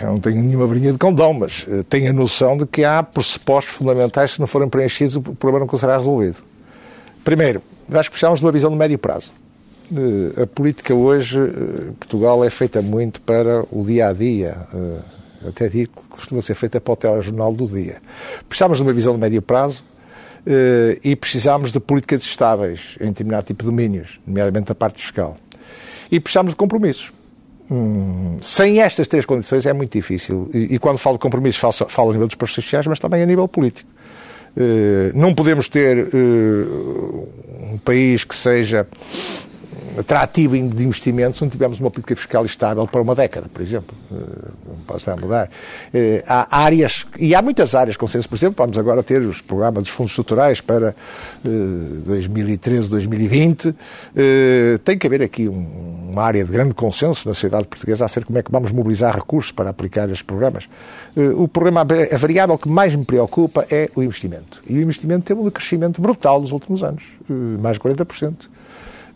eu 0.00 0.06
não 0.06 0.18
tenho 0.18 0.42
nenhuma 0.42 0.66
brinha 0.66 0.90
de 0.90 0.96
condão, 0.96 1.34
mas 1.34 1.66
eh, 1.68 1.84
tenho 1.86 2.08
a 2.08 2.14
noção 2.14 2.56
de 2.56 2.64
que 2.64 2.82
há 2.82 3.02
pressupostos 3.02 3.74
fundamentais 3.74 4.30
que, 4.30 4.34
se 4.36 4.40
não 4.40 4.46
forem 4.46 4.66
preenchidos, 4.66 5.16
o 5.16 5.20
problema 5.20 5.66
não 5.70 5.78
será 5.78 5.98
resolvido. 5.98 6.38
Primeiro, 7.22 7.60
acho 7.92 8.08
que 8.08 8.12
precisamos 8.12 8.40
de 8.40 8.46
uma 8.46 8.52
visão 8.52 8.70
de 8.70 8.76
médio 8.76 8.98
prazo. 8.98 9.32
Eh, 9.94 10.44
a 10.44 10.46
política 10.46 10.94
hoje, 10.94 11.38
eh, 11.38 11.92
Portugal, 12.00 12.42
é 12.42 12.48
feita 12.48 12.80
muito 12.80 13.20
para 13.20 13.62
o 13.70 13.84
dia 13.84 14.08
a 14.08 14.14
dia. 14.14 14.56
Até 15.46 15.68
digo 15.68 15.92
que 16.04 16.08
costuma 16.08 16.40
ser 16.40 16.54
feita 16.54 16.80
para 16.80 16.92
o 16.94 16.96
telejornal 16.96 17.52
do 17.52 17.66
dia. 17.66 17.96
Precisamos 18.48 18.78
de 18.78 18.82
uma 18.82 18.94
visão 18.94 19.12
de 19.12 19.20
médio 19.20 19.42
prazo 19.42 19.84
e 21.04 21.14
precisamos 21.14 21.70
de 21.70 21.80
políticas 21.80 22.22
estáveis 22.22 22.96
em 22.98 23.08
determinado 23.08 23.46
tipo 23.46 23.62
de 23.62 23.68
domínios, 23.68 24.18
nomeadamente 24.26 24.72
a 24.72 24.74
parte 24.74 25.02
fiscal. 25.02 25.36
E 26.10 26.20
precisamos 26.20 26.52
de 26.52 26.56
compromissos. 26.56 27.12
Hum, 27.70 28.36
sem 28.40 28.80
estas 28.80 29.08
três 29.08 29.26
condições 29.26 29.66
é 29.66 29.72
muito 29.72 29.92
difícil. 29.92 30.48
E, 30.54 30.74
e 30.74 30.78
quando 30.78 30.98
falo 30.98 31.16
de 31.16 31.22
compromissos, 31.22 31.60
falo, 31.60 31.72
falo 31.90 32.10
a 32.10 32.12
nível 32.12 32.26
dos 32.26 32.36
processos 32.36 32.64
sociais, 32.64 32.86
mas 32.86 32.98
também 32.98 33.22
a 33.22 33.26
nível 33.26 33.48
político. 33.48 33.90
Uh, 34.56 35.12
não 35.14 35.34
podemos 35.34 35.68
ter 35.68 36.08
uh, 36.14 37.28
um 37.72 37.78
país 37.84 38.24
que 38.24 38.34
seja 38.34 38.86
atrativo 39.98 40.56
de 40.56 40.84
investimentos 40.84 41.40
não 41.40 41.48
tivermos 41.48 41.80
uma 41.80 41.90
política 41.90 42.16
fiscal 42.16 42.44
estável 42.44 42.86
para 42.86 43.00
uma 43.00 43.14
década, 43.14 43.46
por 43.52 43.62
exemplo. 43.62 43.96
Eh, 44.10 44.14
não 44.68 44.76
pode 44.86 45.00
estar 45.00 45.12
a 45.12 45.16
mudar. 45.16 45.50
Eh, 45.92 46.24
há 46.26 46.62
áreas, 46.64 47.06
e 47.18 47.34
há 47.34 47.42
muitas 47.42 47.74
áreas 47.74 47.96
consenso, 47.96 48.28
por 48.28 48.36
exemplo, 48.36 48.56
vamos 48.58 48.78
agora 48.78 49.02
ter 49.02 49.20
os 49.22 49.40
programas 49.40 49.84
dos 49.84 49.92
fundos 49.92 50.12
estruturais 50.12 50.60
para 50.60 50.94
2013, 51.42 52.90
2020. 52.90 53.74
Eh, 54.14 54.78
tem 54.84 54.98
que 54.98 55.06
haver 55.06 55.22
aqui 55.22 55.48
uma 55.48 56.22
área 56.22 56.44
de 56.44 56.50
grande 56.50 56.74
consenso 56.74 57.28
na 57.28 57.34
sociedade 57.34 57.66
portuguesa 57.66 58.04
a 58.04 58.08
ser 58.08 58.24
como 58.24 58.38
é 58.38 58.42
que 58.42 58.50
vamos 58.50 58.72
mobilizar 58.72 59.14
recursos 59.14 59.52
para 59.52 59.70
aplicar 59.70 60.04
estes 60.04 60.22
programas. 60.22 60.68
O 61.36 61.48
problema, 61.48 61.80
a 61.80 62.16
variável 62.18 62.58
que 62.58 62.68
mais 62.68 62.94
me 62.94 63.04
preocupa 63.04 63.66
é 63.70 63.90
o 63.94 64.02
investimento. 64.02 64.62
E 64.68 64.74
o 64.74 64.82
investimento 64.82 65.24
teve 65.24 65.40
um 65.40 65.50
crescimento 65.50 66.00
brutal 66.00 66.40
nos 66.40 66.52
últimos 66.52 66.82
anos, 66.82 67.02
mais 67.58 67.76
de 67.76 67.80
40%. 67.80 68.55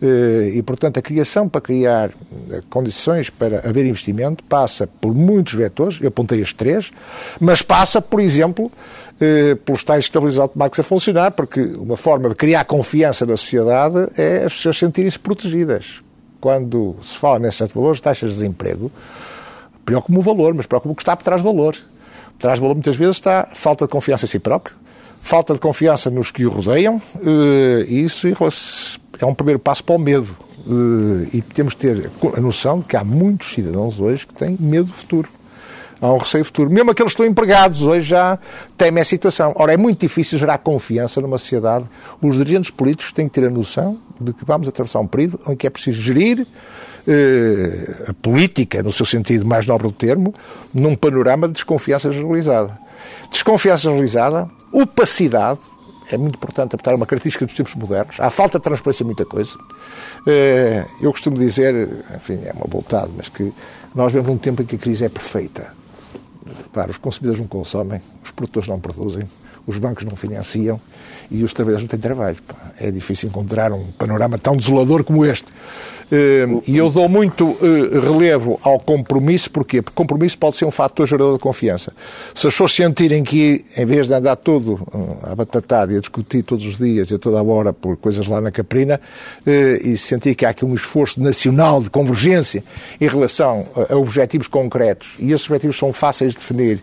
Eh, 0.03 0.53
e, 0.55 0.63
portanto, 0.63 0.99
a 0.99 1.03
criação 1.03 1.47
para 1.47 1.61
criar 1.61 2.11
eh, 2.51 2.63
condições 2.71 3.29
para 3.29 3.69
haver 3.69 3.85
investimento 3.85 4.43
passa 4.45 4.87
por 4.87 5.15
muitos 5.15 5.53
vetores, 5.53 6.01
eu 6.01 6.09
apontei 6.09 6.41
os 6.41 6.55
três, 6.55 6.91
mas 7.39 7.61
passa, 7.61 8.01
por 8.01 8.19
exemplo, 8.19 8.73
eh, 9.21 9.57
pelos 9.57 9.85
tais 9.85 10.05
estabilizadores 10.05 10.39
automáticos 10.39 10.81
a 10.81 10.83
funcionar, 10.83 11.33
porque 11.33 11.61
uma 11.61 11.99
forma 11.99 12.31
de 12.31 12.35
criar 12.35 12.65
confiança 12.65 13.27
na 13.27 13.37
sociedade 13.37 14.09
é 14.17 14.45
as 14.45 14.55
pessoas 14.55 14.79
sentirem-se 14.79 15.19
protegidas. 15.19 16.01
Quando 16.41 16.97
se 17.03 17.19
fala 17.19 17.39
nesses 17.39 17.71
valores, 17.71 18.01
taxas 18.01 18.31
de 18.31 18.37
desemprego, 18.37 18.91
preocupa 19.85 20.19
o 20.19 20.23
valor, 20.23 20.55
mas 20.55 20.65
preocupa 20.65 20.93
o 20.93 20.97
que 20.97 21.03
está 21.03 21.15
por 21.15 21.25
trás 21.25 21.43
do 21.43 21.45
valor. 21.53 21.75
Por 21.75 22.39
trás 22.39 22.59
do 22.59 22.63
valor, 22.63 22.75
muitas 22.75 22.97
vezes, 22.97 23.17
está 23.17 23.51
falta 23.53 23.85
de 23.85 23.91
confiança 23.91 24.25
em 24.25 24.29
si 24.29 24.39
próprio, 24.39 24.75
falta 25.21 25.53
de 25.53 25.61
confiança 25.61 26.09
nos 26.09 26.31
que 26.31 26.47
o 26.47 26.51
rodeiam, 26.51 27.03
e 27.87 28.01
isso 28.01 28.27
é 29.21 29.27
um 29.27 29.35
primeiro 29.35 29.59
passo 29.59 29.85
para 29.85 29.95
o 29.95 29.99
medo. 29.99 30.35
Eh, 30.67 31.37
e 31.39 31.43
temos 31.43 31.75
que 31.75 31.81
ter 31.81 32.11
a 32.37 32.41
noção 32.41 32.81
de 32.81 32.87
que 32.87 32.97
há 32.97 33.05
muitos 33.05 33.53
cidadãos 33.53 34.01
hoje 34.01 34.27
que 34.27 34.35
têm 34.35 34.57
medo 34.59 34.87
do 34.87 34.95
futuro. 34.95 35.29
Há 36.01 36.13
um 36.13 36.17
receio 36.17 36.45
futuro. 36.45 36.71
Mesmo 36.71 36.91
aqueles 36.91 37.13
que 37.13 37.21
estão 37.21 37.27
empregados 37.31 37.83
hoje 37.83 38.09
já 38.09 38.39
temem 38.77 39.03
a 39.03 39.05
situação. 39.05 39.53
Ora, 39.57 39.75
é 39.75 39.77
muito 39.77 40.01
difícil 40.01 40.39
gerar 40.39 40.57
confiança 40.59 41.21
numa 41.21 41.37
sociedade. 41.37 41.85
Os 42.23 42.37
dirigentes 42.37 42.71
políticos 42.71 43.13
têm 43.13 43.29
que 43.29 43.39
ter 43.39 43.47
a 43.47 43.51
noção 43.51 43.99
de 44.19 44.33
que 44.33 44.45
vamos 44.45 44.67
atravessar 44.67 45.01
um 45.01 45.07
período 45.07 45.39
em 45.47 45.55
que 45.55 45.67
é 45.67 45.71
preciso 45.71 46.01
gerir 46.01 46.47
eh, 47.07 48.07
a 48.09 48.15
política, 48.15 48.83
no 48.83 48.91
seu 48.91 49.05
sentido 49.05 49.45
mais 49.45 49.67
nobre 49.67 49.89
do 49.89 49.93
termo, 49.93 50.35
num 50.73 50.95
panorama 50.95 51.47
de 51.47 51.55
desconfiança 51.55 52.11
generalizada. 52.11 52.79
Desconfiança 53.31 53.83
generalizada, 53.83 54.49
opacidade, 54.73 55.61
é 56.15 56.19
muito 56.19 56.37
importante 56.37 56.75
adaptar 56.75 56.95
uma 56.95 57.07
característica 57.07 57.47
dos 57.47 57.55
tempos 57.55 57.75
modernos. 57.75 58.17
Há 58.19 58.31
falta 58.31 58.59
de 58.59 58.65
transparência 58.65 59.03
em 59.03 59.07
muita 59.07 59.25
coisa. 59.25 59.53
Eh, 60.27 60.85
eu 61.01 61.11
costumo 61.11 61.37
dizer, 61.37 61.89
enfim, 62.15 62.41
é 62.45 62.53
uma 62.53 62.67
voltada, 62.67 63.11
mas 63.17 63.29
que 63.29 63.53
nós 63.95 64.13
vemos 64.13 64.29
um 64.29 64.39
tempo 64.39 64.63
em 64.63 64.67
que 64.67 64.77
a 64.77 64.79
crise 64.79 65.05
é 65.05 65.09
perfeita. 65.09 65.73
Para 66.73 66.91
os 66.91 66.97
consumidores 66.97 67.41
não 67.41 67.47
consomem, 67.47 68.01
os 68.25 68.31
produtores 68.31 68.69
não 68.69 68.81
produzem, 68.81 69.25
os 69.67 69.79
bancos 69.79 70.05
não 70.05 70.17
financiam 70.17 70.81
e 71.31 71.45
os 71.45 71.53
trabalhadores 71.53 71.85
não 71.85 71.89
têm 71.89 72.01
trabalho. 72.01 72.37
É 72.79 72.91
difícil 72.91 73.29
encontrar 73.29 73.73
um 73.73 73.87
panorama 73.93 74.39
tão 74.39 74.57
desolador 74.57 75.05
como 75.05 75.25
este. 75.25 75.53
Eh, 76.11 76.47
e 76.67 76.77
eu 76.77 76.91
dou 76.91 77.09
muito 77.09 77.57
eh, 77.63 77.99
relevo 77.99 78.59
ao 78.63 78.81
compromisso, 78.81 79.51
porquê? 79.51 79.81
Porque 79.81 79.95
compromisso 79.95 80.37
pode 80.37 80.57
ser 80.57 80.65
um 80.65 80.71
fator 80.71 81.07
gerador 81.07 81.35
de 81.35 81.39
confiança. 81.39 81.93
Se 82.35 82.47
as 82.47 82.55
pessoas 82.55 82.73
sentirem 82.73 83.23
que, 83.23 83.65
em 83.77 83.87
vez 83.87 84.09
de 84.09 84.15
andar 84.15 84.37
todo 84.37 84.81
a 85.23 85.35
batatar 85.35 85.91
e 85.91 85.97
a 85.97 86.01
discutir 86.01 86.43
todos 86.43 86.67
os 86.67 86.79
dias 86.79 87.11
e 87.11 87.15
a 87.15 87.19
toda 87.19 87.39
a 87.39 87.43
hora 87.43 87.73
por 87.73 87.97
coisas 87.97 88.27
lá 88.27 88.41
na 88.41 88.51
Caprina, 88.51 89.01
eh, 89.47 89.81
e 89.85 89.97
sentir 89.97 90.35
que 90.35 90.45
há 90.45 90.51
aqui 90.51 90.65
um 90.65 90.75
esforço 90.75 91.23
nacional 91.23 91.81
de 91.81 91.91
convergência 91.91 92.65
em 93.01 93.09
relação 93.09 93.67
a 93.89 93.97
objetivos 93.97 94.49
concretos, 94.49 95.15
e 95.19 95.33
esses 95.33 95.47
objetivos 95.47 95.77
são 95.77 95.93
fáceis 95.93 96.33
de 96.33 96.39
definir, 96.39 96.81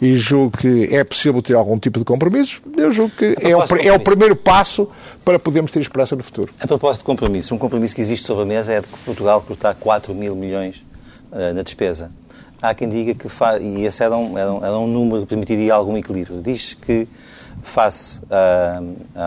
e 0.00 0.16
julgo 0.16 0.56
que 0.56 0.88
é 0.94 1.02
possível 1.02 1.42
ter 1.42 1.54
algum 1.54 1.78
tipo 1.78 1.98
de 1.98 2.04
compromissos, 2.04 2.60
eu 2.76 2.92
julgo 2.92 3.12
que 3.16 3.34
é 3.40 3.56
o, 3.56 3.62
é 3.80 3.92
o 3.92 4.00
primeiro 4.00 4.36
passo 4.36 4.88
para 5.28 5.38
podermos 5.38 5.70
ter 5.70 5.80
esperança 5.80 6.16
no 6.16 6.22
futuro. 6.22 6.50
A 6.58 6.66
propósito 6.66 7.02
de 7.02 7.04
compromisso, 7.04 7.54
um 7.54 7.58
compromisso 7.58 7.94
que 7.94 8.00
existe 8.00 8.26
sobre 8.26 8.44
a 8.44 8.46
mesa 8.46 8.72
é 8.72 8.80
de 8.80 8.86
que 8.86 8.98
Portugal 9.00 9.42
cortar 9.42 9.74
4 9.74 10.14
mil 10.14 10.34
milhões 10.34 10.82
uh, 11.30 11.52
na 11.52 11.60
despesa. 11.60 12.10
Há 12.62 12.72
quem 12.72 12.88
diga 12.88 13.12
que, 13.12 13.28
e 13.60 13.84
esse 13.84 14.02
era 14.02 14.16
um, 14.16 14.38
era, 14.38 14.50
um, 14.50 14.64
era 14.64 14.78
um 14.78 14.86
número 14.86 15.20
que 15.24 15.28
permitiria 15.28 15.74
algum 15.74 15.98
equilíbrio, 15.98 16.40
diz 16.40 16.72
que, 16.72 17.06
face 17.62 18.20
uh, 18.20 19.20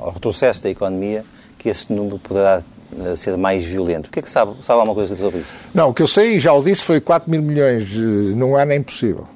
ao 0.00 0.12
retrocesso 0.12 0.62
da 0.62 0.70
economia, 0.70 1.24
que 1.58 1.68
esse 1.68 1.92
número 1.92 2.20
poderá 2.20 2.62
eh, 3.04 3.16
ser 3.16 3.36
mais 3.36 3.64
violento. 3.64 4.06
O 4.06 4.10
que 4.10 4.20
é 4.20 4.22
que 4.22 4.30
sabe? 4.30 4.54
Sabe 4.62 4.78
alguma 4.78 4.94
coisa 4.94 5.16
sobre 5.16 5.40
isso? 5.40 5.52
Não, 5.74 5.90
o 5.90 5.94
que 5.94 6.02
eu 6.02 6.06
sei, 6.06 6.38
já 6.38 6.52
o 6.52 6.62
disse, 6.62 6.82
foi 6.82 7.00
4 7.00 7.28
mil 7.28 7.42
milhões 7.42 7.88
ano 7.96 8.72
é 8.72 8.76
impossível. 8.76 9.26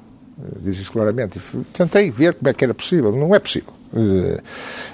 Diz 0.61 0.77
isso 0.77 0.91
claramente. 0.93 1.41
Tentei 1.73 2.09
ver 2.09 2.35
como 2.35 2.49
é 2.49 2.53
que 2.53 2.63
era 2.63 2.73
possível. 2.73 3.11
Não 3.11 3.35
é 3.35 3.39
possível. 3.39 3.73
Uh, 3.91 4.41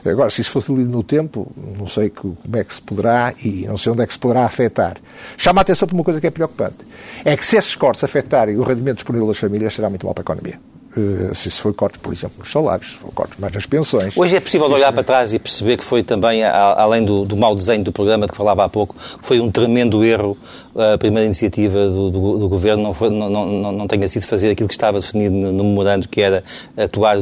agora, 0.09 0.29
se 0.29 0.41
isso 0.41 0.51
fosse 0.51 0.71
lido 0.73 0.89
no 0.89 1.03
tempo, 1.03 1.51
não 1.77 1.87
sei 1.87 2.09
como 2.09 2.37
é 2.53 2.63
que 2.63 2.73
se 2.73 2.81
poderá 2.81 3.33
e 3.43 3.65
não 3.67 3.77
sei 3.77 3.91
onde 3.91 4.01
é 4.01 4.07
que 4.07 4.13
se 4.13 4.19
poderá 4.19 4.45
afetar. 4.45 4.97
Chama 5.37 5.61
a 5.61 5.63
atenção 5.63 5.87
para 5.87 5.95
uma 5.95 6.03
coisa 6.03 6.21
que 6.21 6.27
é 6.27 6.31
preocupante. 6.31 6.77
É 7.23 7.35
que 7.35 7.45
se 7.45 7.57
esses 7.57 7.75
cortes 7.75 8.03
afetarem 8.03 8.57
o 8.57 8.63
rendimento 8.63 8.97
disponível 8.97 9.27
das 9.27 9.37
famílias, 9.37 9.73
será 9.73 9.89
muito 9.89 10.05
mal 10.05 10.13
para 10.13 10.21
a 10.21 10.25
economia. 10.25 10.59
Eh, 10.97 11.33
se 11.33 11.49
isso 11.49 11.61
foi 11.61 11.73
cortes, 11.73 11.99
por 12.01 12.13
exemplo, 12.13 12.37
nos 12.39 12.49
salários, 12.49 12.91
se 12.91 12.97
for 12.97 13.11
cortes 13.11 13.37
mais 13.37 13.53
nas 13.53 13.65
pensões. 13.65 14.15
Hoje 14.15 14.37
é 14.37 14.39
possível 14.39 14.69
olhar 14.71 14.93
para 14.93 15.03
trás 15.03 15.33
e 15.33 15.39
perceber 15.39 15.77
que 15.77 15.83
foi 15.83 16.03
também, 16.03 16.43
além 16.43 17.03
do, 17.03 17.25
do 17.25 17.35
mau 17.35 17.53
desenho 17.53 17.83
do 17.83 17.91
programa 17.91 18.25
de 18.25 18.31
que 18.31 18.37
falava 18.37 18.63
há 18.63 18.69
pouco, 18.69 18.95
foi 19.21 19.39
um 19.41 19.51
tremendo 19.51 20.03
erro 20.05 20.37
a 20.75 20.97
primeira 20.97 21.25
iniciativa 21.25 21.87
do, 21.87 22.11
do, 22.11 22.37
do 22.37 22.49
Governo 22.49 22.83
não, 22.83 22.93
foi, 22.93 23.09
não, 23.09 23.29
não, 23.29 23.71
não 23.71 23.87
tenha 23.87 24.07
sido 24.07 24.27
fazer 24.27 24.51
aquilo 24.51 24.67
que 24.67 24.73
estava 24.73 24.99
definido 24.99 25.33
no, 25.33 25.51
no 25.51 25.63
memorando, 25.63 26.07
que 26.07 26.21
era 26.21 26.43
atuar 26.75 27.17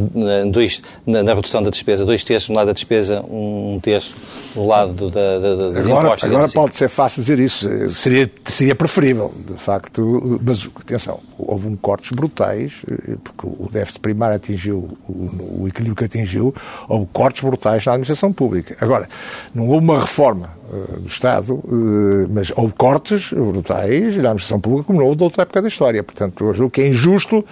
dois, 0.52 0.82
na, 1.06 1.22
na, 1.22 1.34
redução 1.34 1.62
da 1.62 1.70
despesa, 1.70 2.06
dois 2.06 2.24
terços 2.24 2.50
no 2.50 2.56
lado 2.56 2.68
da 2.68 2.74
despesa, 2.74 3.22
um 3.22 3.80
terço 3.82 4.16
no 4.56 4.66
lado 4.66 5.10
da, 5.12 5.40
da, 5.40 5.56
dos 5.56 5.88
agora, 5.88 6.08
impostos. 6.08 6.30
Agora 6.30 6.50
pode 6.50 6.76
ser 6.76 6.90
fácil 6.90 7.22
dizer 7.22 7.40
isso, 7.40 7.90
seria, 7.92 8.30
seria 8.46 8.76
preferível, 8.76 9.32
de 9.36 9.54
facto, 9.54 10.40
mas 10.44 10.68
atenção, 10.76 11.20
houve 11.38 11.68
um 11.68 11.76
cortes 11.76 12.12
brutais, 12.12 12.74
eh, 12.90 13.16
porque 13.24 13.46
o 13.46 13.70
déficit 13.72 14.00
primário 14.00 14.36
atingiu 14.36 14.98
o, 15.08 15.64
o 15.64 15.68
equilíbrio 15.68 15.96
que 15.96 16.06
atingiu, 16.06 16.56
houve 16.90 17.08
cortes 17.14 17.44
brutais 17.44 17.86
na 17.86 17.94
administração 17.94 18.34
pública. 18.34 18.76
Agora, 18.82 19.08
não 19.54 19.70
houve 19.70 19.84
uma 19.84 20.00
reforma 20.00 20.63
do 21.00 21.08
Estado, 21.08 21.62
eh, 21.66 22.28
mas 22.30 22.52
houve 22.56 22.74
cortes 22.74 23.32
brutais 23.32 24.16
na 24.18 24.30
administração 24.30 24.60
pública 24.60 24.88
como 24.88 25.00
não 25.00 25.06
houve 25.06 25.18
de 25.18 25.24
outra 25.24 25.44
época 25.44 25.62
da 25.62 25.68
história. 25.68 26.04
Portanto, 26.04 26.46
eu 26.46 26.54
julgo 26.54 26.72
que 26.72 26.82
é 26.82 26.88
injusto 26.88 27.46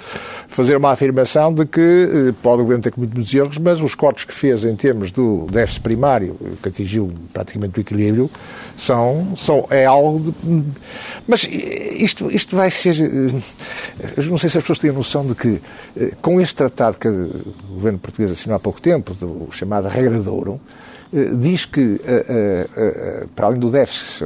fazer 0.47 0.75
uma 0.77 0.91
afirmação 0.91 1.53
de 1.53 1.65
que 1.65 1.79
eh, 1.79 2.33
pode 2.41 2.61
o 2.61 2.63
Governo 2.63 2.83
ter 2.83 2.91
cometido 2.91 3.15
muitos 3.15 3.33
erros, 3.33 3.57
mas 3.57 3.81
os 3.81 3.95
cortes 3.95 4.25
que 4.25 4.33
fez 4.33 4.65
em 4.65 4.75
termos 4.75 5.11
do 5.11 5.47
déficit 5.51 5.81
primário, 5.81 6.37
que 6.61 6.69
atingiu 6.69 7.11
praticamente 7.33 7.79
o 7.79 7.81
equilíbrio, 7.81 8.29
são, 8.75 9.33
são 9.37 9.67
é 9.69 9.85
algo 9.85 10.19
de... 10.19 10.63
Mas 11.27 11.43
isto, 11.43 12.31
isto 12.31 12.55
vai 12.55 12.71
ser... 12.71 12.95
Não 14.29 14.37
sei 14.37 14.49
se 14.49 14.57
as 14.57 14.63
pessoas 14.63 14.79
têm 14.79 14.89
a 14.89 14.93
noção 14.93 15.25
de 15.25 15.35
que 15.35 15.61
com 16.21 16.39
este 16.39 16.55
tratado 16.55 16.97
que 16.97 17.07
o 17.07 17.73
Governo 17.75 17.99
português 17.99 18.31
assinou 18.31 18.55
há 18.55 18.59
pouco 18.59 18.81
tempo, 18.81 19.13
do 19.13 19.49
chamado 19.51 19.87
Regra 19.87 20.19
de 20.19 20.29
Ouro, 20.29 20.59
eh, 20.59 20.90
diz 21.13 21.65
que, 21.65 21.99
eh, 22.05 22.67
eh, 22.75 23.23
para 23.35 23.47
além 23.47 23.59
do 23.59 23.69
déficit, 23.69 24.23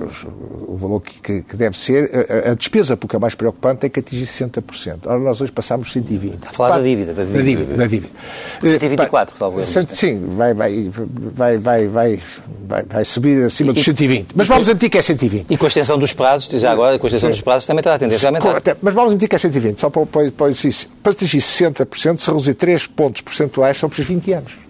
o 0.68 0.78
valor 0.78 1.02
que, 1.02 1.44
deve 1.56 1.78
ser, 1.78 2.28
a, 2.48 2.54
despesa 2.54 2.96
porque 2.96 3.16
é 3.16 3.20
mais 3.20 3.34
preocupante 3.34 3.82
tem 3.82 3.90
que 3.90 4.00
atingir 4.00 4.26
60%. 4.26 5.08
Ora, 5.08 5.20
nós 5.20 5.42
hoje 5.42 5.52
passamos 5.52 5.92
120%. 5.92 6.36
Está 6.36 6.50
a 6.50 6.54
falar 6.54 6.78
da 6.78 6.84
dívida. 6.84 7.14
Da 7.14 7.24
dívida. 7.24 7.40
Da 7.40 7.44
dívida. 7.44 7.76
Da 7.76 7.88
dívida. 7.88 8.14
124, 8.62 9.36
talvez. 9.38 9.74
Sim, 9.90 10.36
vai, 10.38 10.54
vai, 10.54 10.92
vai, 10.92 11.58
vai, 11.58 11.88
vai, 11.88 12.20
vai, 12.68 12.84
vai 12.84 13.06
subir 13.06 13.44
acima 13.44 13.74
dos 13.74 13.84
120. 13.84 14.28
Mas 14.36 14.48
vamos 14.48 14.70
admitir 14.70 14.92
que 14.92 14.98
é 15.00 15.02
120. 15.02 15.52
E 15.52 15.58
com 15.58 15.66
a 15.66 15.68
extensão 15.68 15.98
dos 15.98 16.14
prazos, 16.14 16.50
já 16.62 16.72
agora, 16.72 17.00
com 17.00 17.08
a 17.08 17.10
extensão 17.10 17.32
dos 17.32 17.42
prazos, 17.42 17.66
também 17.66 17.80
está 17.80 17.96
a 17.96 18.00
tendência 18.00 18.28
a 18.28 18.30
aumentar. 18.30 18.78
Mas 18.80 18.94
vamos 18.94 19.12
admitir 19.12 19.28
que 19.28 19.36
é 19.36 19.40
120, 19.40 19.80
só 19.80 19.90
para, 19.90 20.06
para, 20.06 20.32
para, 20.32 20.52
para 21.02 21.12
atingir 21.12 21.40
60%, 21.40 22.20
se 22.20 22.28
reduzir 22.30 22.54
3 22.54 22.88
pontos 22.88 23.22
percentuais, 23.22 23.78
são 23.78 23.90
precisos 23.90 24.14
20 24.14 24.34
anos. 24.34 24.65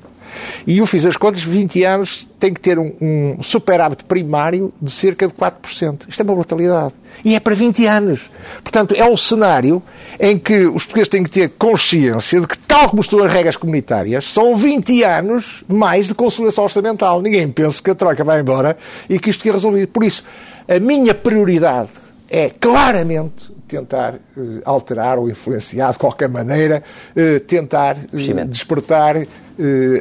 E 0.65 0.77
eu 0.79 0.85
fiz 0.85 1.05
as 1.05 1.17
contas, 1.17 1.43
20 1.43 1.83
anos 1.83 2.27
tem 2.39 2.53
que 2.53 2.59
ter 2.59 2.77
um, 2.77 2.91
um 3.01 3.43
superávit 3.43 4.03
primário 4.03 4.73
de 4.81 4.91
cerca 4.91 5.27
de 5.27 5.33
4%. 5.33 6.01
Isto 6.07 6.21
é 6.21 6.23
uma 6.23 6.35
brutalidade. 6.35 6.93
E 7.23 7.35
é 7.35 7.39
para 7.39 7.55
20 7.55 7.85
anos. 7.85 8.29
Portanto, 8.63 8.93
é 8.95 9.05
um 9.05 9.15
cenário 9.15 9.81
em 10.19 10.37
que 10.37 10.65
os 10.65 10.83
portugueses 10.83 11.09
têm 11.09 11.23
que 11.23 11.29
ter 11.29 11.49
consciência 11.57 12.41
de 12.41 12.47
que, 12.47 12.57
tal 12.57 12.89
como 12.89 13.01
estão 13.01 13.23
as 13.23 13.31
regras 13.31 13.57
comunitárias, 13.57 14.25
são 14.31 14.55
20 14.55 15.03
anos 15.03 15.63
mais 15.67 16.07
de 16.07 16.13
consolidação 16.13 16.65
orçamental. 16.65 17.21
Ninguém 17.21 17.47
pensa 17.49 17.81
que 17.81 17.89
a 17.89 17.95
Troika 17.95 18.23
vai 18.23 18.41
embora 18.41 18.77
e 19.09 19.17
que 19.17 19.29
isto 19.29 19.41
fica 19.41 19.53
resolvido. 19.53 19.87
Por 19.87 20.03
isso, 20.03 20.23
a 20.67 20.79
minha 20.79 21.13
prioridade 21.13 21.89
é 22.29 22.49
claramente 22.49 23.53
tentar 23.67 24.15
uh, 24.15 24.61
alterar 24.63 25.17
ou 25.17 25.29
influenciar 25.29 25.91
de 25.93 25.99
qualquer 25.99 26.29
maneira, 26.29 26.83
uh, 27.15 27.39
tentar 27.41 27.97
uh, 27.97 28.45
despertar 28.45 29.15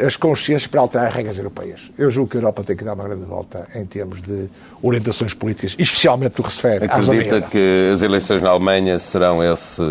as 0.05 0.17
consciências 0.17 0.67
para 0.67 0.81
alterar 0.81 1.09
as 1.09 1.15
regras 1.15 1.39
europeias. 1.39 1.81
Eu 1.97 2.11
julgo 2.11 2.31
que 2.31 2.37
a 2.37 2.41
Europa 2.41 2.65
tem 2.65 2.77
que 2.77 2.85
dar 2.85 2.95
uma 2.95 3.05
grande 3.05 3.25
volta 3.25 3.69
em 3.75 3.85
termos 3.85 4.21
de 4.23 4.49
orientações 4.83 5.35
políticas, 5.35 5.75
especialmente 5.79 6.41
o 6.41 6.45
que 6.45 6.51
se 6.51 6.63
refere 6.63 6.87
à 6.87 6.97
Acredita 6.97 7.41
que 7.43 7.91
as 7.93 8.03
eleições 8.03 8.43
na 8.43 8.51
Alemanha 8.51 8.99
serão, 8.99 9.43
esse, 9.43 9.83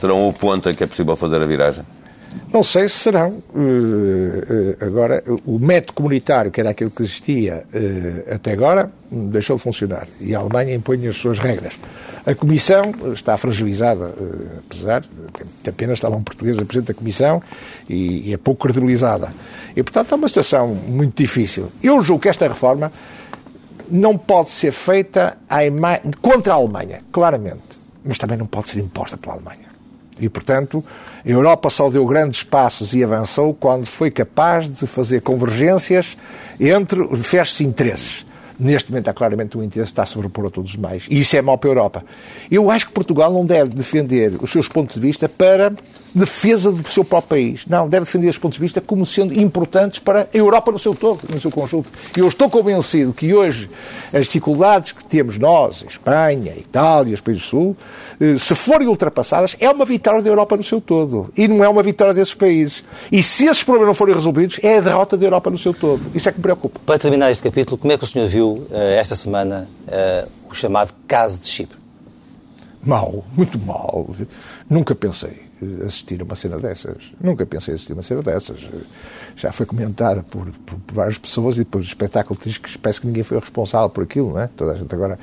serão 0.00 0.28
o 0.28 0.32
ponto 0.32 0.68
em 0.68 0.74
que 0.74 0.82
é 0.82 0.86
possível 0.86 1.14
fazer 1.16 1.40
a 1.40 1.46
viragem? 1.46 1.84
Não 2.52 2.62
sei 2.62 2.88
se 2.88 2.98
serão. 2.98 3.42
Agora, 4.80 5.22
o 5.46 5.58
método 5.58 5.92
comunitário, 5.94 6.50
que 6.50 6.60
era 6.60 6.70
aquilo 6.70 6.90
que 6.90 7.02
existia 7.02 7.64
até 8.30 8.52
agora, 8.52 8.90
deixou 9.10 9.56
de 9.56 9.62
funcionar. 9.62 10.06
E 10.20 10.34
a 10.34 10.38
Alemanha 10.38 10.74
impõe 10.74 11.06
as 11.06 11.16
suas 11.16 11.38
regras. 11.38 11.74
A 12.26 12.34
Comissão 12.34 12.82
está 13.14 13.38
fragilizada, 13.38 14.12
eh, 14.20 14.58
apesar 14.66 15.00
de 15.00 15.70
apenas 15.70 15.94
estar 15.94 16.10
lá 16.10 16.16
um 16.18 16.22
português 16.22 16.58
a 16.58 16.64
presidente 16.64 16.88
da 16.88 16.94
Comissão 16.94 17.42
e 17.88 18.34
é 18.34 18.36
pouco 18.36 18.64
credibilizada. 18.64 19.30
E, 19.74 19.82
portanto, 19.82 20.12
é 20.12 20.14
uma 20.14 20.28
situação 20.28 20.74
muito 20.74 21.16
difícil. 21.16 21.72
Eu 21.82 22.02
julgo 22.02 22.20
que 22.22 22.28
esta 22.28 22.46
reforma 22.46 22.92
não 23.90 24.18
pode 24.18 24.50
ser 24.50 24.72
feita 24.72 25.38
contra 26.20 26.52
a 26.52 26.56
Alemanha, 26.56 27.00
claramente, 27.10 27.78
mas 28.04 28.18
também 28.18 28.36
não 28.36 28.46
pode 28.46 28.68
ser 28.68 28.80
imposta 28.80 29.16
pela 29.16 29.36
Alemanha. 29.36 29.67
E, 30.20 30.28
portanto, 30.28 30.84
a 31.24 31.28
Europa 31.28 31.70
só 31.70 31.88
deu 31.90 32.04
grandes 32.06 32.42
passos 32.42 32.94
e 32.94 33.02
avançou 33.02 33.54
quando 33.54 33.86
foi 33.86 34.10
capaz 34.10 34.68
de 34.68 34.86
fazer 34.86 35.20
convergências 35.20 36.16
entre 36.58 37.06
diversos 37.08 37.60
interesses. 37.60 38.27
Neste 38.58 38.90
momento 38.90 39.08
há 39.08 39.14
claramente 39.14 39.56
um 39.56 39.62
interesse 39.62 39.90
de 39.90 39.92
estar 39.92 40.02
a 40.02 40.06
sobrepor 40.06 40.46
a 40.46 40.50
todos 40.50 40.72
os 40.72 40.76
mais. 40.76 41.04
E 41.08 41.18
isso 41.18 41.36
é 41.36 41.42
mau 41.42 41.56
para 41.56 41.70
a 41.70 41.72
Europa. 41.72 42.04
Eu 42.50 42.70
acho 42.70 42.86
que 42.86 42.92
Portugal 42.92 43.32
não 43.32 43.46
deve 43.46 43.70
defender 43.70 44.32
os 44.40 44.50
seus 44.50 44.66
pontos 44.66 44.96
de 44.96 45.00
vista 45.00 45.28
para 45.28 45.72
defesa 46.14 46.72
do 46.72 46.88
seu 46.88 47.04
próprio 47.04 47.28
país. 47.28 47.66
Não, 47.66 47.88
deve 47.88 48.04
defender 48.04 48.28
os 48.28 48.38
pontos 48.38 48.56
de 48.56 48.62
vista 48.62 48.80
como 48.80 49.04
sendo 49.04 49.38
importantes 49.38 49.98
para 49.98 50.22
a 50.22 50.36
Europa 50.36 50.72
no 50.72 50.78
seu 50.78 50.94
todo, 50.94 51.20
no 51.28 51.40
seu 51.40 51.50
conjunto. 51.50 51.90
E 52.16 52.20
eu 52.20 52.26
estou 52.26 52.48
convencido 52.50 53.12
que 53.12 53.32
hoje 53.32 53.70
as 54.12 54.26
dificuldades 54.26 54.92
que 54.92 55.04
temos 55.04 55.38
nós, 55.38 55.84
Espanha, 55.88 56.54
Itália, 56.56 57.14
os 57.14 57.20
países 57.20 57.44
do 57.44 57.48
Sul, 57.48 57.76
eh, 58.20 58.36
se 58.36 58.54
forem 58.54 58.88
ultrapassadas, 58.88 59.54
é 59.60 59.70
uma 59.70 59.84
vitória 59.84 60.22
da 60.22 60.30
Europa 60.30 60.56
no 60.56 60.64
seu 60.64 60.80
todo. 60.80 61.30
E 61.36 61.46
não 61.46 61.62
é 61.62 61.68
uma 61.68 61.82
vitória 61.82 62.14
desses 62.14 62.34
países. 62.34 62.82
E 63.12 63.22
se 63.22 63.46
esses 63.46 63.62
problemas 63.62 63.88
não 63.88 63.94
forem 63.94 64.14
resolvidos, 64.14 64.58
é 64.62 64.78
a 64.78 64.80
derrota 64.80 65.16
da 65.16 65.26
Europa 65.26 65.50
no 65.50 65.58
seu 65.58 65.74
todo. 65.74 66.00
Isso 66.14 66.28
é 66.28 66.32
que 66.32 66.38
me 66.38 66.42
preocupa. 66.42 66.80
Para 66.84 66.98
terminar 66.98 67.30
este 67.30 67.42
capítulo, 67.42 67.76
como 67.76 67.92
é 67.92 67.98
que 67.98 68.04
o 68.04 68.06
senhor 68.06 68.28
viu 68.28 68.47
uh, 68.54 68.68
esta 68.98 69.14
semana 69.14 69.68
uh, 69.86 70.30
o 70.50 70.54
chamado 70.54 70.92
caso 71.06 71.38
de 71.38 71.48
Chipre? 71.48 71.78
mal, 72.82 73.24
muito 73.36 73.58
mal. 73.58 74.06
Nunca 74.68 74.94
pensei 74.94 75.47
assistir 75.86 76.20
a 76.20 76.24
uma 76.24 76.34
cena 76.34 76.58
dessas. 76.58 76.96
Nunca 77.20 77.46
pensei 77.46 77.74
assistir 77.74 77.92
a 77.92 77.96
uma 77.96 78.02
cena 78.02 78.22
dessas. 78.22 78.58
Já 79.36 79.52
foi 79.52 79.66
comentada 79.66 80.22
por, 80.22 80.46
por, 80.66 80.78
por 80.78 80.94
várias 80.94 81.18
pessoas 81.18 81.56
e 81.56 81.60
depois 81.60 81.84
o 81.84 81.88
espetáculo 81.88 82.38
diz 82.42 82.58
que 82.58 82.76
parece 82.78 83.00
que 83.00 83.06
ninguém 83.06 83.22
foi 83.22 83.38
responsável 83.38 83.88
por 83.88 84.04
aquilo, 84.04 84.32
não 84.32 84.40
é? 84.40 84.48
Toda 84.56 84.72
a 84.72 84.74
gente 84.74 84.92
agora 84.94 85.18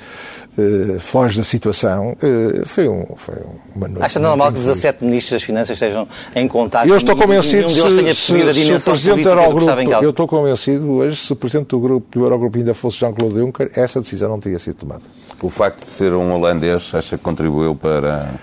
uh, 0.57 0.99
foge 0.99 1.37
da 1.37 1.43
situação. 1.43 2.13
Uh, 2.13 2.65
foi, 2.65 2.87
um, 2.87 3.05
foi 3.15 3.35
uma 3.75 3.87
noite. 3.87 4.05
Acha 4.05 4.19
normal 4.19 4.51
que 4.51 4.59
17 4.59 5.03
ministros 5.03 5.31
das 5.33 5.43
Finanças 5.43 5.75
estejam 5.75 6.07
em 6.35 6.47
contato 6.47 6.85
eu 6.87 6.97
estou 6.97 7.15
convencido 7.15 7.67
e 7.67 7.69
se, 7.71 7.81
política 7.81 9.35
do 9.35 9.53
que 9.53 9.57
estava 9.59 9.83
em 9.83 9.89
causa? 9.89 10.05
Eu 10.05 10.09
estou 10.11 10.27
convencido 10.27 10.91
hoje, 10.91 11.17
se 11.17 11.33
o 11.33 11.35
Presidente 11.35 11.67
do, 11.67 11.79
grupo, 11.79 12.07
do 12.19 12.25
Eurogrupo 12.25 12.57
ainda 12.57 12.73
fosse 12.73 12.99
Jean-Claude 12.99 13.39
Juncker, 13.39 13.71
essa 13.73 13.99
decisão 13.99 14.29
não 14.29 14.39
teria 14.39 14.59
sido 14.59 14.75
tomada. 14.75 15.01
O 15.41 15.49
facto 15.49 15.85
de 15.85 15.91
ser 15.91 16.13
um 16.13 16.33
holandês 16.33 16.91
acha 16.93 17.17
que 17.17 17.23
contribuiu 17.23 17.75
para 17.75 18.33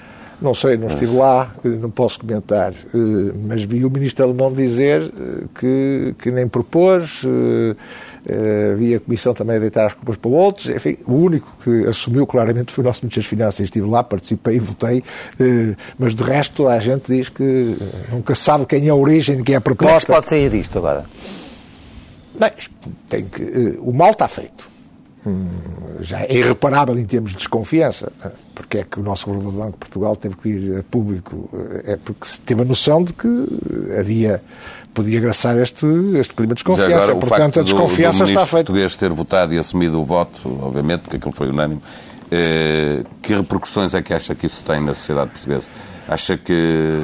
não 0.42 0.55
sei, 0.55 0.76
não 0.76 0.88
estive 0.88 1.16
lá, 1.16 1.55
não 1.64 1.90
posso 1.90 2.18
comentar, 2.18 2.72
eh, 2.72 3.33
mas 3.46 3.62
vi 3.62 3.85
o 3.85 3.90
ministro 3.90 4.24
alemão 4.24 4.52
dizer 4.52 5.02
eh, 5.02 5.44
que, 5.59 6.14
que 6.18 6.31
nem 6.31 6.48
propôs, 6.48 7.22
eh, 8.26 8.74
vi 8.76 8.94
a 8.94 9.00
Comissão 9.00 9.35
também 9.35 9.57
a 9.57 9.59
deitar 9.59 9.87
as 9.87 9.94
culpas 9.94 10.16
para 10.16 10.31
outros, 10.31 10.68
enfim, 10.68 10.96
o 11.07 11.14
único 11.14 11.57
que 11.62 11.87
assumiu 11.87 12.26
claramente 12.26 12.72
foi 12.72 12.83
o 12.83 12.87
nosso 12.87 13.02
Ministro 13.05 13.22
das 13.22 13.28
Finanças, 13.28 13.61
estive 13.61 13.88
lá, 13.88 14.02
participei, 14.02 14.59
votei, 14.59 15.02
mas 15.98 16.14
de 16.14 16.22
resto 16.22 16.57
toda 16.57 16.74
a 16.74 16.78
gente 16.78 17.05
diz 17.07 17.28
que 17.28 17.76
nunca 18.11 18.35
sabe 18.35 18.66
quem 18.66 18.87
é 18.87 18.90
a 18.90 18.94
origem, 18.94 19.42
quem 19.42 19.55
é 19.55 19.59
a 19.59 19.61
proposta. 19.61 19.87
Como 19.87 19.96
é 19.96 19.96
que 19.96 20.00
se 20.00 20.07
pode 20.07 20.26
sair 20.26 20.50
disto 20.50 20.78
agora? 20.78 21.05
Bem, 22.38 22.52
tem 23.09 23.24
que, 23.24 23.78
o 23.81 23.92
mal 23.92 24.12
está 24.12 24.28
feito 24.28 24.72
Hum, 25.24 25.46
já 26.03 26.21
é 26.23 26.35
irreparável 26.35 26.99
em 26.99 27.05
termos 27.05 27.31
de 27.31 27.38
desconfiança. 27.38 28.12
Porque 28.55 28.79
é 28.79 28.85
que 28.85 29.01
o 29.01 29.03
nosso 29.03 29.27
governador 29.27 29.53
do 29.53 29.59
Banco 29.59 29.73
de 29.73 29.79
Portugal 29.79 30.17
teve 30.17 30.37
que 30.37 30.49
ir 30.49 30.79
a 30.79 30.83
público? 30.83 31.49
É 31.85 31.97
porque 31.97 32.27
teve 32.45 32.62
a 32.62 32.65
noção 32.65 33.03
de 33.03 33.12
que 33.12 33.29
havia 33.99 34.43
podia 34.93 35.21
graçar 35.21 35.59
este, 35.59 35.87
este 36.17 36.35
clima 36.35 36.55
de 36.55 36.62
desconfiança. 36.62 37.12
Agora, 37.12 37.27
Portanto, 37.27 37.61
a 37.61 37.62
desconfiança 37.62 38.19
do, 38.19 38.25
do 38.27 38.31
está 38.31 38.47
feita. 38.47 38.67
português 38.67 38.97
ter 38.97 39.11
votado 39.11 39.55
e 39.55 39.59
assumido 39.59 40.01
o 40.01 40.05
voto, 40.05 40.59
obviamente, 40.62 41.01
porque 41.01 41.17
aquilo 41.17 41.33
foi 41.33 41.49
unânime, 41.49 41.81
eh, 42.31 43.05
que 43.21 43.35
repercussões 43.35 43.95
é 43.95 44.03
que 44.03 44.12
acha 44.12 44.35
que 44.35 44.47
isso 44.47 44.62
tem 44.62 44.83
na 44.83 44.95
sociedade 44.95 45.31
portuguesa? 45.31 45.67
Acha 46.07 46.37
que 46.37 47.01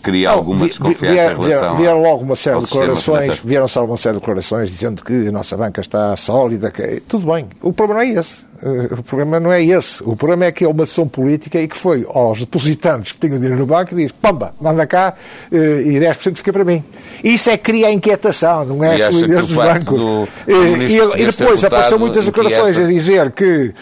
cria 0.00 0.30
alguma 0.30 0.66
desconfiança 0.66 1.12
vier, 1.12 1.36
em 1.36 1.48
relação 1.48 1.76
Vieram 1.76 2.02
logo 2.02 2.24
uma 2.24 2.36
série 2.36 2.58
de 2.58 2.64
declarações, 2.64 3.40
vieram 3.44 3.68
só 3.68 3.84
uma 3.84 3.96
série 3.96 4.14
de 4.14 4.20
declarações 4.20 4.70
dizendo 4.70 5.04
que 5.04 5.28
a 5.28 5.32
nossa 5.32 5.56
banca 5.56 5.80
está 5.80 6.16
sólida, 6.16 6.70
que, 6.70 7.00
tudo 7.08 7.32
bem. 7.32 7.48
O 7.62 7.72
problema 7.72 8.04
não 8.04 8.10
é 8.10 8.20
esse. 8.20 8.49
Eh, 8.62 8.94
o 8.98 9.02
problema 9.02 9.40
não 9.40 9.52
é 9.52 9.62
esse. 9.64 10.02
O 10.02 10.14
problema 10.14 10.44
é 10.44 10.52
que 10.52 10.64
é 10.64 10.68
uma 10.68 10.84
decisão 10.84 11.08
política 11.08 11.60
e 11.60 11.66
que 11.66 11.76
foi 11.76 12.06
aos 12.08 12.40
depositantes 12.40 13.12
que 13.12 13.18
tinham 13.18 13.36
dinheiro 13.36 13.56
no 13.56 13.66
banco 13.66 13.94
e 13.94 13.96
diz, 13.96 14.12
pamba, 14.12 14.54
manda 14.60 14.86
cá 14.86 15.14
eh, 15.50 15.82
e 15.86 15.98
10% 15.98 16.36
fica 16.36 16.52
para 16.52 16.64
mim. 16.64 16.84
Isso 17.24 17.50
é 17.50 17.56
que 17.56 17.64
cria 17.64 17.88
a 17.88 17.92
inquietação, 17.92 18.64
não 18.64 18.84
é 18.84 18.98
solidez 18.98 19.46
dos 19.46 19.56
bancos. 19.56 19.98
Do, 19.98 20.24
do 20.24 20.28
eh, 20.46 21.16
e, 21.16 21.22
e, 21.22 21.26
depois 21.26 21.64
apareceu 21.64 21.98
muitas 21.98 22.26
declarações 22.26 22.78
a 22.78 22.84
dizer 22.84 23.30
que 23.32 23.74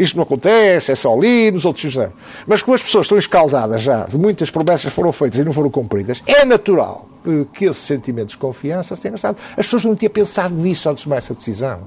isto 0.00 0.16
não 0.16 0.24
acontece, 0.24 0.92
é 0.92 0.94
só 0.94 1.14
ali, 1.14 1.50
nos 1.50 1.64
outros 1.64 1.94
não. 1.94 2.12
Mas 2.46 2.62
como 2.62 2.74
as 2.74 2.82
pessoas 2.82 3.06
estão 3.06 3.18
escaldadas 3.18 3.80
já 3.82 4.04
de 4.04 4.18
muitas 4.18 4.50
promessas 4.50 4.92
foram 4.92 5.12
feitas 5.12 5.40
e 5.40 5.44
não 5.44 5.52
foram 5.52 5.70
cumpridas, 5.70 6.22
é 6.26 6.44
natural 6.44 7.08
que 7.52 7.66
esse 7.66 7.80
sentimento 7.80 8.28
de 8.28 8.34
desconfiança 8.34 8.96
se 8.96 9.02
tenha 9.02 9.12
gastado. 9.12 9.36
As 9.50 9.66
pessoas 9.66 9.84
não 9.84 9.94
tinham 9.94 10.10
pensado 10.10 10.54
nisso 10.54 10.88
antes 10.88 11.00
de 11.00 11.04
tomar 11.04 11.16
essa 11.16 11.34
decisão. 11.34 11.80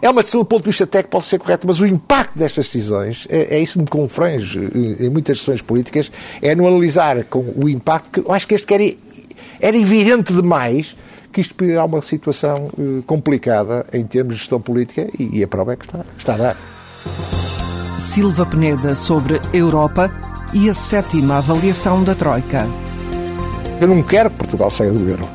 É 0.00 0.10
uma 0.10 0.22
decisão 0.22 0.42
do 0.42 0.46
ponto 0.46 0.64
de 0.64 0.70
vista 0.70 0.86
técnico 0.86 1.12
pode 1.12 1.24
ser 1.24 1.38
correta, 1.38 1.66
mas 1.66 1.80
o 1.80 1.86
impacto 1.86 2.38
destas 2.38 2.66
decisões, 2.66 3.26
é, 3.30 3.56
é 3.56 3.60
isso 3.60 3.74
que 3.74 3.80
me 3.80 3.88
confrange 3.88 4.58
eh, 4.58 5.06
em 5.06 5.10
muitas 5.10 5.38
decisões 5.38 5.62
políticas, 5.62 6.12
é 6.42 6.54
no 6.54 6.66
analisar 6.66 7.24
com 7.24 7.44
o 7.56 7.68
impacto, 7.68 8.10
que 8.10 8.28
eu 8.28 8.32
acho 8.32 8.46
que 8.46 8.54
este 8.54 8.74
era, 8.74 8.94
era 9.60 9.76
evidente 9.76 10.32
demais 10.32 10.94
que 11.32 11.40
isto 11.40 11.54
poderia 11.54 11.84
uma 11.84 12.00
situação 12.00 12.70
uh, 12.78 13.02
complicada 13.02 13.84
em 13.92 14.06
termos 14.06 14.34
de 14.34 14.40
gestão 14.40 14.60
política 14.60 15.08
e, 15.18 15.38
e 15.38 15.42
a 15.42 15.48
prova 15.48 15.72
é 15.72 15.76
que 15.76 15.84
está, 15.84 16.04
está 16.16 16.34
a 16.34 16.36
dar. 16.36 16.56
Silva 17.98 18.46
Peneda 18.46 18.94
sobre 18.94 19.40
Europa 19.52 20.08
e 20.52 20.70
a 20.70 20.74
sétima 20.74 21.38
avaliação 21.38 22.04
da 22.04 22.14
Troika. 22.14 22.68
Eu 23.80 23.88
não 23.88 24.02
quero 24.02 24.30
que 24.30 24.36
Portugal 24.36 24.70
saia 24.70 24.92
do 24.92 25.08
euro. 25.08 25.28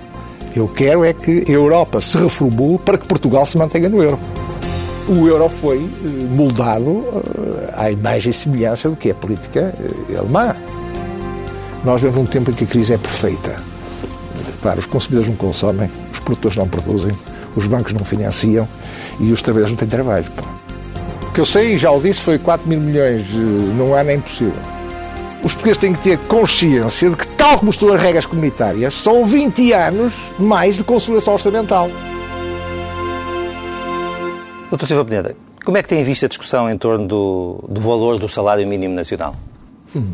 Eu 0.56 0.68
quero 0.68 1.06
é 1.06 1.14
que 1.14 1.46
a 1.48 1.52
Europa 1.52 2.02
se 2.02 2.18
reformule 2.18 2.80
para 2.80 2.98
que 2.98 3.08
Portugal 3.08 3.46
se 3.46 3.58
mantenha 3.58 3.88
no 3.88 4.02
euro 4.02 4.20
o 5.10 5.28
euro 5.28 5.50
foi 5.50 5.78
eh, 5.80 6.08
moldado 6.36 7.04
eh, 7.08 7.74
à 7.76 7.92
imagem 7.92 8.30
e 8.30 8.34
semelhança 8.34 8.90
do 8.90 8.96
que 8.96 9.10
é 9.10 9.12
a 9.12 9.16
política 9.16 9.74
eh, 9.80 10.16
alemã. 10.18 10.56
Nós 11.84 12.00
vivemos 12.00 12.28
um 12.28 12.32
tempo 12.32 12.52
em 12.52 12.54
que 12.54 12.64
a 12.64 12.68
crise 12.68 12.94
é 12.94 12.98
perfeita. 12.98 13.56
Para 14.62 14.80
os 14.80 14.86
consumidores 14.86 15.28
não 15.28 15.36
consomem, 15.36 15.90
os 16.14 16.20
produtores 16.20 16.56
não 16.56 16.68
produzem, 16.68 17.14
os 17.56 17.66
bancos 17.66 17.94
não 17.94 18.06
financiam 18.06 18.68
e 19.20 19.32
os 19.32 19.42
trabalhadores 19.42 19.72
não 19.72 19.80
têm 19.80 19.88
trabalho. 19.88 20.26
O 21.28 21.32
que 21.32 21.42
eu 21.42 21.46
sei, 21.46 21.78
já 21.78 21.90
o 21.90 22.00
disse, 22.00 22.20
foi 22.20 22.38
4 22.38 22.68
mil 22.68 22.80
milhões 22.80 23.26
ano 23.34 24.10
é 24.12 24.14
impossível. 24.14 24.79
Os 25.44 25.54
portugueses 25.54 25.78
têm 25.78 25.94
que 25.94 26.02
ter 26.02 26.18
consciência 26.28 27.10
de 27.10 27.16
que, 27.16 27.28
tal 27.30 27.60
como 27.60 27.72
estão 27.72 27.94
as 27.94 28.02
regras 28.02 28.26
comunitárias, 28.26 28.94
são 28.96 29.26
20 29.26 29.72
anos 29.72 30.14
mais 30.38 30.76
de 30.76 30.84
consolidação 30.84 31.34
orçamental. 31.34 31.90
Doutor 34.70 34.88
Silva 34.88 35.06
Pineda, 35.06 35.36
como 35.64 35.78
é 35.78 35.84
que 35.84 35.90
tem 35.90 36.04
visto 36.04 36.26
a 36.26 36.28
discussão 36.28 36.70
em 36.70 36.78
torno 36.78 37.08
do, 37.08 37.64
do 37.70 37.80
valor 37.82 38.20
do 38.20 38.28
salário 38.28 38.68
mínimo 38.68 38.94
nacional? 38.94 39.36
Hum. 39.96 40.12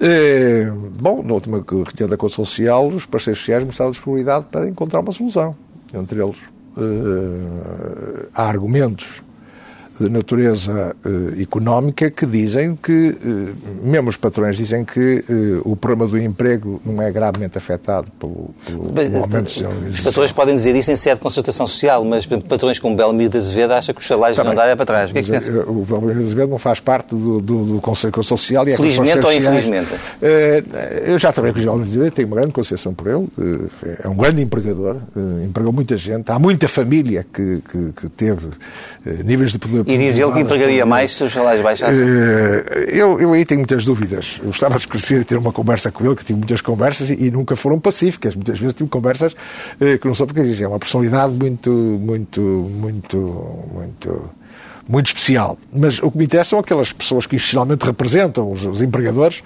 É, 0.00 0.70
bom, 1.00 1.22
na 1.22 1.34
última 1.34 1.64
reunião 1.64 2.08
da 2.08 2.16
Conselho 2.16 2.46
Social, 2.46 2.88
os 2.88 3.06
parceiros 3.06 3.38
sociais 3.38 3.64
mostraram 3.64 3.92
disponibilidade 3.92 4.46
para 4.50 4.68
encontrar 4.68 5.00
uma 5.00 5.12
solução. 5.12 5.56
Entre 5.94 6.22
eles, 6.22 6.36
uh, 6.76 8.26
há 8.34 8.42
argumentos 8.42 9.22
de 10.02 10.10
natureza 10.10 10.96
uh, 11.04 11.40
económica 11.40 12.10
que 12.10 12.26
dizem 12.26 12.76
que, 12.76 13.10
uh, 13.10 13.54
mesmo 13.82 14.08
os 14.08 14.16
patrões 14.16 14.56
dizem 14.56 14.84
que 14.84 15.24
uh, 15.28 15.70
o 15.70 15.76
problema 15.76 16.10
do 16.10 16.18
emprego 16.18 16.80
não 16.84 17.00
é 17.00 17.10
gravemente 17.10 17.56
afetado 17.56 18.08
pelo, 18.18 18.50
pelo, 18.66 18.92
pelo 18.92 19.18
aumento 19.18 19.52
de 19.52 19.64
Os 19.90 20.00
patrões 20.00 20.32
podem 20.32 20.54
dizer 20.54 20.74
isso 20.74 20.90
em 20.90 20.96
sede 20.96 21.16
de 21.16 21.20
concertação 21.20 21.66
social, 21.66 22.04
mas 22.04 22.26
patrões 22.26 22.78
como 22.78 22.96
Belmiro 22.96 23.30
de 23.30 23.38
Azevedo 23.38 23.72
acham 23.72 23.94
que 23.94 24.00
os 24.00 24.06
salários 24.06 24.36
tá 24.36 24.44
não 24.44 24.54
dão 24.54 24.76
para 24.76 24.86
trás. 24.86 25.10
O 25.10 25.12
que 25.12 25.20
é 25.20 25.22
que 25.22 25.30
pensa? 25.30 25.52
O 25.52 25.84
Belmiro 25.84 26.18
de 26.18 26.24
Azevedo 26.24 26.50
não 26.50 26.58
faz 26.58 26.80
parte 26.80 27.14
do, 27.14 27.40
do, 27.40 27.64
do 27.64 27.80
Conselho 27.80 28.22
Social 28.22 28.66
e 28.66 28.72
é 28.72 28.76
Felizmente 28.76 29.24
ou 29.24 29.32
infelizmente? 29.32 29.88
eu 31.04 31.18
já 31.18 31.32
trabalhei 31.32 31.54
com 31.54 31.60
o 31.60 31.62
Belmiro 31.62 31.84
de 31.84 31.90
Azevedo, 31.90 32.14
tenho 32.14 32.28
uma 32.28 32.36
grande 32.36 32.52
consideração 32.52 32.94
por 32.94 33.06
ele, 33.06 33.28
é 34.02 34.08
um 34.08 34.16
grande 34.16 34.42
empregador, 34.42 34.96
empregou 35.44 35.72
muita 35.72 35.96
gente, 35.96 36.30
há 36.30 36.38
muita 36.38 36.68
família 36.68 37.24
que, 37.32 37.62
que, 37.70 37.92
que 37.92 38.08
teve 38.08 38.48
níveis 39.24 39.52
de 39.52 39.58
poder 39.58 39.84
e 39.92 39.98
diz 39.98 40.18
ele 40.18 40.32
que 40.32 40.40
empregaria 40.40 40.86
mais 40.86 41.12
se 41.12 41.24
os 41.24 41.32
salários 41.32 41.62
baixassem? 41.62 42.04
Eh, 42.04 42.90
eu, 42.92 43.20
eu 43.20 43.32
aí 43.32 43.44
tenho 43.44 43.60
muitas 43.60 43.84
dúvidas. 43.84 44.40
Eu 44.42 44.50
estava 44.50 44.74
a 44.74 44.78
esclarecer 44.78 45.20
e 45.20 45.24
ter 45.24 45.36
uma 45.36 45.52
conversa 45.52 45.90
com 45.90 46.04
ele, 46.04 46.16
que 46.16 46.24
tive 46.24 46.38
muitas 46.38 46.60
conversas 46.60 47.10
e, 47.10 47.14
e 47.14 47.30
nunca 47.30 47.54
foram 47.56 47.78
pacíficas. 47.78 48.34
Muitas 48.34 48.58
vezes 48.58 48.74
tive 48.74 48.88
conversas 48.88 49.34
eh, 49.80 49.98
que 49.98 50.06
não 50.06 50.14
são 50.14 50.26
porque 50.26 50.40
é 50.40 50.68
uma 50.68 50.78
personalidade 50.78 51.34
muito, 51.34 51.70
muito, 51.70 52.40
muito, 52.40 53.18
muito 53.72 54.30
muito 54.88 55.06
especial. 55.06 55.56
Mas 55.72 56.02
o 56.02 56.10
que 56.10 56.18
me 56.18 56.24
interessa 56.24 56.50
são 56.50 56.58
aquelas 56.58 56.92
pessoas 56.92 57.26
que 57.26 57.36
institucionalmente 57.36 57.84
representam 57.84 58.50
os, 58.50 58.64
os 58.64 58.82
empregadores 58.82 59.42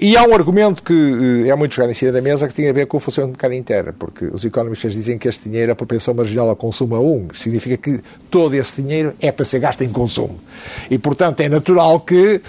e 0.00 0.16
há 0.16 0.24
um 0.24 0.34
argumento 0.34 0.82
que 0.82 0.92
uh, 0.92 1.50
é 1.50 1.54
muito 1.54 1.74
jogado 1.74 1.90
em 1.90 1.94
cima 1.94 2.10
da 2.10 2.20
mesa 2.20 2.48
que 2.48 2.54
tem 2.54 2.68
a 2.68 2.72
ver 2.72 2.86
com 2.86 2.96
o 2.96 3.00
funcionamento 3.00 3.38
do 3.38 3.40
mercado 3.40 3.54
interno, 3.54 3.92
porque 3.96 4.24
os 4.24 4.44
economistas 4.44 4.92
dizem 4.92 5.18
que 5.18 5.28
este 5.28 5.48
dinheiro 5.48 5.70
é 5.70 5.74
para 5.74 5.86
pensão 5.86 6.12
marginal 6.12 6.48
ao 6.48 6.56
consumo 6.56 6.96
a 6.96 7.00
um, 7.00 7.28
significa 7.32 7.76
que 7.76 8.00
todo 8.28 8.54
esse 8.54 8.82
dinheiro 8.82 9.14
é 9.20 9.30
para 9.30 9.44
ser 9.44 9.60
gasto 9.60 9.82
em 9.82 9.88
consumo. 9.88 10.40
E, 10.90 10.98
portanto, 10.98 11.40
é 11.40 11.48
natural 11.48 12.00
que 12.00 12.36
uh, 12.36 12.42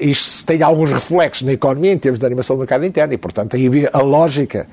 isto 0.00 0.44
tenha 0.44 0.66
alguns 0.66 0.90
reflexos 0.90 1.42
na 1.42 1.52
economia 1.52 1.92
em 1.92 1.98
termos 1.98 2.18
de 2.18 2.26
animação 2.26 2.56
do 2.56 2.60
mercado 2.60 2.84
interno 2.84 3.14
e, 3.14 3.18
portanto, 3.18 3.54
aí 3.54 3.88
a 3.92 4.02
lógica 4.02 4.66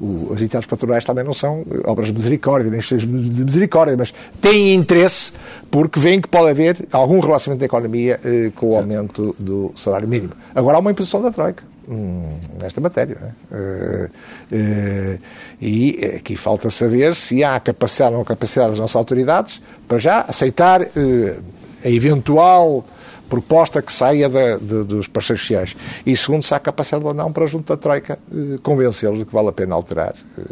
o, 0.00 0.32
as 0.32 0.40
entidades 0.40 0.66
patronais 0.66 1.04
também 1.04 1.24
não 1.24 1.34
são 1.34 1.64
obras 1.84 2.08
de 2.08 2.14
misericórdia, 2.14 2.70
nem 2.70 2.80
de 2.80 3.44
misericórdia, 3.44 3.96
mas 3.96 4.14
têm 4.40 4.74
interesse 4.74 5.32
porque 5.70 6.00
veem 6.00 6.20
que 6.20 6.28
pode 6.28 6.50
haver 6.50 6.88
algum 6.90 7.20
relacionamento 7.20 7.60
da 7.60 7.66
economia 7.66 8.20
eh, 8.24 8.50
com 8.54 8.70
o 8.70 8.76
aumento 8.76 9.36
do 9.38 9.72
salário 9.76 10.08
mínimo. 10.08 10.32
Agora 10.54 10.78
há 10.78 10.80
uma 10.80 10.90
imposição 10.90 11.22
da 11.22 11.30
Troika 11.30 11.62
hum, 11.88 12.38
nesta 12.58 12.80
matéria. 12.80 13.34
Eh, 13.52 14.08
eh, 14.52 15.18
e 15.60 16.04
aqui 16.16 16.36
falta 16.36 16.70
saber 16.70 17.14
se 17.14 17.44
há 17.44 17.58
capacidade 17.60 18.12
ou 18.12 18.18
não 18.18 18.24
capacidade 18.24 18.70
das 18.70 18.78
nossas 18.78 18.96
autoridades 18.96 19.60
para 19.86 19.98
já 19.98 20.20
aceitar 20.22 20.82
eh, 20.82 21.36
a 21.84 21.88
eventual 21.88 22.84
proposta 23.30 23.80
que 23.80 23.92
saia 23.92 24.28
de, 24.28 24.58
de, 24.58 24.84
dos 24.84 25.06
parceiros 25.06 25.40
sociais. 25.40 25.76
E 26.04 26.16
segundo, 26.16 26.42
se 26.42 26.52
há 26.52 26.58
capacidade 26.58 27.04
ou 27.04 27.14
não 27.14 27.32
para 27.32 27.46
junto 27.46 27.68
da 27.68 27.76
Troika 27.76 28.18
eh, 28.30 28.58
convencê-los 28.62 29.20
de 29.20 29.24
que 29.24 29.32
vale 29.32 29.48
a 29.48 29.52
pena 29.52 29.74
alterar 29.76 30.14
eh, 30.36 30.42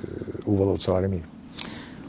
o 0.46 0.56
valor 0.56 0.76
do 0.76 0.82
salário 0.82 1.10
mínimo. 1.10 1.26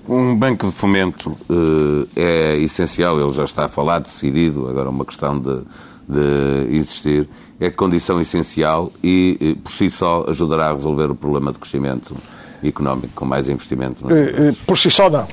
Um 0.08 0.36
banco 0.36 0.68
de 0.68 0.72
fomento 0.72 1.32
uh, 1.50 2.08
é 2.16 2.58
essencial, 2.58 3.20
ele 3.20 3.32
já 3.32 3.44
está 3.44 3.66
a 3.66 3.70
falar, 3.70 4.00
decidido, 4.00 4.68
agora 4.68 4.90
uma 4.90 5.06
questão 5.06 5.40
de, 5.40 5.62
de 6.08 6.78
existir, 6.78 7.30
é 7.60 7.70
condição 7.70 8.20
essencial 8.20 8.92
e, 9.04 9.56
por 9.64 9.72
si 9.72 9.88
só, 9.92 10.26
ajudará 10.28 10.70
a 10.70 10.74
resolver 10.74 11.12
o 11.12 11.16
problema 11.16 11.52
de 11.52 11.60
crescimento 11.60 12.16
económico, 12.64 13.14
com 13.14 13.26
mais 13.26 13.48
investimento. 13.48 14.04
Por 14.66 14.78
si 14.80 14.90
só, 14.90 15.12
não 15.12 15.28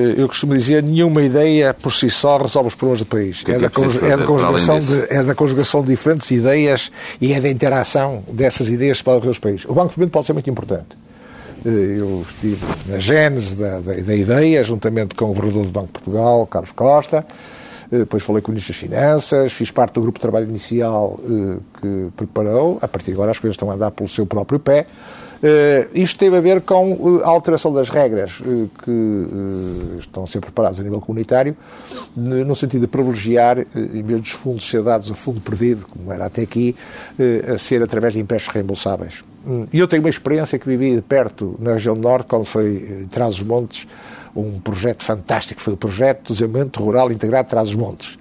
eu 0.00 0.28
costumo 0.28 0.56
dizer, 0.56 0.82
nenhuma 0.82 1.22
ideia 1.22 1.74
por 1.74 1.92
si 1.92 2.10
só 2.10 2.38
resolve 2.38 2.68
os 2.68 2.74
problemas 2.74 3.00
do 3.00 3.06
país. 3.06 3.42
Que 3.42 3.52
é, 3.52 3.54
é, 3.56 3.58
da, 3.58 3.66
é, 3.66 4.16
da 4.16 4.24
conjugação 4.24 4.78
de, 4.78 5.06
é 5.08 5.22
da 5.22 5.34
conjugação 5.34 5.82
de 5.82 5.88
diferentes 5.88 6.30
ideias 6.30 6.90
e 7.20 7.32
é 7.32 7.40
da 7.40 7.48
interação 7.48 8.22
dessas 8.30 8.68
ideias 8.68 9.02
para 9.02 9.28
os 9.28 9.38
países. 9.38 9.64
O 9.66 9.74
Banco 9.74 9.88
de 9.88 9.94
Fomento 9.94 10.12
pode 10.12 10.26
ser 10.26 10.32
muito 10.32 10.48
importante. 10.48 10.96
Eu 11.64 12.24
estive 12.28 12.64
na 12.86 12.98
gênese 12.98 13.56
da, 13.56 13.80
da, 13.80 13.94
da 13.94 14.14
ideia, 14.14 14.62
juntamente 14.62 15.14
com 15.14 15.26
o 15.26 15.28
governador 15.28 15.64
do 15.64 15.72
Banco 15.72 15.86
de 15.86 15.92
Portugal, 15.92 16.46
Carlos 16.46 16.72
Costa, 16.72 17.26
depois 17.90 18.22
falei 18.22 18.42
com 18.42 18.50
o 18.50 18.52
Ministro 18.52 18.74
das 18.74 18.80
Finanças, 18.80 19.52
fiz 19.52 19.70
parte 19.70 19.94
do 19.94 20.02
grupo 20.02 20.18
de 20.18 20.22
trabalho 20.22 20.46
inicial 20.46 21.18
que 21.80 22.08
preparou. 22.16 22.78
A 22.82 22.88
partir 22.88 23.06
de 23.06 23.12
agora 23.12 23.30
as 23.30 23.38
coisas 23.38 23.54
estão 23.54 23.70
a 23.70 23.74
andar 23.74 23.90
pelo 23.92 24.08
seu 24.08 24.26
próprio 24.26 24.58
pé. 24.58 24.86
Uh, 25.38 25.88
isto 25.94 26.18
teve 26.18 26.36
a 26.36 26.40
ver 26.40 26.60
com 26.62 26.94
uh, 26.94 27.22
a 27.22 27.28
alteração 27.28 27.72
das 27.72 27.88
regras 27.88 28.40
uh, 28.40 28.68
que 28.84 29.98
estão 30.00 30.24
a 30.24 30.26
ser 30.26 30.40
preparadas 30.40 30.80
a 30.80 30.82
nível 30.82 31.00
comunitário, 31.00 31.56
no 32.16 32.56
sentido 32.56 32.82
de 32.82 32.86
privilegiar, 32.88 33.58
em 33.74 34.02
vez 34.02 34.20
dos 34.20 34.30
fundos 34.30 34.68
ser 34.68 34.82
dados 34.82 35.10
a 35.10 35.14
fundo 35.14 35.40
perdido, 35.40 35.86
como 35.86 36.12
era 36.12 36.26
até 36.26 36.42
aqui, 36.42 36.74
a 37.52 37.56
ser 37.56 37.82
através 37.82 38.14
de 38.14 38.20
empréstimos 38.20 38.54
reembolsáveis. 38.54 39.24
Hum, 39.46 39.66
e 39.72 39.78
eu 39.78 39.86
tenho 39.86 40.02
uma 40.02 40.08
experiência 40.08 40.58
que 40.58 40.66
vivi 40.68 40.96
de 40.96 41.02
perto 41.02 41.56
na 41.60 41.74
região 41.74 41.94
norte, 41.94 42.26
quando 42.26 42.44
foi 42.44 43.02
em 43.02 43.06
Trás-os-Montes, 43.06 43.86
um 44.34 44.58
projeto 44.58 45.04
fantástico, 45.04 45.60
foi 45.60 45.74
o 45.74 45.76
projeto 45.76 46.22
de 46.22 46.32
desenvolvimento 46.32 46.82
rural 46.82 47.12
integrado 47.12 47.44
de 47.44 47.50
Trás-os-Montes 47.50 48.18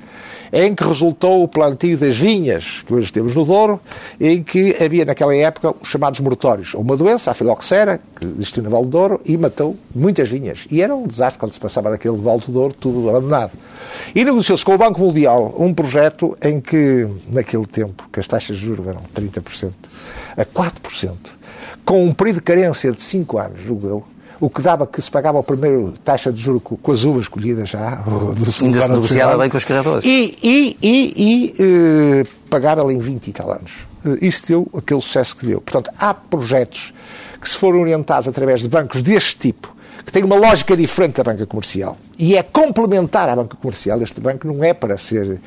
em 0.52 0.74
que 0.74 0.84
resultou 0.84 1.44
o 1.44 1.48
plantio 1.48 1.98
das 1.98 2.18
vinhas 2.18 2.84
que 2.86 2.94
hoje 2.94 3.12
temos 3.12 3.36
no 3.36 3.46
Douro, 3.46 3.80
em 4.20 4.44
que 4.44 4.76
havia 4.82 5.06
naquela 5.06 5.36
época 5.36 5.74
os 5.82 5.88
chamados 5.88 6.20
moratórios. 6.20 6.74
Uma 6.74 6.96
doença, 6.96 7.32
a 7.32 7.34
filoxera, 7.34 8.00
que 8.16 8.26
existiu 8.26 8.64
no 8.64 8.70
Val 8.70 8.84
do 8.84 8.90
Douro, 8.90 9.22
e 9.26 9.38
matou 9.38 9.76
muitas 9.94 10.30
vinhas. 10.30 10.68
E 10.70 10.82
era 10.82 10.96
um 10.96 11.08
desastre 11.08 11.40
quando 11.40 11.54
se 11.54 11.60
passava 11.60 11.90
naquele 11.90 12.18
Val 12.18 12.40
do 12.40 12.52
Douro, 12.52 12.74
tudo 12.74 13.10
abandonado. 13.10 13.52
E 14.14 14.24
negociou-se 14.24 14.64
com 14.64 14.76
o 14.76 14.78
Banco 14.78 15.02
Mundial 15.02 15.56
um 15.58 15.74
projeto 15.74 16.38
em 16.42 16.60
que, 16.60 17.08
naquele 17.30 17.66
tempo, 17.66 18.08
que 18.12 18.20
as 18.20 18.28
taxas 18.28 18.58
de 18.58 18.66
juros 18.66 18.88
eram 18.88 19.02
30% 19.16 19.72
a 20.36 20.46
4%, 20.46 21.16
com 21.84 22.06
um 22.06 22.14
período 22.14 22.38
de 22.38 22.42
carência 22.42 22.92
de 22.92 23.02
5 23.02 23.38
anos, 23.38 23.60
julgo 23.66 23.88
eu, 23.88 24.04
o 24.40 24.50
que 24.50 24.62
dava 24.62 24.86
que 24.86 25.02
se 25.02 25.10
pagava 25.10 25.40
o 25.40 25.44
primeiro 25.44 25.94
taxa 26.04 26.32
de 26.32 26.42
juros 26.42 26.62
com 26.64 26.92
as 26.92 27.04
uvas 27.04 27.28
colhidas 27.28 27.70
já. 27.70 27.96
Do 28.06 28.30
Ainda 28.30 28.52
se 28.52 28.64
negociava 28.64 29.38
bem 29.38 29.50
com 29.50 29.58
os 29.58 29.66
criadores. 29.66 30.06
E, 30.06 30.38
e, 30.42 30.78
e, 30.82 31.14
e 31.18 31.56
eh, 31.60 32.24
pagava-lhe 32.50 32.94
em 32.94 33.00
20 33.00 33.28
e 33.28 33.34
tal 33.34 33.52
anos. 33.52 33.72
Eh, 34.06 34.18
isso 34.22 34.46
deu 34.48 34.68
aquele 34.76 35.02
sucesso 35.02 35.36
que 35.36 35.46
deu. 35.46 35.62
Portanto, 35.62 35.94
há 35.98 36.14
projetos 36.14 36.94
que 37.42 37.50
se 37.50 37.56
foram 37.56 37.82
orientados 37.82 38.28
através 38.28 38.62
de 38.62 38.70
bancos 38.70 39.02
deste 39.02 39.38
tipo, 39.38 39.76
que 40.06 40.12
têm 40.12 40.24
uma 40.24 40.36
lógica 40.36 40.76
diferente 40.76 41.16
da 41.16 41.24
banca 41.24 41.46
comercial, 41.46 41.98
e 42.18 42.36
é 42.36 42.44
complementar 42.44 43.30
à 43.30 43.36
banca 43.36 43.56
comercial, 43.56 44.02
este 44.02 44.20
banco 44.20 44.48
não 44.48 44.64
é 44.64 44.74
para 44.74 44.98
ser... 44.98 45.40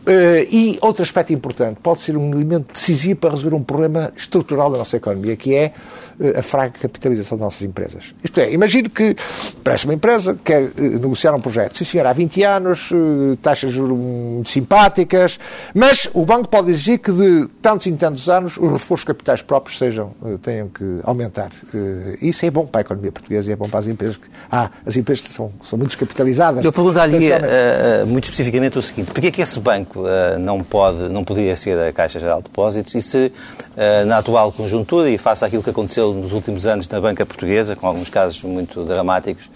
Uh, 0.00 0.42
e 0.50 0.78
outro 0.80 1.02
aspecto 1.02 1.32
importante, 1.32 1.78
pode 1.82 2.00
ser 2.00 2.16
um 2.16 2.30
elemento 2.32 2.72
decisivo 2.72 3.20
para 3.20 3.30
resolver 3.30 3.54
um 3.54 3.62
problema 3.62 4.10
estrutural 4.16 4.70
da 4.70 4.78
nossa 4.78 4.96
economia, 4.96 5.36
que 5.36 5.54
é 5.54 5.74
eh, 6.20 6.38
a 6.38 6.42
fraca 6.42 6.78
capitalização 6.78 7.38
das 7.38 7.44
nossas 7.44 7.62
empresas. 7.62 8.14
Isto 8.22 8.40
é, 8.40 8.52
imagino 8.52 8.90
que 8.90 9.16
parece 9.64 9.86
uma 9.86 9.94
empresa 9.94 10.34
que 10.34 10.40
quer 10.40 10.64
eh, 10.64 10.70
negociar 10.76 11.34
um 11.34 11.40
projeto. 11.40 11.78
Sim, 11.78 11.84
senhor, 11.84 12.06
há 12.06 12.12
20 12.12 12.42
anos, 12.42 12.90
eh, 12.92 13.36
taxas 13.40 13.72
de 13.72 13.80
muito 13.80 14.50
simpáticas, 14.50 15.40
mas 15.74 16.10
o 16.12 16.26
banco 16.26 16.48
pode 16.48 16.68
exigir 16.70 16.98
que 16.98 17.10
de 17.10 17.48
tantos 17.62 17.86
e 17.86 17.92
tantos 17.92 18.28
anos 18.28 18.58
os 18.58 18.70
reforços 18.70 19.06
capitais 19.06 19.40
próprios 19.40 19.78
sejam, 19.78 20.12
tenham 20.42 20.68
que 20.68 21.00
aumentar. 21.04 21.50
Isso 22.20 22.44
é 22.44 22.50
bom 22.50 22.66
para 22.66 22.80
a 22.80 22.82
economia 22.82 23.12
portuguesa 23.12 23.50
e 23.50 23.52
é 23.52 23.56
bom 23.56 23.68
para 23.68 23.78
as 23.78 23.86
empresas. 23.86 24.16
Que, 24.18 24.28
ah, 24.50 24.70
as 24.84 24.96
empresas 24.96 25.24
são, 25.28 25.50
são 25.62 25.78
muito 25.78 25.90
descapitalizadas. 26.10 26.64
Eu 26.64 26.72
perguntar-lhe 26.72 27.30
uh, 27.32 28.06
muito 28.06 28.24
especificamente 28.24 28.78
o 28.78 28.82
seguinte: 28.82 29.10
porquê 29.12 29.28
é 29.28 29.30
que 29.30 29.40
esse 29.40 29.58
banco 29.58 30.00
uh, 30.00 30.38
não, 30.38 30.62
pode, 30.62 31.08
não 31.08 31.24
poderia 31.24 31.56
ser 31.56 31.78
a 31.78 31.92
Caixa 31.92 32.18
Geral 32.18 32.38
de 32.38 32.44
Depósitos 32.44 32.94
e 32.94 33.02
se, 33.02 33.32
uh, 33.76 34.06
na 34.06 34.18
atual 34.18 34.52
conjuntura 34.52 35.08
e 35.08 35.16
face 35.16 35.44
àquilo 35.44 35.62
que 35.62 35.70
aconteceu 35.70 36.12
nos 36.12 36.32
últimos 36.32 36.66
anos 36.66 36.88
na 36.88 37.00
banca 37.00 37.24
portuguesa, 37.24 37.76
com 37.76 37.86
alguns 37.86 38.08
casos 38.08 38.42
muito 38.42 38.84
dramáticos, 38.84 39.50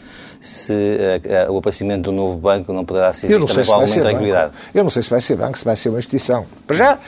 se 0.45 0.73
uh, 0.73 1.49
uh, 1.49 1.53
o 1.55 1.59
aparecimento 1.59 2.03
do 2.03 2.13
novo 2.13 2.37
banco 2.37 2.71
não 2.71 2.85
poderá 2.85 3.13
ser 3.15 3.29
visto 3.29 3.47
também 3.47 3.65
com 3.65 3.73
alguma 3.73 4.01
tranquilidade. 4.01 4.53
Banco. 4.53 4.65
Eu 4.75 4.85
não 4.85 4.91
sei 4.91 5.03
se 5.03 5.09
vai 5.09 5.21
ser 5.23 5.37
banco, 5.37 5.59
se 5.59 5.65
vai 5.65 5.75
ser 5.75 5.89
uma 5.89 5.99
instituição. 5.99 6.45
Para 6.67 6.77
já, 6.77 6.95
uh, 6.95 6.99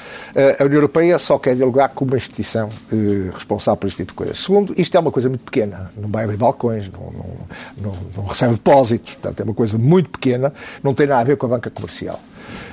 a 0.59 0.65
União 0.65 0.77
Europeia 0.79 1.19
só 1.19 1.39
quer 1.39 1.55
dialogar 1.55 1.91
com 1.91 2.07
uma 2.07 2.17
instituição 2.17 2.71
responsável 3.35 3.77
por 3.77 3.87
este 3.89 3.99
tipo 3.99 4.13
de 4.13 4.17
coisas. 4.17 4.39
Segundo, 4.39 4.75
isto 4.79 4.97
é 4.97 5.01
uma 5.01 5.13
coisa 5.13 5.29
muito 5.29 5.45
pequena. 5.45 5.93
Não 5.97 6.09
vai 6.09 6.25
abrir 6.25 6.39
balcões, 6.39 6.91
não, 6.91 7.13
não, 7.13 7.37
não, 7.77 7.97
não 8.17 8.25
recebe 8.25 8.55
depósitos. 8.55 9.15
Portanto, 9.17 9.41
é 9.41 9.45
uma 9.45 9.55
coisa 9.55 9.77
muito 9.77 10.09
pequena, 10.09 10.53
não 10.83 10.95
tem 10.95 11.07
nada 11.07 11.21
a 11.21 11.25
ver 11.25 11.37
com 11.37 11.45
a 11.45 11.51
banca 11.51 11.69
comercial. 11.69 12.19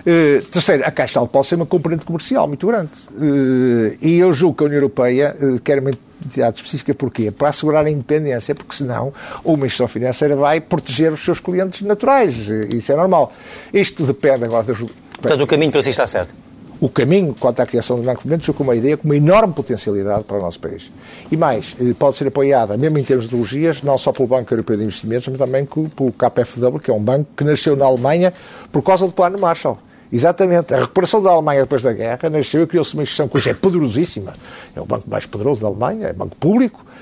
Uh, 0.06 0.42
terceiro, 0.52 0.84
a 0.86 0.92
Caixa 0.92 1.26
pode 1.26 1.48
ser 1.48 1.56
uma 1.56 1.66
componente 1.66 2.06
comercial 2.06 2.48
muito 2.48 2.68
grande. 2.68 2.92
Uh, 3.12 3.98
e 4.02 4.20
eu 4.20 4.34
julgo 4.34 4.58
que 4.58 4.64
a 4.64 4.68
União 4.68 4.78
Europeia 4.78 5.36
uh, 5.40 5.60
quer 5.62 5.80
uma 5.80 5.92
entidade 6.26 6.58
específica 6.58 6.94
porquê? 6.94 7.32
Para 7.32 7.50
assegurar 7.50 7.86
a 7.86 7.90
independência, 7.90 8.54
porque 8.54 8.76
senão 8.76 9.14
uma 9.44 9.66
instituição 9.66 9.88
financeira 9.88 10.36
vai 10.36 10.60
proteger 10.60 11.12
os 11.12 11.24
seus 11.24 11.40
clientes 11.40 11.82
naturais. 11.82 12.36
Isso 12.70 12.92
é 12.92 12.96
normal. 12.96 13.34
Isto 13.74 14.06
depende 14.06 14.44
agora 14.46 14.64
das... 14.64 14.78
Portanto, 14.78 15.42
o 15.42 15.48
caminho 15.48 15.72
para 15.72 15.82
si 15.82 15.90
está 15.90 16.06
certo 16.06 16.43
o 16.84 16.90
caminho 16.90 17.34
quanto 17.40 17.62
à 17.62 17.66
criação 17.66 17.96
do 17.96 18.04
Banco 18.04 18.24
Fomento 18.24 18.54
com 18.54 18.62
uma 18.62 18.76
ideia 18.76 18.98
com 18.98 19.08
uma 19.08 19.16
enorme 19.16 19.54
potencialidade 19.54 20.26
para 20.26 20.38
o 20.38 20.42
nosso 20.42 20.60
país. 20.60 20.92
E 21.32 21.38
mais, 21.38 21.74
pode 21.98 22.18
ser 22.18 22.28
apoiada, 22.28 22.76
mesmo 22.76 22.98
em 23.00 23.04
termos 23.06 23.24
de 23.24 23.30
ideologias, 23.34 23.82
não 23.82 23.98
só 23.98 24.12
pelo 24.12 24.28
Banco 24.28 24.54
Europeu 24.54 24.76
de 24.76 24.84
Investimentos, 24.84 25.30
mas 25.30 25.38
também 25.38 25.66
pelo 25.66 26.12
KfW, 26.12 26.80
que 26.80 26.92
é 26.92 26.94
um 26.94 27.02
banco 27.02 27.30
que 27.38 27.46
nasceu 27.46 27.78
na 27.78 27.86
Alemanha 27.86 28.34
por 28.70 28.82
causa 28.82 29.06
do 29.06 29.14
Plano 29.14 29.40
Marshall. 29.40 29.78
Exatamente. 30.12 30.74
A 30.74 30.82
recuperação 30.82 31.24
da 31.24 31.32
Alemanha 31.32 31.62
depois 31.62 31.84
da 31.84 31.94
guerra 31.94 32.30
nasceu 32.30 32.64
e 32.64 32.68
criou-se 32.68 32.94
uma 32.94 33.04
instituição 33.04 33.30
que 33.30 33.38
hoje 33.38 33.50
é 33.52 33.54
poderosíssima. 33.54 34.34
É 34.76 34.82
o 34.82 34.86
banco 34.86 35.10
mais 35.10 35.26
poderoso 35.26 35.62
da 35.62 35.68
Alemanha, 35.68 36.10
é 36.10 36.14
banco 36.14 36.36
público, 36.36 36.86
eh, 36.86 36.93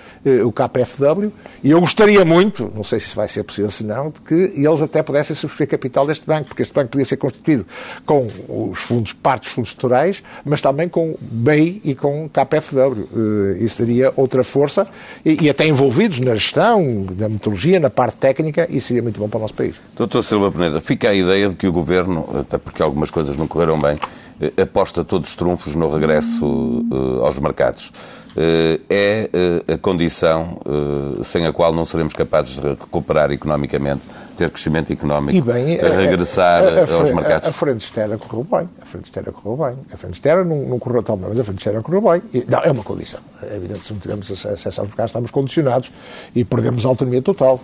o 0.46 0.52
KPFW, 0.52 1.32
e 1.64 1.72
eu 1.72 1.80
gostaria 1.80 2.24
muito, 2.24 2.72
não 2.76 2.84
sei 2.84 3.00
se 3.00 3.16
vai 3.16 3.28
ser 3.28 3.44
possível 3.44 3.72
se 3.72 3.84
não, 3.84 4.12
de 4.12 4.22
que 4.22 4.36
eles 4.56 4.82
até 4.82 5.02
pudessem 5.02 5.36
subscrever 5.36 5.72
capital 5.72 6.06
deste 6.06 6.28
banco, 6.28 6.50
porque 6.50 6.62
este 6.62 6.74
banco 6.74 6.90
podia 6.90 7.06
ser 7.06 7.18
constituído 7.18 7.66
com 8.06 8.28
os 8.48 8.80
fundos, 8.80 9.14
partes 9.14 9.50
dos 9.50 9.56
fundos 9.56 9.70
estruturais, 9.70 10.22
mas 10.46 10.62
também 10.62 10.88
com 10.88 11.16
BEI 11.20 11.82
e 11.84 11.96
com 11.96 12.30
KPFW. 12.30 13.08
Eh, 13.16 13.64
isso 13.64 13.76
seria 13.78 14.14
outra 14.16 14.44
força, 14.44 14.88
e, 15.26 15.46
e 15.46 15.50
até 15.50 15.66
envolvidos 15.66 16.20
na 16.20 16.36
gestão, 16.36 17.06
na 17.18 17.28
metodologia, 17.28 17.80
na 17.80 17.90
parte 17.90 18.18
técnica, 18.18 18.68
e 18.70 18.80
seria 18.80 19.02
muito 19.02 19.20
bom 19.20 19.28
para 19.28 19.40
o 19.40 19.42
nosso 19.42 19.56
país. 19.56 19.76
Doutor 19.96 20.24
Silva 20.24 20.52
Peneda, 20.52 20.80
fica 20.80 21.10
a 21.10 21.14
ideia 21.16 21.50
de 21.50 21.56
que 21.56 21.68
o 21.68 21.72
Governo, 21.72 22.28
até 22.40 22.58
porque 22.60 22.82
algumas 22.82 23.10
coisas 23.10 23.36
não 23.36 23.48
correram 23.48 23.80
bem, 23.80 23.98
eh, 24.40 24.62
aposta 24.62 25.04
todos 25.04 25.30
os 25.30 25.36
trunfos 25.36 25.74
no 25.76 25.92
regresso 25.92 26.86
aos 27.24 27.40
mercados. 27.40 27.92
Eh, 28.36 28.80
é 28.90 29.30
eh, 29.34 29.74
a 29.74 29.78
condição 29.78 30.62
eh, 30.66 31.24
sem 31.26 31.46
a 31.46 31.52
qual 31.52 31.74
não 31.74 31.84
seremos 31.84 32.14
capazes 32.14 32.56
de 32.56 32.68
recuperar 32.70 33.30
economicamente, 33.32 34.08
ter 34.38 34.50
crescimento 34.50 34.94
económico, 34.94 35.38
e 35.38 35.42
bem, 35.42 35.80
a, 35.82 35.90
regressar 35.90 36.64
a, 36.64 36.68
a, 36.68 36.96
aos 36.96 37.12
mercados. 37.12 37.50
A, 37.50 37.52
frente 37.52 37.82
externa 37.82 38.18
correu 38.18 38.46
bem, 38.46 38.70
a 38.82 38.86
frente 38.86 39.06
externa 39.06 39.32
correu 39.34 39.58
bem, 39.66 39.78
a 39.94 39.98
frente 39.98 40.14
externa 40.14 40.46
não, 40.46 40.62
não 40.62 40.80
correu 40.80 41.04
tão 41.04 41.18
bem, 41.18 41.28
mas 41.30 41.40
a 41.40 41.44
frente 41.44 41.58
externa 41.58 41.82
correu 41.82 42.02
bem. 42.02 42.22
E, 42.34 42.46
não, 42.48 42.60
é 42.60 42.72
uma 42.72 42.84
condição. 42.84 43.20
É 43.44 43.56
evidente 43.56 43.82
que 43.82 43.86
se 43.88 43.94
não 43.94 44.00
tivermos 44.00 44.32
acesso 44.32 44.80
aos 44.80 44.88
mercados 44.88 45.10
estamos 45.10 45.32
condicionados 45.32 45.92
e 46.34 46.46
perdemos 46.46 46.86
a 46.86 46.88
autonomia 46.90 47.22
total. 47.22 47.60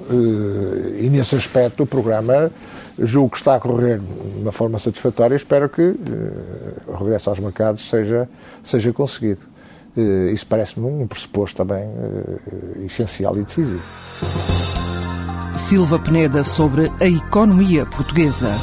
E 1.00 1.08
nesse 1.10 1.36
aspecto 1.36 1.84
o 1.84 1.88
programa 1.88 2.52
julgo 3.00 3.30
que 3.30 3.38
está 3.38 3.56
a 3.56 3.60
correr 3.60 4.00
de 4.00 4.42
uma 4.42 4.52
forma 4.52 4.80
satisfatória 4.80 5.36
e 5.36 5.38
espero 5.38 5.70
que 5.70 5.96
o 6.88 6.96
regresso 6.98 7.30
aos 7.30 7.40
mercados 7.40 7.88
seja, 7.90 8.28
seja 8.64 8.92
conseguido. 8.92 9.57
Eh, 9.98 10.32
isso 10.32 10.46
parece-me 10.46 10.86
um 10.86 11.08
pressuposto 11.08 11.58
também 11.58 11.84
uh, 11.84 12.86
essencial 12.86 13.36
e 13.36 13.42
decisivo. 13.42 13.82
Silva 15.56 15.98
Peneda 15.98 16.44
sobre 16.44 16.92
a 17.02 17.06
economia 17.06 17.84
portuguesa. 17.88 18.56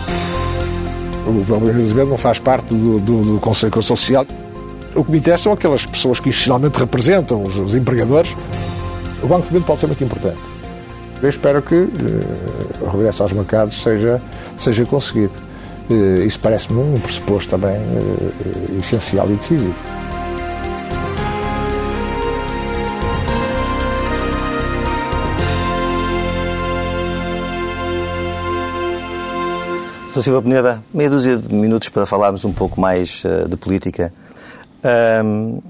O 1.27 1.45
Gabriel 1.51 1.83
Azevedo 1.83 2.11
não 2.11 2.19
faz 2.19 2.39
parte 2.39 2.73
do, 2.73 3.01
do, 3.01 3.35
do 3.35 3.41
Conselho 3.41 3.83
Social. 3.83 4.25
O 4.95 5.03
que 5.03 5.11
me 5.11 5.19
interessa 5.19 5.45
são 5.45 5.53
aquelas 5.53 5.85
pessoas 5.85 6.21
que 6.21 6.29
institucionalmente 6.29 6.79
representam 6.79 7.43
os, 7.43 7.57
os 7.57 7.75
empregadores. 7.75 8.33
O 9.21 9.27
Banco 9.27 9.43
de 9.43 9.49
Fomento 9.49 9.67
pode 9.67 9.81
ser 9.81 9.87
muito 9.89 10.05
importante. 10.05 10.39
Eu 11.21 11.29
espero 11.29 11.61
que 11.63 11.75
uh, 11.75 11.89
o 12.83 12.91
regresso 12.91 13.25
aos 13.25 13.33
mercados 13.33 13.83
seja, 13.83 14.23
seja 14.57 14.87
conseguido. 14.87 15.33
Isso 16.25 16.41
parece-me 16.41 16.81
um 16.81 16.99
pressuposto 16.99 17.51
também 17.51 17.77
essencial 18.79 19.31
e 19.31 19.35
decisivo. 19.35 19.75
Dr. 30.15 30.23
Silva 30.23 30.43
Peneda, 30.43 30.81
meia 30.95 31.11
dúzia 31.11 31.37
de 31.37 31.53
minutos 31.53 31.89
para 31.89 32.07
falarmos 32.07 32.45
um 32.45 32.53
pouco 32.53 32.81
mais 32.81 33.25
uh, 33.25 33.49
de 33.49 33.57
política. 33.57 34.15
Um, 35.25 35.61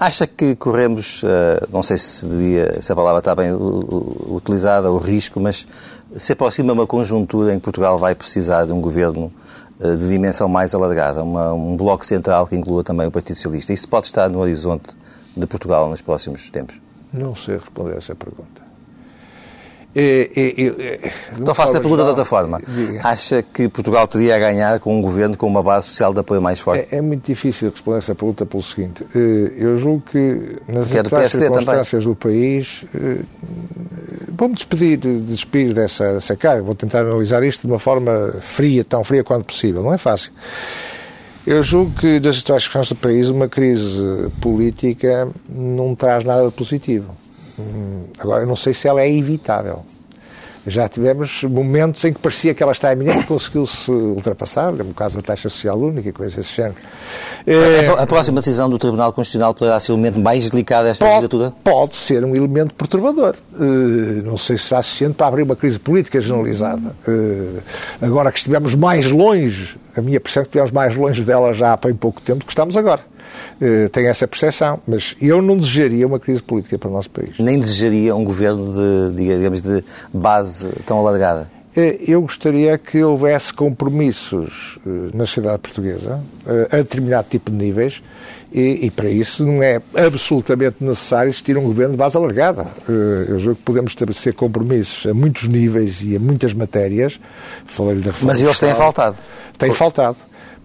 acha 0.00 0.26
que 0.26 0.56
corremos, 0.56 1.22
uh, 1.22 1.68
não 1.70 1.82
sei 1.82 1.98
se, 1.98 2.24
devia, 2.24 2.80
se, 2.80 2.90
a 2.90 2.96
palavra 2.96 3.18
está 3.18 3.34
bem 3.34 3.52
utilizada, 3.52 4.90
o 4.90 4.96
risco, 4.96 5.38
mas 5.38 5.68
se 6.16 6.32
aproxima 6.32 6.72
uma 6.72 6.86
conjuntura 6.86 7.52
em 7.52 7.58
que 7.58 7.62
Portugal 7.62 7.98
vai 7.98 8.14
precisar 8.14 8.64
de 8.64 8.72
um 8.72 8.80
governo 8.80 9.30
uh, 9.80 9.96
de 9.98 10.08
dimensão 10.08 10.48
mais 10.48 10.74
alargada, 10.74 11.22
uma, 11.22 11.52
um 11.52 11.76
bloco 11.76 12.06
central 12.06 12.46
que 12.46 12.56
inclua 12.56 12.82
também 12.82 13.06
o 13.06 13.10
Partido 13.10 13.36
Socialista. 13.36 13.70
Isso 13.70 13.86
pode 13.86 14.06
estar 14.06 14.30
no 14.30 14.38
horizonte 14.38 14.96
de 15.36 15.46
Portugal 15.46 15.90
nos 15.90 16.00
próximos 16.00 16.48
tempos? 16.48 16.80
Não 17.12 17.34
sei 17.34 17.56
responder 17.56 17.92
a 17.92 17.96
essa 17.96 18.14
pergunta. 18.14 18.65
É, 19.98 20.30
é, 20.36 20.66
é, 20.66 21.12
então 21.40 21.54
faço 21.54 21.74
a 21.74 21.80
pergunta 21.80 22.02
de 22.02 22.10
outra 22.10 22.24
forma. 22.26 22.60
Acha 23.02 23.42
que 23.42 23.66
Portugal 23.66 24.06
teria 24.06 24.36
a 24.36 24.38
ganhar 24.38 24.78
com 24.78 24.98
um 24.98 25.00
governo 25.00 25.38
com 25.38 25.46
uma 25.46 25.62
base 25.62 25.88
social 25.88 26.12
de 26.12 26.20
apoio 26.20 26.42
mais 26.42 26.60
forte? 26.60 26.86
É, 26.94 26.98
é 26.98 27.00
muito 27.00 27.24
difícil 27.24 27.70
responder 27.70 27.96
essa 27.96 28.14
pergunta 28.14 28.44
pelo 28.44 28.62
seguinte. 28.62 29.06
Eh, 29.14 29.52
eu 29.56 29.78
julgo 29.78 30.02
que 30.12 30.58
nas 30.68 30.88
que 30.88 30.98
atuais 30.98 31.32
circunstâncias 31.32 32.04
do 32.04 32.14
país 32.14 32.84
eh, 32.94 33.22
vou-me 34.28 34.54
despedir, 34.54 34.98
despedir 34.98 35.72
dessa, 35.72 36.12
dessa 36.12 36.36
carga. 36.36 36.62
Vou 36.62 36.74
tentar 36.74 37.00
analisar 37.00 37.42
isto 37.42 37.62
de 37.62 37.72
uma 37.72 37.78
forma 37.78 38.34
fria, 38.42 38.84
tão 38.84 39.02
fria 39.02 39.24
quanto 39.24 39.46
possível. 39.46 39.82
Não 39.82 39.94
é 39.94 39.98
fácil. 39.98 40.30
Eu 41.46 41.62
julgo 41.62 41.92
que 41.98 42.20
das 42.20 42.38
atuais 42.40 42.64
circunstâncias 42.64 42.98
do 42.98 43.00
país 43.00 43.30
uma 43.30 43.48
crise 43.48 44.28
política 44.42 45.26
não 45.48 45.94
traz 45.94 46.22
nada 46.22 46.44
de 46.44 46.52
positivo 46.52 47.14
agora, 48.18 48.42
eu 48.42 48.46
não 48.46 48.56
sei 48.56 48.74
se 48.74 48.88
ela 48.88 49.02
é 49.02 49.10
evitável. 49.10 49.84
Já 50.66 50.88
tivemos 50.88 51.44
momentos 51.44 52.04
em 52.04 52.12
que 52.12 52.18
parecia 52.18 52.52
que 52.52 52.60
ela 52.60 52.72
está 52.72 52.92
iminente, 52.92 53.24
conseguiu-se 53.24 53.88
ultrapassar, 53.88 54.72
no 54.72 54.92
caso 54.92 55.14
da 55.14 55.22
taxa 55.22 55.48
social 55.48 55.78
única 55.78 56.08
e 56.08 56.12
coisas 56.12 56.34
desse 56.34 56.56
género. 56.56 56.74
A, 57.96 58.02
a, 58.02 58.06
próxima 58.06 58.40
decisão 58.40 58.68
do 58.68 58.76
Tribunal 58.76 59.12
Constitucional 59.12 59.54
poderá 59.54 59.78
ser 59.78 59.92
o 59.92 59.96
momento 59.96 60.18
mais 60.18 60.50
delicado 60.50 60.86
desta 60.86 61.04
pode, 61.04 61.14
legislatura? 61.14 61.52
Pode 61.62 61.94
ser 61.94 62.24
um 62.24 62.34
elemento 62.34 62.74
perturbador. 62.74 63.36
Uh, 63.54 64.24
não 64.24 64.36
sei 64.36 64.58
se 64.58 64.64
será 64.64 64.82
suficiente 64.82 65.14
para 65.14 65.28
abrir 65.28 65.42
uma 65.44 65.54
crise 65.54 65.78
política 65.78 66.20
generalizada. 66.20 66.96
Uh, 67.06 67.62
agora 68.02 68.32
que 68.32 68.38
estivemos 68.38 68.74
mais 68.74 69.06
longe, 69.06 69.76
a 69.96 70.00
minha 70.00 70.18
percepção 70.18 70.40
é 70.40 70.44
que 70.44 70.48
estivemos 70.48 70.72
mais 70.72 70.96
longe 70.96 71.22
dela 71.22 71.52
já 71.52 71.74
há 71.74 71.76
bem 71.76 71.94
pouco 71.94 72.20
tempo 72.20 72.40
do 72.40 72.44
que 72.44 72.50
estamos 72.50 72.76
agora. 72.76 73.02
Uh, 73.60 73.88
tenho 73.90 74.08
essa 74.08 74.26
percepção, 74.26 74.80
mas 74.86 75.16
eu 75.20 75.40
não 75.40 75.56
desejaria 75.56 76.06
uma 76.06 76.18
crise 76.18 76.42
política 76.42 76.78
para 76.78 76.88
o 76.88 76.92
nosso 76.92 77.10
país. 77.10 77.38
Nem 77.38 77.58
desejaria 77.58 78.14
um 78.14 78.24
governo 78.24 79.12
de, 79.12 79.36
digamos, 79.36 79.60
de 79.60 79.82
base 80.12 80.68
tão 80.84 80.98
alargada? 80.98 81.50
Eh, 81.76 81.98
eu 82.08 82.22
gostaria 82.22 82.76
que 82.78 83.02
houvesse 83.02 83.52
compromissos 83.52 84.78
uh, 84.86 85.16
na 85.16 85.26
sociedade 85.26 85.58
portuguesa 85.58 86.20
a 86.70 86.76
determinado 86.76 87.26
tipo 87.28 87.50
de 87.50 87.56
níveis 87.56 88.02
e, 88.52 88.86
e, 88.86 88.90
para 88.90 89.10
isso 89.10 89.44
não 89.44 89.62
é 89.62 89.82
absolutamente 89.94 90.76
necessário 90.80 91.28
existir 91.28 91.58
um 91.58 91.64
governo 91.64 91.92
de 91.92 91.98
base 91.98 92.16
alargada. 92.16 92.66
Eu 92.88 93.38
julgo 93.38 93.56
que 93.56 93.62
podemos 93.62 93.90
estabelecer 93.90 94.32
compromissos 94.34 95.04
a 95.04 95.12
muitos 95.12 95.48
níveis 95.48 96.02
e 96.02 96.16
a 96.16 96.20
muitas 96.20 96.54
matérias. 96.54 97.20
Falei-lhe 97.66 98.00
da 98.00 98.12
reforma 98.12 98.32
Mas 98.32 98.40
eles 98.40 98.58
têm 98.58 98.74
faltado. 98.74 99.16
Têm 99.58 99.72
faltado. 99.72 100.16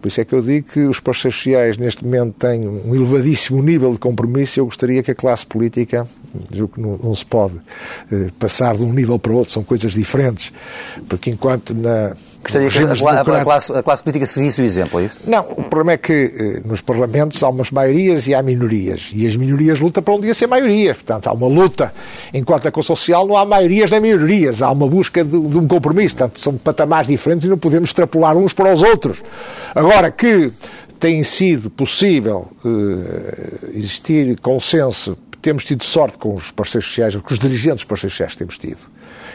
Por 0.01 0.07
isso 0.07 0.19
é 0.19 0.25
que 0.25 0.33
eu 0.33 0.41
digo 0.41 0.67
que 0.67 0.79
os 0.79 0.99
parceiros 0.99 1.35
sociais 1.37 1.77
neste 1.77 2.03
momento 2.03 2.33
têm 2.39 2.67
um 2.67 2.95
elevadíssimo 2.95 3.61
nível 3.61 3.91
de 3.91 3.99
compromisso. 3.99 4.57
E 4.57 4.59
eu 4.59 4.65
gostaria 4.65 5.03
que 5.03 5.11
a 5.11 5.15
classe 5.15 5.45
política, 5.45 6.07
julgo 6.51 6.73
que 6.73 6.81
não, 6.81 6.97
não 6.97 7.13
se 7.13 7.25
pode 7.25 7.53
eh, 8.11 8.29
passar 8.39 8.75
de 8.75 8.83
um 8.83 8.91
nível 8.91 9.19
para 9.19 9.31
outro, 9.31 9.53
são 9.53 9.63
coisas 9.63 9.93
diferentes, 9.93 10.51
porque 11.07 11.29
enquanto 11.29 11.73
na, 11.75 12.15
Gostaria 12.43 12.69
que 12.69 12.77
a, 12.79 13.21
a, 13.21 13.43
classe, 13.43 13.71
a, 13.71 13.83
classe, 13.83 14.01
política 14.01 14.25
seguisse 14.25 14.61
o 14.61 14.65
exemplo, 14.65 14.99
é 14.99 15.05
isso? 15.05 15.19
Não, 15.27 15.41
o 15.41 15.63
problema 15.63 15.91
é 15.91 15.97
que 15.97 16.11
eh, 16.11 16.61
nos 16.65 16.81
parlamentos 16.81 17.41
há 17.43 17.49
umas 17.49 17.69
maiorias 17.69 18.27
e 18.27 18.33
há 18.33 18.41
minorias. 18.41 19.11
E 19.13 19.27
as 19.27 19.35
minorias 19.35 19.79
lutam 19.79 20.01
para 20.01 20.13
um 20.15 20.19
dia 20.19 20.33
ser 20.33 20.47
maiorias. 20.47 20.97
Portanto, 20.97 21.27
há 21.27 21.33
uma 21.33 21.47
luta. 21.47 21.93
Enquanto 22.33 22.65
na 22.65 22.71
Constituição 22.71 22.95
Social 22.95 23.27
não 23.27 23.37
há 23.37 23.45
maiorias 23.45 23.91
nem 23.91 23.99
minorias. 23.99 24.63
Há 24.63 24.71
uma 24.71 24.87
busca 24.87 25.23
de, 25.23 25.29
de, 25.29 25.57
um 25.57 25.67
compromisso. 25.67 26.17
Portanto, 26.17 26.39
são 26.39 26.57
patamares 26.57 27.07
diferentes 27.07 27.45
e 27.45 27.49
não 27.49 27.59
podemos 27.59 27.89
extrapolar 27.89 28.35
uns 28.35 28.53
para 28.53 28.73
os 28.73 28.81
outros. 28.81 29.21
Agora 29.75 30.09
que 30.09 30.51
tem 30.99 31.23
sido 31.23 31.69
possível 31.69 32.47
uh, 32.65 33.69
existir 33.75 34.39
consenso, 34.39 35.15
temos 35.41 35.63
tido 35.63 35.83
sorte 35.83 36.17
com 36.17 36.33
os 36.33 36.49
parceiros 36.49 36.87
sociais, 36.87 37.15
com 37.15 37.33
os 37.33 37.39
dirigentes 37.39 37.77
dos 37.77 37.85
parceiros 37.85 38.13
sociais 38.13 38.33
que 38.33 38.39
temos 38.39 38.57
tido 38.57 38.79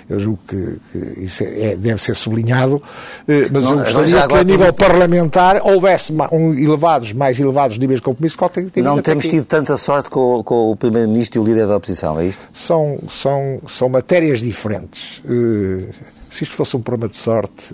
eu 0.08 0.18
julgo 0.18 0.38
que, 0.46 0.78
que 0.92 1.20
isso 1.20 1.42
é, 1.42 1.72
é, 1.72 1.76
deve 1.76 2.00
ser 2.00 2.14
sublinhado, 2.14 2.80
eh, 3.26 3.48
mas 3.50 3.64
não, 3.64 3.72
eu 3.72 3.78
gostaria 3.78 4.26
que 4.26 4.34
a 4.34 4.44
nível 4.44 4.72
parlamentar 4.72 5.60
houvesse 5.64 6.12
um 6.32 6.54
elevados, 6.54 7.12
mais 7.12 7.40
elevados 7.40 7.76
níveis 7.78 7.98
de 7.98 8.04
compromisso 8.04 8.38
que 8.72 8.82
Não 8.82 9.02
temos 9.02 9.26
tido 9.26 9.44
tanta 9.44 9.76
sorte 9.76 10.08
com, 10.08 10.42
com 10.44 10.70
o 10.70 10.76
Primeiro-Ministro 10.76 11.40
e 11.40 11.42
o 11.42 11.44
líder 11.44 11.66
da 11.66 11.76
oposição, 11.76 12.18
é 12.20 12.26
isto? 12.26 12.48
São, 12.52 12.98
são, 13.08 13.60
são 13.66 13.88
matérias 13.88 14.40
diferentes. 14.40 15.18
Uh, 15.24 15.88
se 16.30 16.44
isto 16.44 16.54
fosse 16.54 16.76
um 16.76 16.82
problema 16.82 17.08
de 17.08 17.16
sorte, 17.16 17.72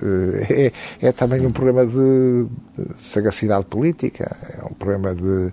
é, 0.49 0.73
é 1.01 1.13
também 1.13 1.45
um 1.45 1.51
problema 1.51 1.85
de, 1.85 2.47
de, 2.79 2.97
sagacidade 2.97 3.65
política, 3.65 4.37
é 4.57 4.65
um 4.65 4.75
problema 4.75 5.15
de, 5.15 5.53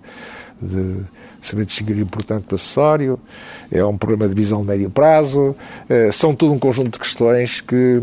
de 0.61 1.03
saber 1.41 1.65
distinguir 1.65 1.97
o 1.97 2.01
importante 2.01 2.45
do 2.47 2.55
acessório, 2.55 3.19
é 3.71 3.83
um 3.83 3.97
problema 3.97 4.27
de 4.27 4.35
visão 4.35 4.61
de 4.61 4.67
médio 4.67 4.89
prazo, 4.89 5.55
eh, 5.89 6.11
são 6.11 6.35
todo 6.35 6.51
um 6.51 6.59
conjunto 6.59 6.93
de 6.93 6.99
questões 6.99 7.61
que, 7.61 8.01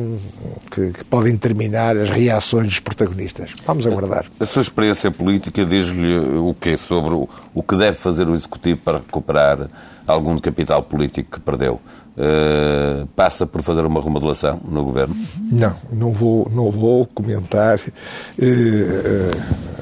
que, 0.71 0.93
que 0.93 1.05
podem 1.05 1.33
determinar 1.33 1.97
as 1.97 2.11
reações 2.11 2.67
dos 2.67 2.81
protagonistas. 2.81 3.55
Vamos 3.67 3.87
aguardar. 3.87 4.27
A, 4.39 4.45
a 4.45 4.47
sua 4.47 4.63
experiência 4.63 5.11
política 5.11 5.65
diz-lhe 5.65 6.19
o 6.39 6.55
quê 6.59 6.77
sobre 6.77 7.15
o, 7.15 7.29
o 7.55 7.63
que 7.63 7.77
deve 7.77 7.97
fazer 7.97 8.29
o 8.29 8.35
Executivo 8.35 8.81
para 8.85 8.99
recuperar 8.99 9.69
algum 10.07 10.39
capital 10.39 10.83
político 10.83 11.33
que 11.33 11.41
perdeu? 11.41 11.81
Uh, 12.17 13.07
passa 13.09 13.47
por 13.47 13.61
fazer 13.61 13.85
uma 13.85 14.01
remodelação 14.01 14.59
no 14.67 14.83
governo? 14.83 15.15
Não, 15.53 15.77
não 15.93 16.13
vou, 16.13 16.51
não 16.51 16.71
vou 16.71 17.05
comentar. 17.05 17.79
Uh, 17.79 18.43
uh, 18.43 19.77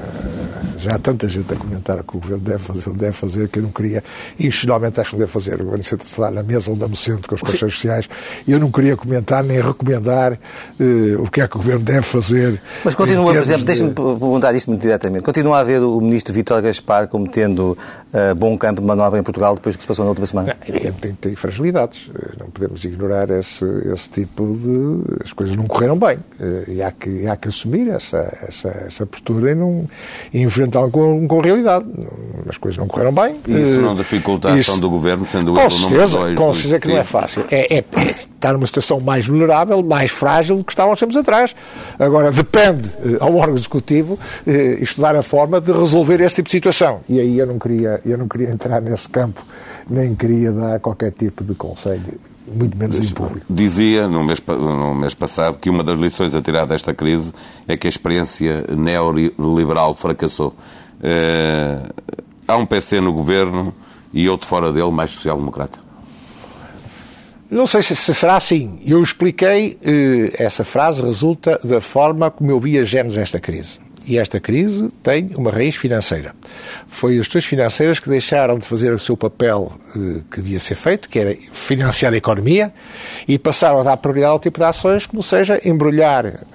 já 0.85 0.95
há 0.95 0.99
tanta 0.99 1.27
gente 1.27 1.51
a 1.51 1.55
comentar 1.55 2.03
que 2.03 2.15
o 2.15 2.19
governo 2.19 2.43
deve 2.43 2.59
fazer, 2.59 2.89
deve 2.91 3.11
fazer, 3.11 3.49
que 3.49 3.59
eu 3.59 3.63
não 3.63 3.71
queria, 3.71 4.03
e 4.37 4.51
geralmente 4.51 4.99
acho 4.99 5.11
que 5.11 5.17
deve 5.17 5.31
fazer. 5.31 5.55
O 5.55 5.63
governo 5.63 5.83
senta-se 5.83 6.19
lá 6.19 6.29
na 6.29 6.43
mesa 6.43 6.71
onde 6.71 6.87
me 6.87 6.95
sento 6.95 7.27
com 7.27 7.35
os 7.35 7.41
parceiros 7.41 7.73
sociais, 7.73 8.07
e 8.45 8.51
eu 8.51 8.59
não 8.59 8.69
queria 8.71 8.95
comentar 8.95 9.43
nem 9.43 9.59
recomendar 9.59 10.33
uh, 10.33 11.23
o 11.23 11.29
que 11.29 11.41
é 11.41 11.47
que 11.47 11.55
o 11.55 11.59
governo 11.59 11.83
deve 11.83 12.03
fazer. 12.03 12.61
Mas 12.83 12.93
continua, 12.93 13.33
por 13.33 13.41
exemplo, 13.41 13.61
de... 13.61 13.65
deixe-me 13.65 13.93
perguntar 13.93 14.53
isto 14.53 14.69
muito 14.69 14.81
diretamente. 14.81 15.23
Continua 15.23 15.59
a 15.59 15.63
ver 15.63 15.81
o 15.81 15.99
ministro 15.99 16.33
Vítor 16.33 16.61
Gaspar 16.61 17.07
como 17.07 17.27
tendo 17.27 17.75
uh, 18.13 18.35
bom 18.35 18.55
campo 18.57 18.81
de 18.81 18.87
manobra 18.87 19.19
em 19.19 19.23
Portugal 19.23 19.55
depois 19.55 19.75
do 19.75 19.77
que 19.79 19.83
se 19.83 19.87
passou 19.87 20.05
na 20.05 20.09
última 20.09 20.27
semana? 20.27 20.55
Não, 20.67 20.93
tem, 20.93 21.13
tem 21.13 21.35
fragilidades. 21.35 22.09
Eh, 22.13 22.33
não 22.39 22.47
podemos 22.47 22.83
ignorar 22.85 23.29
esse, 23.31 23.65
esse 23.91 24.09
tipo 24.09 24.55
de. 24.55 25.23
As 25.23 25.33
coisas 25.33 25.55
não 25.55 25.65
correram 25.65 25.97
bem. 25.97 26.19
E 26.67 26.81
há 26.83 26.91
que, 26.91 27.27
há 27.27 27.35
que 27.35 27.47
assumir 27.47 27.89
essa, 27.89 28.37
essa, 28.47 28.69
essa 28.85 29.05
postura 29.05 29.51
e 29.51 29.55
não 29.55 29.87
e 30.33 30.41
enfrentar 30.41 30.74
então 30.75 30.91
com, 30.91 31.27
com 31.27 31.39
a 31.39 31.43
realidade. 31.43 31.85
As 32.47 32.57
coisas 32.57 32.77
não 32.77 32.87
correram 32.87 33.11
bem. 33.11 33.37
Isso 33.47 33.81
não 33.81 33.95
dificulta 33.95 34.49
a 34.49 34.53
ação 34.53 34.77
do 34.77 34.89
Governo, 34.89 35.25
sendo 35.25 35.53
com 35.53 35.59
o 35.59 35.79
número 35.79 36.09
dois 36.09 36.37
Com 36.37 36.53
certeza 36.53 36.79
que 36.79 36.87
não 36.89 36.97
é 36.97 37.03
fácil. 37.03 37.45
É, 37.49 37.77
é, 37.77 37.83
está 38.35 38.53
numa 38.53 38.67
situação 38.67 38.99
mais 38.99 39.25
vulnerável, 39.25 39.81
mais 39.81 40.11
frágil 40.11 40.57
do 40.57 40.63
que 40.63 40.71
estávamos 40.71 40.99
tempos 40.99 41.17
atrás. 41.17 41.55
Agora, 41.97 42.31
depende 42.31 42.91
eh, 43.03 43.17
ao 43.19 43.35
órgão 43.35 43.55
executivo 43.55 44.19
eh, 44.45 44.77
estudar 44.79 45.15
a 45.15 45.23
forma 45.23 45.59
de 45.59 45.71
resolver 45.71 46.21
esse 46.21 46.35
tipo 46.35 46.47
de 46.47 46.51
situação. 46.51 46.99
E 47.09 47.19
aí 47.19 47.39
eu 47.39 47.47
não 47.47 47.57
queria, 47.57 47.99
eu 48.05 48.17
não 48.17 48.27
queria 48.27 48.49
entrar 48.49 48.79
nesse 48.79 49.09
campo, 49.09 49.43
nem 49.89 50.13
queria 50.13 50.51
dar 50.51 50.79
qualquer 50.79 51.11
tipo 51.11 51.43
de 51.43 51.55
conselho 51.55 52.19
muito 52.47 52.77
menos 52.77 52.99
em 52.99 53.13
público. 53.13 53.45
Dizia 53.49 54.07
no 54.07 54.23
mês, 54.23 54.41
no 54.47 54.93
mês 54.93 55.13
passado 55.13 55.57
que 55.57 55.69
uma 55.69 55.83
das 55.83 55.99
lições 55.99 56.35
a 56.35 56.41
tirar 56.41 56.65
desta 56.65 56.93
crise 56.93 57.33
é 57.67 57.75
que 57.75 57.87
a 57.87 57.89
experiência 57.89 58.65
neoliberal 58.69 59.95
fracassou. 59.95 60.55
Uh, 60.99 61.93
há 62.47 62.55
um 62.55 62.65
PC 62.65 63.01
no 63.01 63.13
governo 63.13 63.73
e 64.13 64.29
outro 64.29 64.47
fora 64.47 64.71
dele 64.71 64.91
mais 64.91 65.11
social-democrata. 65.11 65.79
Não 67.49 67.67
sei 67.67 67.81
se, 67.81 67.95
será 67.95 68.35
assim. 68.35 68.79
Eu 68.85 69.01
expliquei, 69.01 69.77
uh, 69.81 70.33
essa 70.37 70.63
frase 70.63 71.03
resulta 71.03 71.59
da 71.63 71.81
forma 71.81 72.31
como 72.31 72.51
eu 72.51 72.59
vi 72.59 72.77
a 72.77 72.83
genes 72.83 73.15
desta 73.15 73.39
crise. 73.39 73.84
E 74.07 74.17
esta 74.17 74.39
crise 74.39 74.89
tem 75.01 75.31
uma 75.35 75.49
raiz 75.49 75.75
financeira. 75.75 76.35
Foi 76.87 77.13
as 77.13 77.19
instituições 77.21 77.45
financeiras 77.45 77.99
que 77.99 78.07
deixaram 78.07 78.59
de 78.59 78.65
fazer 78.67 78.93
o 78.93 78.99
seu 78.99 79.17
papel 79.17 79.73
eh, 79.95 80.21
que 80.29 80.41
devia 80.41 80.59
ser 80.59 80.75
feito, 80.75 81.09
que 81.09 81.17
era 81.17 81.35
financiar 81.51 82.13
a 82.13 82.17
economia, 82.17 82.71
e 83.27 83.39
passaram 83.39 83.79
a 83.79 83.83
dar 83.83 83.97
prioridade 83.97 84.31
ao 84.31 84.39
tipo 84.39 84.59
de 84.59 84.65
ações, 84.65 85.07
como 85.07 85.23
seja 85.23 85.59
embrulhar 85.65 86.45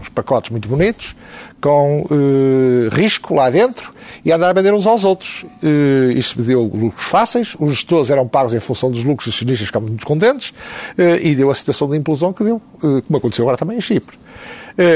uns 0.00 0.08
pacotes 0.08 0.50
muito 0.50 0.68
bonitos, 0.68 1.14
com 1.60 2.02
uh, 2.02 2.88
risco 2.94 3.34
lá 3.34 3.50
dentro 3.50 3.94
e 4.24 4.32
andar 4.32 4.50
a 4.50 4.52
vender 4.52 4.74
uns 4.74 4.86
aos 4.86 5.04
outros. 5.04 5.44
Uh, 5.62 6.10
isto 6.12 6.42
deu 6.42 6.62
lucros 6.62 7.04
fáceis, 7.04 7.56
os 7.58 7.70
gestores 7.70 8.10
eram 8.10 8.26
pagos 8.26 8.54
em 8.54 8.60
função 8.60 8.90
dos 8.90 9.04
lucros, 9.04 9.28
os 9.28 9.34
acionistas 9.34 9.66
ficavam 9.66 9.88
muito 9.88 10.00
descontentes 10.00 10.50
uh, 10.50 11.20
e 11.20 11.34
deu 11.34 11.50
a 11.50 11.54
situação 11.54 11.88
de 11.88 11.96
implosão 11.96 12.32
que 12.32 12.44
deu, 12.44 12.60
como 12.80 13.16
aconteceu 13.16 13.44
agora 13.44 13.56
também 13.56 13.78
em 13.78 13.80
Chipre. 13.80 14.18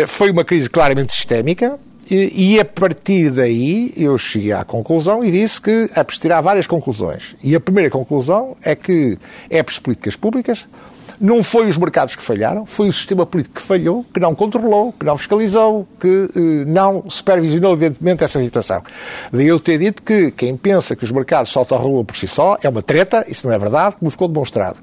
foi 0.07 0.31
uma 0.31 0.45
crise 0.45 0.69
claramente 0.69 1.13
sistémica, 1.13 1.79
e, 2.15 2.61
a 2.61 2.65
partir 2.65 3.31
daí 3.31 3.93
eu 3.97 4.19
cheguei 4.19 4.53
à 4.53 4.65
conclusão 4.65 5.25
e 5.25 5.31
disse 5.31 5.61
que 5.61 5.89
preciso 6.03 6.23
tirar 6.23 6.41
várias 6.41 6.67
conclusões. 6.67 7.37
E 7.43 7.55
a 7.55 7.61
primeira 7.61 7.91
conclusão 7.91 8.57
é 8.63 8.75
que 8.75 9.17
é 9.49 9.63
preciso 9.63 9.83
políticas 9.83 10.17
públicas, 10.17 10.67
não 11.21 11.43
foi 11.43 11.69
os 11.69 11.77
mercados 11.77 12.15
que 12.15 12.23
falharam, 12.23 12.67
foi 12.67 12.89
o 12.89 12.93
sistema 12.93 13.25
político 13.25 13.57
que 13.57 13.63
falhou, 13.63 14.05
que 14.13 14.21
não 14.21 14.35
controlou, 14.35 14.93
que 14.93 15.05
não 15.05 15.17
fiscalizou, 15.17 15.87
que 15.99 16.29
eh, 16.35 16.65
não 16.67 17.05
supervisionou, 17.09 17.73
evidentemente, 17.73 18.25
essa 18.25 18.41
situação. 18.41 18.83
Daí 19.33 19.47
eu 19.47 19.59
ter 19.59 19.79
dito 19.79 20.03
que 20.03 20.31
quem 20.31 20.57
pensa 20.57 20.95
que 20.95 21.05
os 21.05 21.11
mercados 21.11 21.51
se 21.53 21.59
autorregulam 21.59 22.05
por 22.05 22.17
si 22.17 22.29
só 22.29 22.59
é 22.63 22.69
uma 22.69 22.83
treta, 22.83 23.25
isso 23.29 23.47
não 23.47 23.55
é 23.55 23.59
verdade, 23.59 23.97
como 23.97 24.11
ficou 24.11 24.29
demonstrado. 24.29 24.79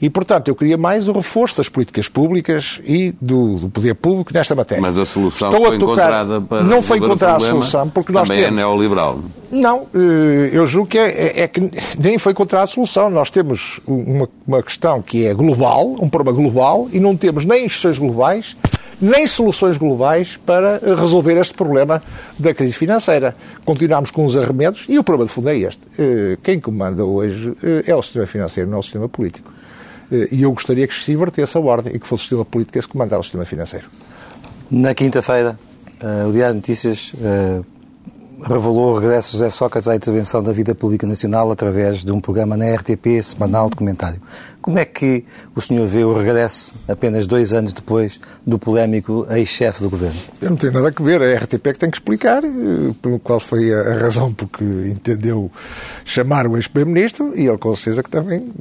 E, 0.00 0.10
portanto, 0.10 0.48
eu 0.48 0.54
queria 0.54 0.76
mais 0.76 1.08
o 1.08 1.12
reforço 1.12 1.58
das 1.58 1.68
políticas 1.68 2.08
públicas 2.08 2.80
e 2.84 3.14
do, 3.20 3.56
do 3.56 3.68
poder 3.68 3.94
público 3.94 4.32
nesta 4.32 4.54
matéria. 4.54 4.82
Mas 4.82 4.98
a 4.98 5.04
solução 5.04 5.50
Estou 5.50 5.66
foi 5.66 5.78
tocar... 5.78 5.92
encontrada 5.92 6.40
para 6.40 6.62
Não 6.64 6.82
foi 6.82 6.98
encontrada 6.98 7.36
a 7.36 7.40
solução, 7.48 7.88
porque 7.88 8.12
nós 8.12 8.28
também 8.28 8.42
é 8.42 8.46
temos... 8.46 8.60
é 8.60 8.62
neoliberal. 8.62 9.18
Não, 9.50 9.86
eh, 9.94 10.50
eu 10.52 10.66
julgo 10.66 10.88
que 10.88 10.98
é, 10.98 11.08
é, 11.08 11.40
é, 11.42 11.48
que 11.48 11.60
nem 11.98 12.18
foi 12.18 12.32
encontrada 12.32 12.64
a 12.64 12.66
solução. 12.66 13.10
Nós 13.10 13.30
temos 13.30 13.80
uma, 13.86 14.28
uma 14.46 14.62
questão 14.62 15.02
que 15.02 15.26
é 15.26 15.34
global, 15.34 15.69
um 15.78 16.08
problema 16.08 16.36
global, 16.36 16.88
e 16.92 17.00
não 17.00 17.16
temos 17.16 17.44
nem 17.44 17.66
instituições 17.66 17.98
globais, 17.98 18.56
nem 19.00 19.26
soluções 19.26 19.78
globais 19.78 20.36
para 20.36 20.80
resolver 20.96 21.38
este 21.40 21.54
problema 21.54 22.02
da 22.38 22.52
crise 22.52 22.74
financeira. 22.74 23.34
Continuamos 23.64 24.10
com 24.10 24.24
os 24.24 24.36
arremedos 24.36 24.84
e 24.88 24.98
o 24.98 25.04
problema 25.04 25.26
de 25.26 25.32
fundo 25.32 25.48
é 25.48 25.56
este. 25.56 25.80
Eh, 25.98 26.36
quem 26.42 26.60
comanda 26.60 27.04
hoje 27.04 27.54
eh, 27.62 27.84
é 27.86 27.94
o 27.94 28.02
sistema 28.02 28.26
financeiro, 28.26 28.68
não 28.68 28.76
é 28.76 28.80
o 28.80 28.82
sistema 28.82 29.08
político. 29.08 29.52
E 30.32 30.42
eu 30.42 30.52
gostaria 30.52 30.88
que 30.88 30.94
se 30.94 31.12
invertesse 31.12 31.56
a 31.56 31.60
ordem 31.60 31.94
e 31.94 31.98
que 31.98 32.06
fosse 32.06 32.22
o 32.22 32.24
sistema 32.24 32.44
político 32.44 32.76
esse 32.76 32.88
que 32.88 32.92
comandava 32.92 33.20
o 33.20 33.22
sistema 33.22 33.44
financeiro. 33.44 33.86
Na 34.68 34.92
quinta-feira, 34.92 35.56
o 36.28 36.32
Diário 36.32 36.54
de 36.54 36.56
Notícias 36.56 37.12
revelou 38.42 38.94
o 38.94 38.98
regresso 38.98 39.32
de 39.32 39.38
José 39.38 39.50
Sócrates 39.50 39.88
à 39.88 39.94
intervenção 39.94 40.42
da 40.42 40.52
vida 40.52 40.74
pública 40.74 41.06
nacional 41.06 41.50
através 41.50 42.04
de 42.04 42.12
um 42.12 42.20
programa 42.20 42.56
na 42.56 42.74
RTP 42.74 43.22
semanal 43.22 43.68
documentário. 43.68 44.20
Como 44.60 44.78
é 44.78 44.84
que 44.84 45.24
o 45.54 45.60
senhor 45.60 45.86
vê 45.86 46.04
o 46.04 46.12
regresso, 46.12 46.72
apenas 46.86 47.26
dois 47.26 47.52
anos 47.52 47.72
depois, 47.72 48.20
do 48.46 48.58
polémico 48.58 49.26
ex-chefe 49.30 49.82
do 49.82 49.88
governo? 49.88 50.20
Eu 50.40 50.50
não 50.50 50.56
tenho 50.56 50.72
nada 50.72 50.92
a 50.94 51.02
ver. 51.02 51.22
A 51.22 51.36
RTP 51.36 51.66
é 51.66 51.72
que 51.72 51.78
tem 51.78 51.90
que 51.90 51.96
explicar 51.96 52.42
eh, 52.44 53.18
qual 53.22 53.40
foi 53.40 53.72
a 53.72 53.98
razão 53.98 54.32
por 54.32 54.48
que 54.48 54.64
entendeu 54.64 55.50
chamar 56.04 56.46
o 56.46 56.56
ex-primeiro-ministro 56.56 57.32
e 57.34 57.46
ele 57.46 57.58
com 57.58 57.74
certeza 57.74 58.02
que 58.02 58.10
também 58.10 58.52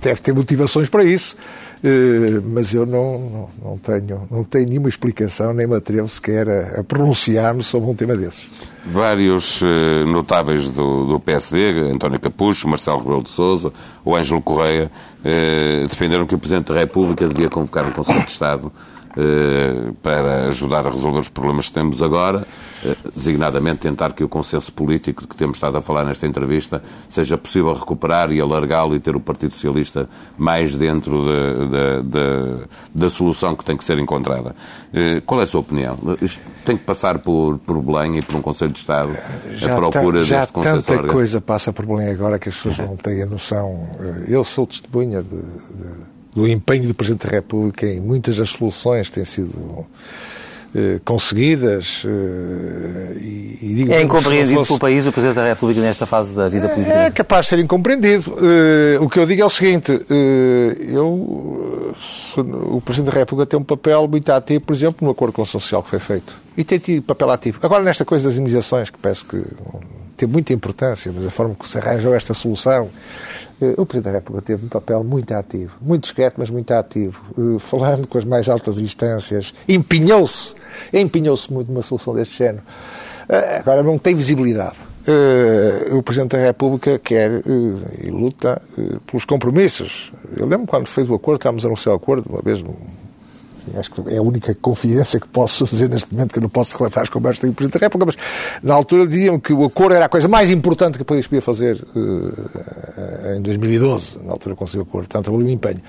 deve 0.00 0.20
ter 0.20 0.32
motivações 0.32 0.88
para 0.88 1.04
isso. 1.04 1.36
Eh, 1.82 2.40
mas 2.44 2.74
eu 2.74 2.84
não, 2.84 3.18
não, 3.18 3.48
não, 3.70 3.78
tenho, 3.78 4.28
não 4.30 4.44
tenho 4.44 4.68
nenhuma 4.68 4.88
explicação, 4.88 5.54
nem 5.54 5.66
me 5.66 5.76
atrevo 5.76 6.08
sequer 6.08 6.46
a, 6.48 6.80
a 6.80 6.84
pronunciar-me 6.84 7.62
sobre 7.62 7.90
um 7.90 7.94
tema 7.94 8.14
desses. 8.14 8.46
Vários 8.84 9.62
uh, 9.62 10.06
notáveis 10.06 10.68
do, 10.68 11.06
do, 11.06 11.20
PSD, 11.20 11.90
António 11.90 12.20
Capucho, 12.20 12.68
Marcelo 12.68 12.98
Rebelo 12.98 13.22
de 13.22 13.30
Sousa, 13.30 13.72
o 14.04 14.14
Ângelo 14.14 14.42
Correia, 14.42 14.90
uh, 15.20 15.88
defenderam 15.88 16.26
que 16.26 16.34
o 16.34 16.38
Presidente 16.38 16.72
da 16.72 16.78
República 16.78 17.26
devia 17.26 17.48
convocar 17.48 17.88
o 17.88 17.92
Conselho 17.92 18.24
de 18.24 18.30
Estado 18.30 18.72
para 20.02 20.48
ajudar 20.48 20.86
a 20.86 20.90
resolver 20.90 21.20
os 21.20 21.28
problemas 21.28 21.68
que 21.68 21.74
temos 21.74 22.02
agora 22.02 22.46
eh, 22.82 22.96
designadamente 23.14 23.80
tentar 23.80 24.12
que 24.12 24.24
o 24.24 24.28
consenso 24.28 24.72
político 24.72 25.22
de 25.22 25.28
que 25.28 25.36
temos 25.36 25.58
estado 25.58 25.76
a 25.76 25.82
falar 25.82 26.04
nesta 26.04 26.26
entrevista 26.26 26.82
seja 27.10 27.36
possível 27.36 27.74
recuperar 27.74 28.32
e 28.32 28.40
alargá-lo 28.40 28.96
e 28.96 29.00
ter 29.00 29.14
o 29.14 29.20
Partido 29.20 29.52
Socialista 29.52 30.08
mais 30.38 30.74
dentro 30.76 31.22
de, 31.22 31.68
de, 31.68 32.02
de, 32.08 32.64
da 32.94 33.10
solução 33.10 33.54
que 33.54 33.64
tem 33.64 33.76
que 33.76 33.84
ser 33.84 33.98
encontrada. 33.98 34.56
Eh, 34.94 35.20
qual 35.26 35.40
é 35.40 35.42
a 35.42 35.46
sua 35.46 35.60
opinião? 35.60 35.98
Isto 36.22 36.40
tem 36.64 36.76
que 36.76 36.84
passar 36.84 37.18
por, 37.18 37.58
por 37.58 37.82
Belém 37.82 38.18
e 38.18 38.22
por 38.22 38.36
um 38.36 38.42
Conselho 38.42 38.72
de 38.72 38.78
Estado 38.78 39.14
já 39.52 39.74
a 39.74 39.76
procura 39.76 40.22
já 40.22 40.40
deste 40.40 40.52
consenso 40.52 40.86
tanta 40.86 41.08
coisa 41.08 41.40
passa 41.40 41.72
por 41.72 41.84
Belém 41.84 42.08
agora 42.08 42.38
que 42.38 42.48
as 42.48 42.54
pessoas 42.54 42.78
não 42.88 42.96
têm 42.96 43.22
a 43.22 43.26
noção. 43.26 43.88
Eh, 44.00 44.24
eu 44.28 44.42
sou 44.42 44.66
testemunha 44.66 45.22
de, 45.22 45.36
do 46.34 46.48
empenho 46.48 46.86
do 46.88 46.94
Presidente 46.94 47.26
da 47.26 47.32
República 47.32 47.86
em 47.86 48.00
muitas 48.00 48.36
das 48.36 48.50
soluções 48.50 49.08
que 49.08 49.16
têm 49.16 49.24
sido 49.24 49.86
eh, 50.72 51.00
conseguidas. 51.04 52.02
Eh, 52.04 53.18
e, 53.20 53.58
e 53.60 53.74
digo, 53.74 53.92
é 53.92 54.02
incompreendido 54.02 54.54
fosse... 54.54 54.68
pelo 54.68 54.78
país 54.78 55.04
o 55.04 55.10
Presidente 55.10 55.36
da 55.36 55.44
República 55.44 55.80
nesta 55.80 56.06
fase 56.06 56.32
da 56.32 56.48
vida 56.48 56.68
política? 56.68 56.94
É 56.94 57.10
capaz 57.10 57.46
de 57.46 57.50
ser 57.50 57.58
incompreendido. 57.58 58.30
Uh, 58.30 59.02
o 59.04 59.10
que 59.10 59.18
eu 59.18 59.26
digo 59.26 59.42
é 59.42 59.44
o 59.44 59.50
seguinte: 59.50 59.92
uh, 59.92 60.04
eu, 60.80 61.92
o 62.36 62.80
Presidente 62.84 63.12
da 63.12 63.18
República 63.18 63.50
tem 63.50 63.58
um 63.58 63.64
papel 63.64 64.06
muito 64.06 64.30
ativo, 64.30 64.64
por 64.64 64.72
exemplo, 64.72 65.04
no 65.04 65.10
acordo 65.10 65.44
social 65.44 65.82
que 65.82 65.90
foi 65.90 65.98
feito. 65.98 66.32
E 66.56 66.62
tem 66.62 66.78
tido 66.78 67.02
papel 67.02 67.30
ativo. 67.30 67.58
Agora, 67.62 67.82
nesta 67.82 68.04
coisa 68.04 68.26
das 68.28 68.34
indenizações, 68.34 68.90
que 68.90 68.98
parece 68.98 69.24
que 69.24 69.42
tem 70.20 70.28
muita 70.28 70.52
importância, 70.52 71.12
mas 71.14 71.26
a 71.26 71.30
forma 71.30 71.54
que 71.54 71.68
se 71.68 71.78
arranjou 71.78 72.14
esta 72.14 72.34
solução 72.34 72.88
o 73.76 73.84
Presidente 73.84 74.04
da 74.04 74.18
República 74.18 74.46
teve 74.46 74.64
um 74.64 74.68
papel 74.68 75.04
muito 75.04 75.32
ativo, 75.32 75.72
muito 75.82 76.04
discreto, 76.04 76.36
mas 76.38 76.48
muito 76.48 76.70
ativo, 76.72 77.20
falando 77.60 78.06
com 78.06 78.16
as 78.16 78.24
mais 78.24 78.48
altas 78.48 78.78
instâncias, 78.80 79.52
empenhou-se 79.68 80.54
empenhou-se 80.92 81.52
muito 81.52 81.70
numa 81.70 81.82
solução 81.82 82.14
deste 82.14 82.38
género. 82.38 82.62
Eh, 83.28 83.58
agora 83.58 83.82
não 83.82 83.98
tem 83.98 84.14
visibilidade. 84.14 84.76
O 85.92 86.02
Presidente 86.02 86.36
da 86.36 86.38
República 86.38 86.98
quer 86.98 87.42
e 88.02 88.10
luta 88.10 88.62
pelos 89.06 89.24
compromissos. 89.24 90.12
Eu 90.36 90.46
lembro 90.46 90.66
quando 90.66 90.86
fez 90.86 91.08
o 91.10 91.14
acordo, 91.14 91.38
estávamos 91.38 91.64
a 91.64 91.68
anunciar 91.68 91.94
o 91.94 91.96
acordo, 91.96 92.30
uma 92.30 92.40
vez 92.40 92.62
acho 93.76 93.90
que 93.90 94.14
é 94.14 94.18
a 94.18 94.22
única 94.22 94.54
confidência 94.54 95.20
que 95.20 95.28
posso 95.28 95.64
dizer 95.64 95.88
neste 95.88 96.12
momento, 96.12 96.32
que 96.32 96.38
eu 96.38 96.42
não 96.42 96.48
posso 96.48 96.76
relatar 96.76 97.02
as 97.02 97.08
conversas 97.08 97.40
com 97.40 97.48
o 97.48 97.52
Presidente 97.52 97.78
da 97.78 97.86
República, 97.86 98.12
mas 98.16 98.60
na 98.62 98.74
altura 98.74 99.06
diziam 99.06 99.38
que 99.38 99.52
o 99.52 99.64
acordo 99.64 99.94
era 99.94 100.06
a 100.06 100.08
coisa 100.08 100.28
mais 100.28 100.50
importante 100.50 100.96
que 100.96 101.02
o 101.02 101.04
país 101.04 101.26
podia 101.26 101.42
fazer 101.42 101.84
uh, 101.94 103.36
em 103.36 103.42
2012, 103.42 104.18
na 104.24 104.32
altura 104.32 104.56
conseguiu 104.56 104.82
o 104.82 104.88
acordo, 104.88 105.08
portanto, 105.08 105.34
o 105.34 105.50
empenho. 105.50 105.80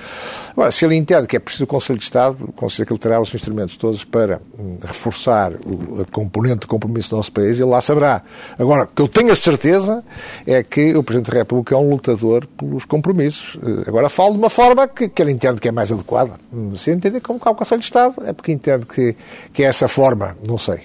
Agora, 0.52 0.72
se 0.72 0.86
ele 0.86 0.96
entende 0.96 1.28
que 1.28 1.36
é 1.36 1.40
preciso 1.40 1.64
o 1.64 1.68
Conselho 1.68 1.98
de 1.98 2.06
Estado, 2.06 2.54
considera 2.56 2.88
que 2.88 2.94
ele 2.94 3.00
terá 3.00 3.22
os 3.22 3.34
instrumentos 3.34 3.78
todos 3.78 4.04
para 4.04 4.42
um, 4.58 4.78
reforçar 4.84 5.54
o, 5.54 6.02
a 6.02 6.06
componente 6.06 6.62
de 6.62 6.68
compromisso 6.68 7.12
do 7.12 7.18
nosso 7.18 7.32
país, 7.32 7.60
ele 7.60 7.70
lá 7.70 7.82
saberá. 7.82 8.22
Agora, 8.58 8.84
o 8.84 8.88
que 8.88 9.02
eu 9.02 9.08
tenho 9.08 9.32
a 9.32 9.36
certeza 9.36 10.04
é 10.46 10.64
que 10.64 10.96
o 10.96 11.04
Presidente 11.04 11.32
da 11.32 11.38
República 11.40 11.76
é 11.76 11.78
um 11.78 11.90
lutador 11.90 12.46
pelos 12.58 12.86
compromissos. 12.86 13.56
Uh, 13.56 13.84
agora, 13.88 14.10
falo 14.10 14.34
de 14.34 14.40
uma 14.40 14.50
forma 14.50 14.88
que, 14.88 15.08
que 15.10 15.22
ele 15.22 15.32
entende 15.32 15.60
que 15.60 15.68
é 15.68 15.72
mais 15.72 15.92
adequada. 15.92 16.40
Se 16.76 16.92
entender 16.92 17.22
como 17.22 17.40
calcular 17.40 17.61
Conselho 17.62 17.80
de 17.80 17.86
Estado 17.86 18.16
é 18.26 18.34
porque 18.34 18.52
entende 18.52 18.88
que, 18.88 19.16
que 19.54 19.62
é 19.62 19.68
essa 19.68 19.88
forma, 19.88 20.36
não 20.44 20.58
sei. 20.58 20.82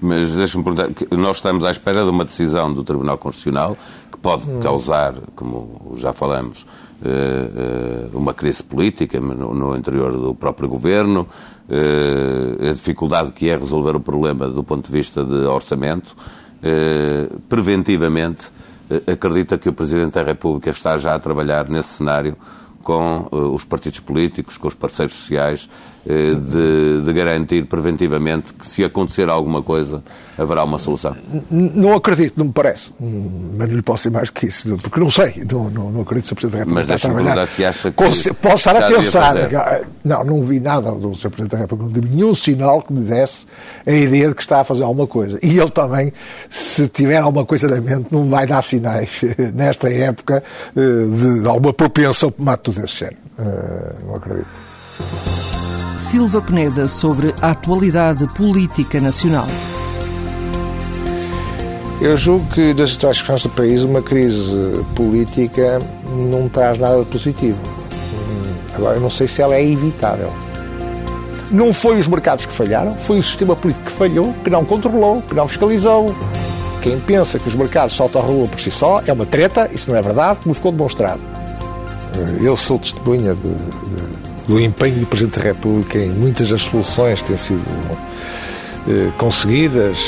Mas 0.00 0.30
deixa-me 0.30 0.62
perguntar, 0.62 0.88
nós 1.10 1.38
estamos 1.38 1.64
à 1.64 1.72
espera 1.72 2.04
de 2.04 2.08
uma 2.08 2.24
decisão 2.24 2.72
do 2.72 2.84
Tribunal 2.84 3.18
Constitucional 3.18 3.76
que 4.12 4.16
pode 4.16 4.48
hum. 4.48 4.60
causar, 4.60 5.14
como 5.34 5.96
já 5.96 6.12
falamos, 6.12 6.64
eh, 7.04 7.08
eh, 7.56 8.08
uma 8.12 8.32
crise 8.32 8.62
política 8.62 9.18
no 9.18 9.76
interior 9.76 10.12
do 10.12 10.32
próprio 10.32 10.68
governo, 10.68 11.26
eh, 11.68 12.70
a 12.70 12.72
dificuldade 12.74 13.32
que 13.32 13.50
é 13.50 13.56
resolver 13.56 13.96
o 13.96 14.00
problema 14.00 14.48
do 14.48 14.62
ponto 14.62 14.86
de 14.86 14.92
vista 14.92 15.24
de 15.24 15.34
orçamento. 15.46 16.14
Preventivamente, 17.48 18.50
acredita 19.10 19.56
que 19.56 19.68
o 19.68 19.72
Presidente 19.72 20.12
da 20.12 20.22
República 20.22 20.70
está 20.70 20.96
já 20.98 21.14
a 21.14 21.18
trabalhar 21.18 21.68
nesse 21.68 21.88
cenário 21.88 22.36
com 22.82 23.28
os 23.30 23.64
partidos 23.64 24.00
políticos, 24.00 24.56
com 24.56 24.68
os 24.68 24.74
parceiros 24.74 25.14
sociais, 25.14 25.68
eh, 26.06 26.34
de, 26.34 27.02
de, 27.04 27.12
garantir 27.12 27.66
preventivamente 27.66 28.54
que 28.54 28.66
se 28.66 28.82
acontecer 28.82 29.28
alguma 29.28 29.62
coisa 29.62 30.02
haverá 30.38 30.64
uma 30.64 30.78
solução? 30.78 31.14
Não 31.50 31.92
acredito, 31.92 32.38
não 32.38 32.46
me 32.46 32.52
parece. 32.52 32.90
Mas 32.98 33.68
não 33.68 33.76
lhe 33.76 33.82
posso 33.82 34.04
dizer 34.04 34.16
mais 34.16 34.30
que 34.30 34.46
isso, 34.46 34.78
porque 34.78 34.98
não 34.98 35.10
sei. 35.10 35.44
Não, 35.50 35.68
não, 35.68 35.90
não 35.90 36.00
acredito 36.00 36.28
se 36.28 36.32
o 36.32 36.36
Presidente 36.36 36.52
da 36.52 36.64
República 36.64 36.80
Mas 36.80 36.86
deixa-me 36.86 37.14
perguntar 37.16 37.46
se 37.46 37.64
acha 37.66 37.90
que. 37.90 37.96
Posso 38.34 38.56
estar 38.56 38.76
a 38.76 38.88
pensar. 38.88 39.34
Não, 40.02 40.24
não 40.24 40.42
vi 40.42 40.58
nada 40.58 40.90
do 40.92 41.14
Sr. 41.14 41.28
Presidente 41.28 41.50
da 41.50 41.58
República, 41.58 41.92
não 41.92 42.08
vi 42.08 42.14
nenhum 42.16 42.34
sinal 42.34 42.80
que 42.80 42.94
me 42.94 43.00
desse 43.00 43.44
a 43.86 43.92
ideia 43.92 44.28
de 44.28 44.34
que 44.34 44.40
está 44.40 44.62
a 44.62 44.64
fazer 44.64 44.84
alguma 44.84 45.06
coisa. 45.06 45.38
E 45.42 45.58
ele 45.58 45.70
também, 45.70 46.14
se 46.48 46.88
tiver 46.88 47.18
alguma 47.18 47.44
coisa 47.44 47.68
na 47.68 47.78
mente, 47.78 48.06
não 48.10 48.26
vai 48.30 48.46
dar 48.46 48.62
sinais 48.62 49.10
nesta 49.54 49.90
época 49.90 50.42
eh, 50.74 51.40
de 51.40 51.46
alguma 51.46 51.74
propensão 51.74 52.30
para 52.30 52.44
estudos 52.70 52.76
desse 52.76 52.96
género. 52.96 53.18
Uh, 53.38 54.06
não 54.06 54.16
acredito. 54.16 54.48
Silva 55.98 56.40
Peneda 56.40 56.88
sobre 56.88 57.34
a 57.42 57.50
atualidade 57.50 58.26
política 58.28 59.00
nacional. 59.00 59.46
Eu 62.00 62.16
julgo 62.16 62.46
que 62.54 62.72
das 62.72 62.96
atuais 62.96 63.18
questões 63.18 63.42
do 63.42 63.50
país, 63.50 63.84
uma 63.84 64.00
crise 64.00 64.56
política 64.96 65.80
não 66.30 66.48
traz 66.48 66.78
nada 66.78 67.00
de 67.00 67.04
positivo. 67.04 67.58
Hum, 67.62 68.54
agora, 68.74 68.96
eu 68.96 69.00
não 69.02 69.10
sei 69.10 69.28
se 69.28 69.42
ela 69.42 69.54
é 69.54 69.64
evitável. 69.64 70.32
Não 71.50 71.72
foi 71.72 71.98
os 71.98 72.08
mercados 72.08 72.46
que 72.46 72.52
falharam, 72.52 72.94
foi 72.94 73.18
o 73.18 73.22
sistema 73.22 73.54
político 73.54 73.86
que 73.86 73.92
falhou, 73.92 74.32
que 74.42 74.48
não 74.48 74.64
controlou, 74.64 75.20
que 75.20 75.34
não 75.34 75.46
fiscalizou. 75.46 76.14
Quem 76.80 76.98
pensa 76.98 77.38
que 77.38 77.48
os 77.48 77.54
mercados 77.54 77.94
se 77.94 78.00
autorregulam 78.00 78.48
por 78.48 78.58
si 78.58 78.70
só 78.70 79.02
é 79.04 79.12
uma 79.12 79.26
treta, 79.26 79.68
isso 79.70 79.90
não 79.90 79.98
é 79.98 80.00
verdade, 80.00 80.40
como 80.42 80.54
ficou 80.54 80.72
demonstrado. 80.72 81.20
Eh, 82.14 82.46
eu 82.46 82.56
sou 82.56 82.78
testemunha 82.78 83.34
de, 83.34 83.40
de, 83.42 84.46
do 84.46 84.60
empenho 84.60 85.00
do 85.00 85.06
Presidente 85.06 85.38
da 85.38 85.44
República 85.44 85.98
em 85.98 86.10
muitas 86.10 86.48
das 86.48 86.62
soluções 86.62 87.22
que 87.22 87.28
têm 87.28 87.36
sido 87.36 87.62
eh, 88.88 89.10
conseguidas. 89.18 89.98